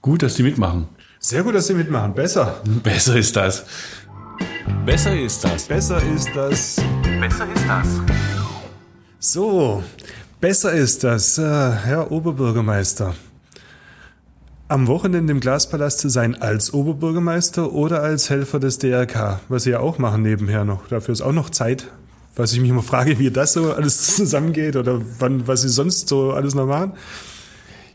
Gut, 0.00 0.22
dass 0.22 0.34
die 0.34 0.44
mitmachen. 0.44 0.88
Sehr 1.18 1.42
gut, 1.42 1.54
dass 1.54 1.66
sie 1.66 1.74
mitmachen. 1.74 2.14
Besser. 2.14 2.60
Besser 2.82 3.16
ist 3.16 3.34
das. 3.34 3.64
Besser 4.86 5.18
ist 5.18 5.42
das. 5.42 5.64
Besser 5.64 6.02
ist 6.02 6.28
das. 6.34 6.76
Besser 7.20 7.52
ist 7.52 7.64
das. 7.68 7.88
So, 9.18 9.82
besser 10.40 10.72
ist 10.72 11.04
das, 11.04 11.38
äh, 11.38 11.42
Herr 11.42 12.10
Oberbürgermeister 12.10 13.14
am 14.72 14.86
Wochenende 14.86 15.30
im 15.32 15.40
Glaspalast 15.40 15.98
zu 15.98 16.08
sein 16.08 16.40
als 16.40 16.72
Oberbürgermeister 16.72 17.74
oder 17.74 18.02
als 18.02 18.30
Helfer 18.30 18.58
des 18.58 18.78
DRK, 18.78 19.40
was 19.50 19.64
Sie 19.64 19.70
ja 19.70 19.80
auch 19.80 19.98
machen 19.98 20.22
nebenher 20.22 20.64
noch. 20.64 20.88
Dafür 20.88 21.12
ist 21.12 21.20
auch 21.20 21.32
noch 21.32 21.50
Zeit. 21.50 21.88
Was 22.36 22.54
ich 22.54 22.60
mich 22.60 22.70
immer 22.70 22.82
frage, 22.82 23.18
wie 23.18 23.30
das 23.30 23.52
so 23.52 23.74
alles 23.74 24.16
zusammengeht 24.16 24.76
oder 24.76 25.02
wann, 25.18 25.46
was 25.46 25.60
Sie 25.60 25.68
sonst 25.68 26.08
so 26.08 26.32
alles 26.32 26.54
noch 26.54 26.64
machen. 26.64 26.94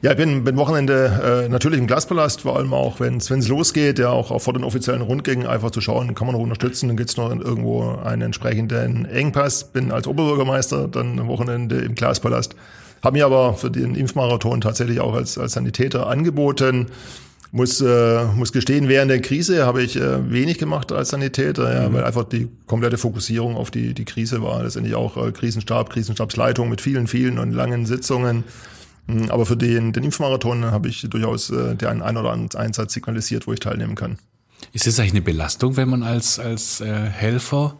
Ja, 0.04 0.12
ich 0.12 0.18
bin, 0.18 0.44
bin 0.44 0.56
Wochenende 0.56 1.46
äh, 1.48 1.50
natürlich 1.50 1.80
im 1.80 1.88
Glaspalast, 1.88 2.42
vor 2.42 2.56
allem 2.56 2.72
auch, 2.72 3.00
wenn 3.00 3.18
es 3.18 3.48
losgeht, 3.48 3.98
ja 3.98 4.10
auch, 4.10 4.30
auch 4.30 4.44
vor 4.44 4.54
den 4.54 4.63
offiziellen 4.63 5.02
Rundgängen 5.02 5.48
einfach 5.48 5.72
zu 5.72 5.82
schauen, 5.82 6.13
kann 6.13 6.28
man 6.28 6.36
noch 6.36 6.44
unterstützen, 6.44 6.90
dann 6.90 6.98
gibt's 6.98 7.18
noch 7.18 7.32
irgendwo 7.32 7.96
einen 8.04 8.22
entsprechenden 8.22 9.06
Engpass. 9.06 9.63
Bin 9.63 9.92
als 9.92 10.06
Oberbürgermeister 10.06 10.88
dann 10.88 11.18
am 11.18 11.28
Wochenende 11.28 11.80
im 11.80 11.96
Glaspalast. 11.96 12.56
Habe 13.03 13.17
mir 13.17 13.25
aber 13.25 13.53
für 13.53 13.71
den 13.71 13.95
Impfmarathon 13.95 14.62
tatsächlich 14.62 14.99
auch 14.99 15.13
als, 15.13 15.38
als 15.38 15.53
Sanitäter 15.53 16.07
angeboten. 16.07 16.88
Muss, 17.51 17.79
äh, 17.79 18.25
muss 18.36 18.51
gestehen, 18.51 18.89
während 18.89 19.10
der 19.10 19.21
Krise 19.21 19.65
habe 19.65 19.81
ich 19.81 19.95
äh, 19.95 20.29
wenig 20.29 20.57
gemacht 20.57 20.91
als 20.91 21.10
Sanitäter, 21.10 21.73
ja, 21.73 21.88
mhm. 21.88 21.93
weil 21.93 22.03
einfach 22.03 22.25
die 22.25 22.49
komplette 22.65 22.97
Fokussierung 22.97 23.55
auf 23.55 23.71
die, 23.71 23.93
die 23.93 24.03
Krise 24.03 24.41
war. 24.41 24.63
Letztendlich 24.63 24.95
auch 24.95 25.15
äh, 25.15 25.31
Krisenstab, 25.31 25.89
Krisenstabsleitung 25.89 26.67
mit 26.67 26.81
vielen, 26.81 27.07
vielen 27.07 27.39
und 27.39 27.53
langen 27.53 27.86
Sitzungen. 27.86 28.43
Mhm, 29.07 29.31
aber 29.31 29.45
für 29.45 29.55
den, 29.55 29.93
den 29.93 30.03
Impfmarathon 30.03 30.65
habe 30.65 30.89
ich 30.89 31.07
durchaus 31.10 31.49
äh, 31.49 31.75
den 31.75 32.01
einen 32.01 32.17
oder 32.17 32.31
anderen 32.31 32.60
Einsatz 32.60 32.93
signalisiert, 32.93 33.47
wo 33.47 33.53
ich 33.53 33.62
teilnehmen 33.62 33.95
kann. 33.95 34.17
Ist 34.73 34.88
es 34.88 34.99
eigentlich 34.99 35.13
eine 35.13 35.21
Belastung, 35.21 35.77
wenn 35.77 35.89
man 35.89 36.03
als, 36.03 36.39
als 36.39 36.81
äh, 36.81 36.86
Helfer 36.88 37.77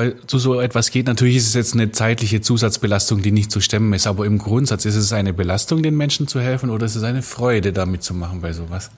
weil 0.00 0.16
zu 0.26 0.38
so 0.38 0.58
etwas 0.58 0.90
geht? 0.90 1.08
Natürlich 1.08 1.36
ist 1.36 1.48
es 1.48 1.54
jetzt 1.54 1.74
eine 1.74 1.92
zeitliche 1.92 2.40
Zusatzbelastung, 2.40 3.20
die 3.20 3.32
nicht 3.32 3.52
zu 3.52 3.60
stemmen 3.60 3.92
ist, 3.92 4.06
aber 4.06 4.24
im 4.24 4.38
Grundsatz 4.38 4.86
ist 4.86 4.96
es 4.96 5.12
eine 5.12 5.34
Belastung, 5.34 5.82
den 5.82 5.94
Menschen 5.94 6.26
zu 6.26 6.40
helfen 6.40 6.70
oder 6.70 6.86
ist 6.86 6.96
es 6.96 7.02
eine 7.02 7.20
Freude, 7.20 7.74
damit 7.74 8.02
zu 8.02 8.14
machen 8.14 8.40
bei 8.40 8.54
sowas? 8.54 8.90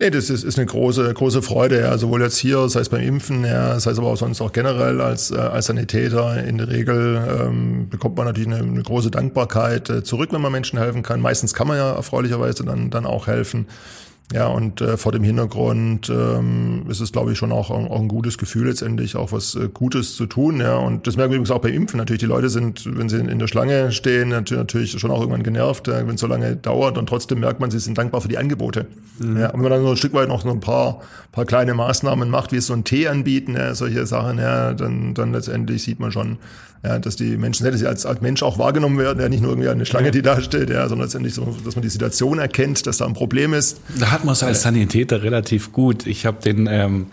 Nee, 0.00 0.10
das 0.10 0.28
ist, 0.28 0.42
ist 0.42 0.58
eine 0.58 0.66
große, 0.66 1.14
große 1.14 1.42
Freude, 1.42 1.80
ja, 1.80 1.96
sowohl 1.96 2.22
jetzt 2.22 2.38
hier, 2.38 2.68
sei 2.68 2.80
es 2.80 2.88
beim 2.88 3.02
Impfen, 3.02 3.44
ja, 3.44 3.78
sei 3.78 3.92
es 3.92 3.98
aber 3.98 4.08
auch 4.08 4.16
sonst 4.16 4.40
auch 4.40 4.50
generell 4.50 5.00
als, 5.00 5.30
äh, 5.30 5.36
als 5.36 5.66
Sanitäter. 5.66 6.42
In 6.42 6.58
der 6.58 6.68
Regel 6.68 7.22
ähm, 7.40 7.88
bekommt 7.88 8.16
man 8.16 8.26
natürlich 8.26 8.48
eine, 8.48 8.64
eine 8.64 8.82
große 8.82 9.12
Dankbarkeit 9.12 9.90
äh, 9.90 10.02
zurück, 10.02 10.30
wenn 10.32 10.40
man 10.40 10.50
Menschen 10.50 10.78
helfen 10.78 11.02
kann. 11.02 11.20
Meistens 11.20 11.54
kann 11.54 11.68
man 11.68 11.76
ja 11.76 11.92
erfreulicherweise 11.92 12.64
dann, 12.64 12.90
dann 12.90 13.06
auch 13.06 13.28
helfen. 13.28 13.66
Ja, 14.32 14.46
und 14.46 14.80
äh, 14.80 14.96
vor 14.96 15.10
dem 15.10 15.24
Hintergrund 15.24 16.08
ähm, 16.08 16.84
ist 16.88 17.00
es, 17.00 17.10
glaube 17.10 17.32
ich, 17.32 17.38
schon 17.38 17.50
auch, 17.50 17.70
auch 17.70 18.00
ein 18.00 18.06
gutes 18.06 18.38
Gefühl 18.38 18.68
letztendlich, 18.68 19.16
auch 19.16 19.32
was 19.32 19.56
äh, 19.56 19.68
Gutes 19.72 20.14
zu 20.14 20.26
tun. 20.26 20.60
Ja, 20.60 20.76
und 20.76 21.06
das 21.06 21.16
merken 21.16 21.32
wir 21.32 21.36
übrigens 21.36 21.50
auch 21.50 21.60
bei 21.60 21.70
Impfen. 21.70 21.98
Natürlich, 21.98 22.20
die 22.20 22.26
Leute 22.26 22.48
sind, 22.48 22.84
wenn 22.96 23.08
sie 23.08 23.18
in, 23.18 23.38
der 23.40 23.48
Schlange 23.48 23.90
stehen, 23.90 24.28
natürlich 24.28 24.92
schon 24.92 25.10
auch 25.10 25.20
irgendwann 25.20 25.42
genervt, 25.42 25.88
äh, 25.88 26.06
wenn 26.06 26.14
es 26.14 26.20
so 26.20 26.28
lange 26.28 26.54
dauert. 26.54 26.96
Und 26.96 27.08
trotzdem 27.08 27.40
merkt 27.40 27.58
man, 27.58 27.72
sie 27.72 27.80
sind 27.80 27.98
dankbar 27.98 28.20
für 28.20 28.28
die 28.28 28.38
Angebote. 28.38 28.86
Mhm. 29.18 29.36
Ja, 29.36 29.50
und 29.50 29.54
wenn 29.54 29.62
man 29.62 29.72
dann 29.72 29.82
so 29.82 29.90
ein 29.90 29.96
Stück 29.96 30.14
weit 30.14 30.28
noch 30.28 30.42
so 30.42 30.50
ein 30.50 30.60
paar, 30.60 31.00
paar 31.32 31.44
kleine 31.44 31.74
Maßnahmen 31.74 32.30
macht, 32.30 32.52
wie 32.52 32.60
so 32.60 32.72
ein 32.72 32.84
Tee 32.84 33.08
anbieten, 33.08 33.56
ja, 33.56 33.74
solche 33.74 34.06
Sachen, 34.06 34.38
ja, 34.38 34.74
dann, 34.74 35.12
dann 35.14 35.32
letztendlich 35.32 35.82
sieht 35.82 35.98
man 35.98 36.12
schon, 36.12 36.38
ja, 36.82 36.98
dass 36.98 37.16
die 37.16 37.36
Menschen 37.36 37.66
dass 37.66 37.78
sie 37.78 37.86
als, 37.86 38.06
als 38.06 38.22
Mensch 38.22 38.42
auch 38.42 38.58
wahrgenommen 38.58 38.98
werden, 38.98 39.20
ja, 39.20 39.28
nicht 39.28 39.42
nur 39.42 39.50
irgendwie 39.50 39.68
eine 39.68 39.84
Schlange, 39.84 40.10
die 40.10 40.22
da 40.22 40.40
steht, 40.40 40.70
ja, 40.70 40.88
sondern 40.88 41.06
letztendlich 41.06 41.34
so, 41.34 41.56
dass 41.62 41.76
man 41.76 41.82
die 41.82 41.90
Situation 41.90 42.38
erkennt, 42.38 42.86
dass 42.86 42.96
da 42.96 43.06
ein 43.06 43.12
Problem 43.12 43.52
ist. 43.52 43.80
Da 43.98 44.10
hat 44.10 44.24
man 44.24 44.32
es 44.32 44.42
als 44.42 44.62
Sanitäter 44.62 45.22
relativ 45.22 45.72
gut. 45.72 46.06
Ich 46.06 46.24
habe 46.24 46.42
den, 46.42 46.66
ähm, 46.70 47.08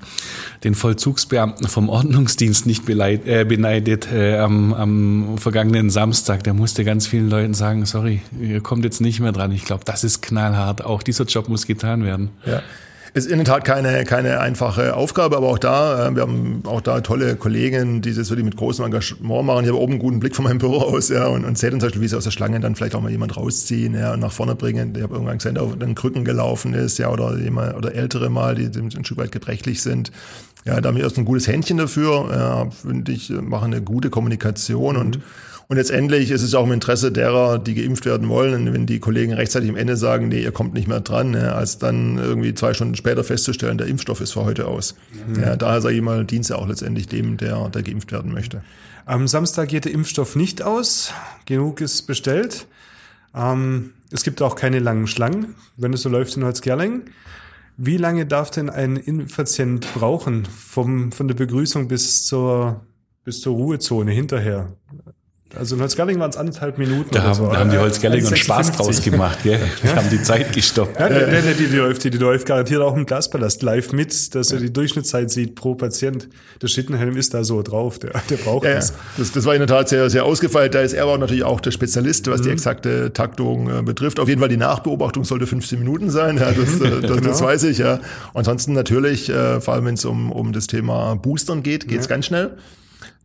den 0.64 0.74
Vollzugsbeamten 0.74 1.68
vom 1.68 1.90
Ordnungsdienst 1.90 2.66
nicht 2.66 2.86
beleit, 2.86 3.28
äh, 3.28 3.44
beneidet 3.44 4.10
äh, 4.12 4.38
am, 4.38 4.74
am 4.74 5.38
vergangenen 5.38 5.90
Samstag. 5.90 6.46
Der 6.46 6.54
musste 6.54 6.86
ganz 6.86 7.06
vielen 7.06 7.30
Leuten 7.30 7.54
sagen, 7.54 7.86
sorry, 7.86 8.22
ihr 8.40 8.62
kommt 8.62 8.86
jetzt 8.86 9.02
nicht 9.02 9.20
mehr 9.20 9.34
dran. 9.34 9.52
Ich 9.52 9.66
glaube, 9.66 9.84
das 9.84 10.06
ist 10.06 10.22
knallhart. 10.22 10.86
Auch 10.86 11.04
dieser 11.04 11.26
Job 11.26 11.50
muss 11.50 11.68
getan 11.68 12.06
werden. 12.06 12.30
Ja. 12.46 12.62
Ist 13.14 13.28
in 13.28 13.38
der 13.38 13.46
Tat 13.46 13.64
keine, 13.66 14.04
keine 14.04 14.40
einfache 14.40 14.96
Aufgabe, 14.96 15.38
aber 15.38 15.48
auch 15.48 15.58
da, 15.58 16.08
äh, 16.08 16.16
wir 16.16 16.22
haben 16.22 16.64
auch 16.66 16.82
da 16.82 17.02
tolle 17.02 17.36
Kollegen, 17.36 18.02
die 18.02 18.14
das 18.14 18.30
wirklich 18.30 18.46
mit 18.46 18.58
großem 18.58 18.86
Engagement 18.86 19.46
machen. 19.46 19.64
Ich 19.64 19.70
habe 19.70 19.80
oben 19.80 19.94
einen 19.94 20.02
guten 20.02 20.20
Blick 20.20 20.36
von 20.36 20.46
meinem 20.46 20.58
Büro 20.60 20.78
aus, 20.78 21.10
ja, 21.10 21.28
und, 21.28 21.46
und 21.46 21.58
sehe 21.58 21.70
dann 21.70 21.80
zum 21.80 21.88
Beispiel, 21.88 22.02
wie 22.02 22.08
sie 22.08 22.18
aus 22.18 22.26
der 22.26 22.32
Schlange 22.32 22.60
dann 22.60 22.76
vielleicht 22.76 22.96
auch 22.96 23.02
mal 23.02 23.12
jemand 23.12 23.38
rausziehen, 23.38 23.94
ja, 23.94 24.14
und 24.14 24.20
nach 24.20 24.32
vorne 24.32 24.56
bringen. 24.56 24.94
Ich 24.96 25.04
habe 25.04 25.14
irgendwann 25.14 25.38
gesehen, 25.38 25.56
der 25.56 25.64
auf 25.64 25.78
den 25.78 25.96
Krücken 25.96 26.26
gelaufen 26.26 26.74
ist, 26.74 26.98
ja, 26.98 27.10
oder 27.10 27.38
jemand, 27.38 27.76
oder 27.76 27.94
Ältere 27.94 28.30
mal, 28.30 28.56
die, 28.56 28.70
die 28.70 28.80
ein 28.80 29.06
Stück 29.06 29.18
weit 29.18 29.32
gebrechlich 29.32 29.82
sind. 29.82 30.12
Ja, 30.66 30.82
da 30.82 30.90
haben 30.90 30.98
wir 30.98 31.04
erst 31.04 31.18
ein 31.18 31.26
gutes 31.26 31.48
Händchen 31.48 31.78
dafür, 31.78 32.30
ja, 32.30 32.70
finde 32.70 33.12
ich, 33.12 33.30
machen 33.30 33.74
eine 33.74 33.82
gute 33.82 34.10
Kommunikation 34.10 34.96
mhm. 34.96 35.22
Und 35.70 35.76
letztendlich 35.76 36.32
ist 36.32 36.44
es 36.44 36.56
auch 36.56 36.66
im 36.66 36.72
Interesse 36.72 37.12
derer, 37.12 37.60
die 37.60 37.76
geimpft 37.76 38.06
werden 38.06 38.30
wollen, 38.30 38.74
wenn 38.74 38.86
die 38.86 39.00
Kollegen 39.00 39.34
rechtzeitig 39.34 39.70
am 39.70 39.76
Ende 39.76 39.98
sagen, 39.98 40.30
nee, 40.30 40.42
ihr 40.42 40.54
kommt 40.54 40.74
nicht 40.74 40.88
mehr 40.88 41.02
dran, 41.02 41.34
ja, 41.34 41.54
als 41.54 41.78
dann 41.78 42.18
irgendwie 42.18 42.54
zwei 42.54 42.74
Stunden 42.74 42.96
später 42.96 43.24
festzustellen, 43.26 43.78
der 43.78 43.88
Impfstoff 43.88 44.22
ist 44.22 44.32
für 44.32 44.46
heute 44.46 44.68
aus. 44.68 44.96
Mhm. 45.28 45.42
Ja, 45.42 45.56
daher 45.58 45.82
sage 45.82 45.96
ich 45.96 46.02
mal, 46.02 46.24
dient 46.24 46.48
ja 46.48 46.56
auch 46.56 46.68
letztendlich 46.68 47.08
dem, 47.08 47.36
der, 47.36 47.68
der 47.70 47.84
geimpft 47.84 48.14
werden 48.14 48.32
möchte. 48.32 48.64
Am 49.06 49.28
Samstag 49.28 49.70
geht 49.70 49.86
der 49.86 49.92
Impfstoff 49.92 50.36
nicht 50.38 50.62
aus. 50.62 51.12
Genug 51.46 51.82
ist 51.82 52.04
bestellt. 52.04 52.68
Ähm, 53.36 53.92
es 54.12 54.24
gibt 54.24 54.42
auch 54.42 54.56
keine 54.56 54.80
langen 54.80 55.08
Schlangen, 55.08 55.56
wenn 55.76 55.92
es 55.92 56.02
so 56.02 56.10
läuft 56.10 56.38
in 56.38 56.46
Holzgerling. 56.46 57.04
Wie 57.76 57.98
lange 57.98 58.26
darf 58.26 58.52
denn 58.52 58.70
ein 58.70 58.96
Impfpatient 58.96 59.94
brauchen 59.94 60.46
vom, 60.46 61.12
von 61.12 61.28
der 61.28 61.36
Begrüßung 61.36 61.88
bis 61.88 62.26
zur, 62.26 62.86
bis 63.24 63.42
zur 63.42 63.56
Ruhezone 63.56 64.12
hinterher? 64.12 64.70
Also 65.56 65.76
in 65.76 65.82
Holzgerling 65.82 66.20
waren 66.20 66.30
es 66.30 66.36
anderthalb 66.36 66.78
Minuten. 66.78 67.10
Da 67.12 67.24
haben, 67.24 67.34
so. 67.34 67.48
da 67.48 67.60
haben 67.60 67.70
die 67.70 67.78
Holzgerlinger 67.78 68.28
einen 68.28 68.36
Spaß 68.36 68.74
draus 68.74 69.02
gemacht, 69.02 69.40
gell? 69.44 69.60
Die 69.82 69.88
haben 69.88 70.10
die 70.10 70.22
Zeit 70.22 70.52
gestoppt. 70.52 71.00
Ja, 71.00 71.08
der, 71.08 71.28
der, 71.28 71.54
die, 71.54 71.68
die, 71.68 71.76
läuft, 71.78 72.04
die, 72.04 72.10
die 72.10 72.18
läuft 72.18 72.46
garantiert 72.46 72.82
auch 72.82 72.96
im 72.96 73.06
Glaspalast 73.06 73.62
live 73.62 73.94
mit, 73.94 74.36
dass 74.36 74.52
er 74.52 74.60
die 74.60 74.74
Durchschnittszeit 74.74 75.32
sieht 75.32 75.56
pro 75.56 75.76
Patient. 75.76 76.28
Der 76.62 76.68
Schittenhelm 76.68 77.16
ist 77.16 77.34
da 77.34 77.46
so 77.46 77.62
drauf, 77.62 77.98
der, 77.98 78.12
der 78.30 78.36
braucht 78.36 78.66
ja, 78.66 78.76
das. 78.76 78.94
das. 79.18 79.32
Das 79.32 79.46
war 79.46 79.54
in 79.54 79.60
der 79.60 79.68
Tat 79.68 79.88
sehr, 79.88 80.10
sehr 80.10 80.26
ausgefeilt. 80.26 80.76
Da 80.76 80.82
ist 80.82 80.92
er 80.92 81.04
aber 81.04 81.18
natürlich 81.18 81.46
auch 81.46 81.62
der 81.62 81.72
Spezialist, 81.72 82.30
was 82.30 82.42
mhm. 82.42 82.44
die 82.44 82.50
exakte 82.50 83.14
Taktung 83.14 83.70
äh, 83.70 83.82
betrifft. 83.82 84.20
Auf 84.20 84.28
jeden 84.28 84.42
Fall 84.42 84.50
die 84.50 84.58
Nachbeobachtung 84.58 85.24
sollte 85.24 85.48
15 85.48 85.80
Minuten 85.80 86.10
sein, 86.10 86.38
ja, 86.38 86.52
das, 86.52 86.82
äh, 86.82 87.02
das, 87.02 87.02
genau. 87.02 87.16
das 87.22 87.42
weiß 87.42 87.64
ich. 87.64 87.78
Ja. 87.78 88.02
Ansonsten 88.34 88.74
natürlich, 88.74 89.30
äh, 89.30 89.62
vor 89.62 89.76
allem 89.76 89.86
wenn 89.86 89.96
es 89.96 90.04
um, 90.04 90.32
um 90.32 90.52
das 90.52 90.68
Thema 90.68 91.16
Boostern 91.16 91.64
geht, 91.64 91.88
geht's 91.88 92.06
ja. 92.06 92.10
ganz 92.10 92.26
schnell. 92.26 92.58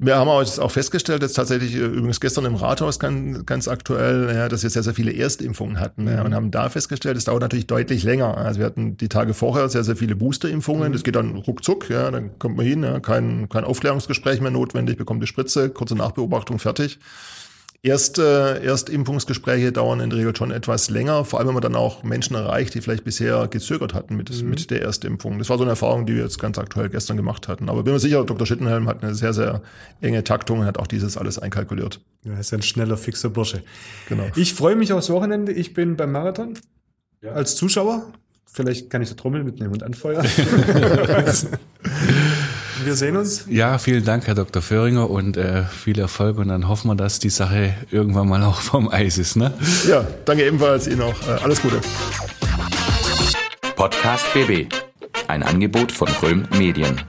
Wir 0.05 0.17
haben 0.17 0.29
auch 0.29 0.71
festgestellt, 0.71 1.23
jetzt 1.23 1.35
tatsächlich 1.35 1.77
äh, 1.77 1.79
übrigens 1.79 2.21
gestern 2.21 2.45
im 2.45 2.57
Rathaus 2.57 2.99
ganz, 2.99 3.47
ganz 3.47 3.69
aktuell, 3.69 4.35
ja, 4.35 4.49
dass 4.49 4.65
wir 4.65 4.71
sehr, 4.71 4.83
sehr 4.83 4.95
viele 4.95 5.15
Erstimpfungen 5.15 5.79
hatten 5.79 6.09
ja, 6.09 6.19
mhm. 6.19 6.27
und 6.27 6.35
haben 6.35 6.51
da 6.51 6.69
festgestellt, 6.71 7.17
es 7.17 7.27
dauert 7.27 7.43
natürlich 7.43 7.69
deutlich 7.69 8.03
länger. 8.03 8.37
Also 8.37 8.59
wir 8.59 8.67
hatten 8.67 8.97
die 8.97 9.09
Tage 9.09 9.33
vorher 9.33 9.69
sehr, 9.69 9.85
sehr 9.85 9.95
viele 9.95 10.17
Boosterimpfungen. 10.17 10.89
Mhm. 10.89 10.93
Das 10.93 11.05
geht 11.05 11.15
dann 11.15 11.37
ruckzuck, 11.37 11.89
ja, 11.89 12.11
dann 12.11 12.37
kommt 12.41 12.57
man 12.57 12.67
hin, 12.67 12.83
ja, 12.83 12.99
kein, 12.99 13.49
kein 13.49 13.63
Aufklärungsgespräch 13.63 14.41
mehr 14.41 14.51
notwendig, 14.51 14.97
bekommt 14.97 15.23
die 15.23 15.29
Spritze, 15.29 15.71
kurze 15.71 15.95
Nachbeobachtung, 15.95 16.59
fertig. 16.59 16.99
Erste, 17.85 18.61
Erstimpfungsgespräche 18.63 19.73
dauern 19.73 19.99
in 19.99 20.09
der 20.09 20.21
Regel 20.21 20.37
schon 20.37 20.53
etwas 20.53 20.89
länger, 20.89 21.25
vor 21.25 21.41
allem 21.41 21.49
wenn 21.49 21.55
man 21.55 21.63
dann 21.63 21.75
auch 21.75 22.05
Menschen 22.05 22.37
erreicht, 22.37 22.75
die 22.75 22.81
vielleicht 22.81 23.03
bisher 23.03 23.49
gezögert 23.49 23.93
hatten 23.93 24.15
mit, 24.15 24.31
mhm. 24.31 24.51
mit 24.51 24.71
der 24.71 24.83
Erstimpfung. 24.83 25.41
Das 25.41 25.51
war 25.51 25.59
so 25.59 25.65
eine 25.65 25.73
Erfahrung, 25.73 26.07
die 26.07 26.15
wir 26.15 26.23
jetzt 26.23 26.39
ganz 26.39 26.59
aktuell 26.59 26.91
gestern 26.91 27.17
gemacht 27.17 27.49
hatten. 27.49 27.69
Aber 27.69 27.83
bin 27.83 27.93
mir 27.93 27.99
sicher, 27.99 28.25
Dr. 28.25 28.47
Schittenhelm 28.47 28.89
hat 28.89 29.03
eine 29.03 29.17
sehr, 29.17 29.35
sehr 29.35 29.63
enge 30.01 30.23
Taktung 30.23 30.61
und 30.61 30.67
hat 30.67 30.79
auch 30.79 30.87
dieses 30.87 31.17
alles 31.17 31.41
einkalkuliert. 31.41 32.01
Ja, 32.25 32.39
ist 32.39 32.55
ein 32.55 32.63
schneller, 32.63 32.97
fixer 32.97 33.31
Bursche. 33.31 33.65
Genau. 34.09 34.29
Ich 34.37 34.55
freue 34.55 34.77
mich 34.77 34.93
aufs 34.93 35.11
Wochenende. 35.11 35.51
Ich 35.51 35.75
bin 35.75 35.97
beim 35.97 36.13
Marathon 36.13 36.55
ja. 37.21 37.33
als 37.33 37.57
Zuschauer. 37.57 38.13
Vielleicht 38.47 38.91
kann 38.91 39.03
ich 39.03 39.09
die 39.09 39.17
Trommel 39.17 39.43
mitnehmen 39.43 39.73
und 39.73 39.83
anfeuern. 39.83 40.25
Wir 42.85 42.95
sehen 42.95 43.17
uns. 43.17 43.45
Ja, 43.49 43.79
vielen 43.79 44.05
Dank, 44.05 44.27
Herr 44.27 44.35
Dr. 44.35 44.63
Föhringer, 44.63 45.11
und 45.11 45.37
äh, 45.37 45.65
viel 45.65 45.99
Erfolg. 45.99 46.39
Und 46.39 46.49
dann 46.49 46.69
hoffen 46.69 46.89
wir, 46.89 46.95
dass 46.95 47.19
die 47.19 47.31
Sache 47.31 47.75
irgendwann 47.91 48.29
mal 48.29 48.43
auch 48.43 48.61
vom 48.61 48.89
Eis 48.89 49.19
ist. 49.19 49.37
Ne? 49.37 49.53
Ja, 49.89 50.07
danke 50.25 50.47
ebenfalls 50.47 50.87
Ihnen 50.87 51.03
auch. 51.03 51.15
Äh, 51.29 51.43
alles 51.43 51.61
Gute. 51.63 51.81
Podcast 53.77 54.27
BB. 54.35 54.73
Ein 55.29 55.43
Angebot 55.43 55.93
von 55.93 56.09
Röhm 56.23 56.47
Medien. 56.59 57.01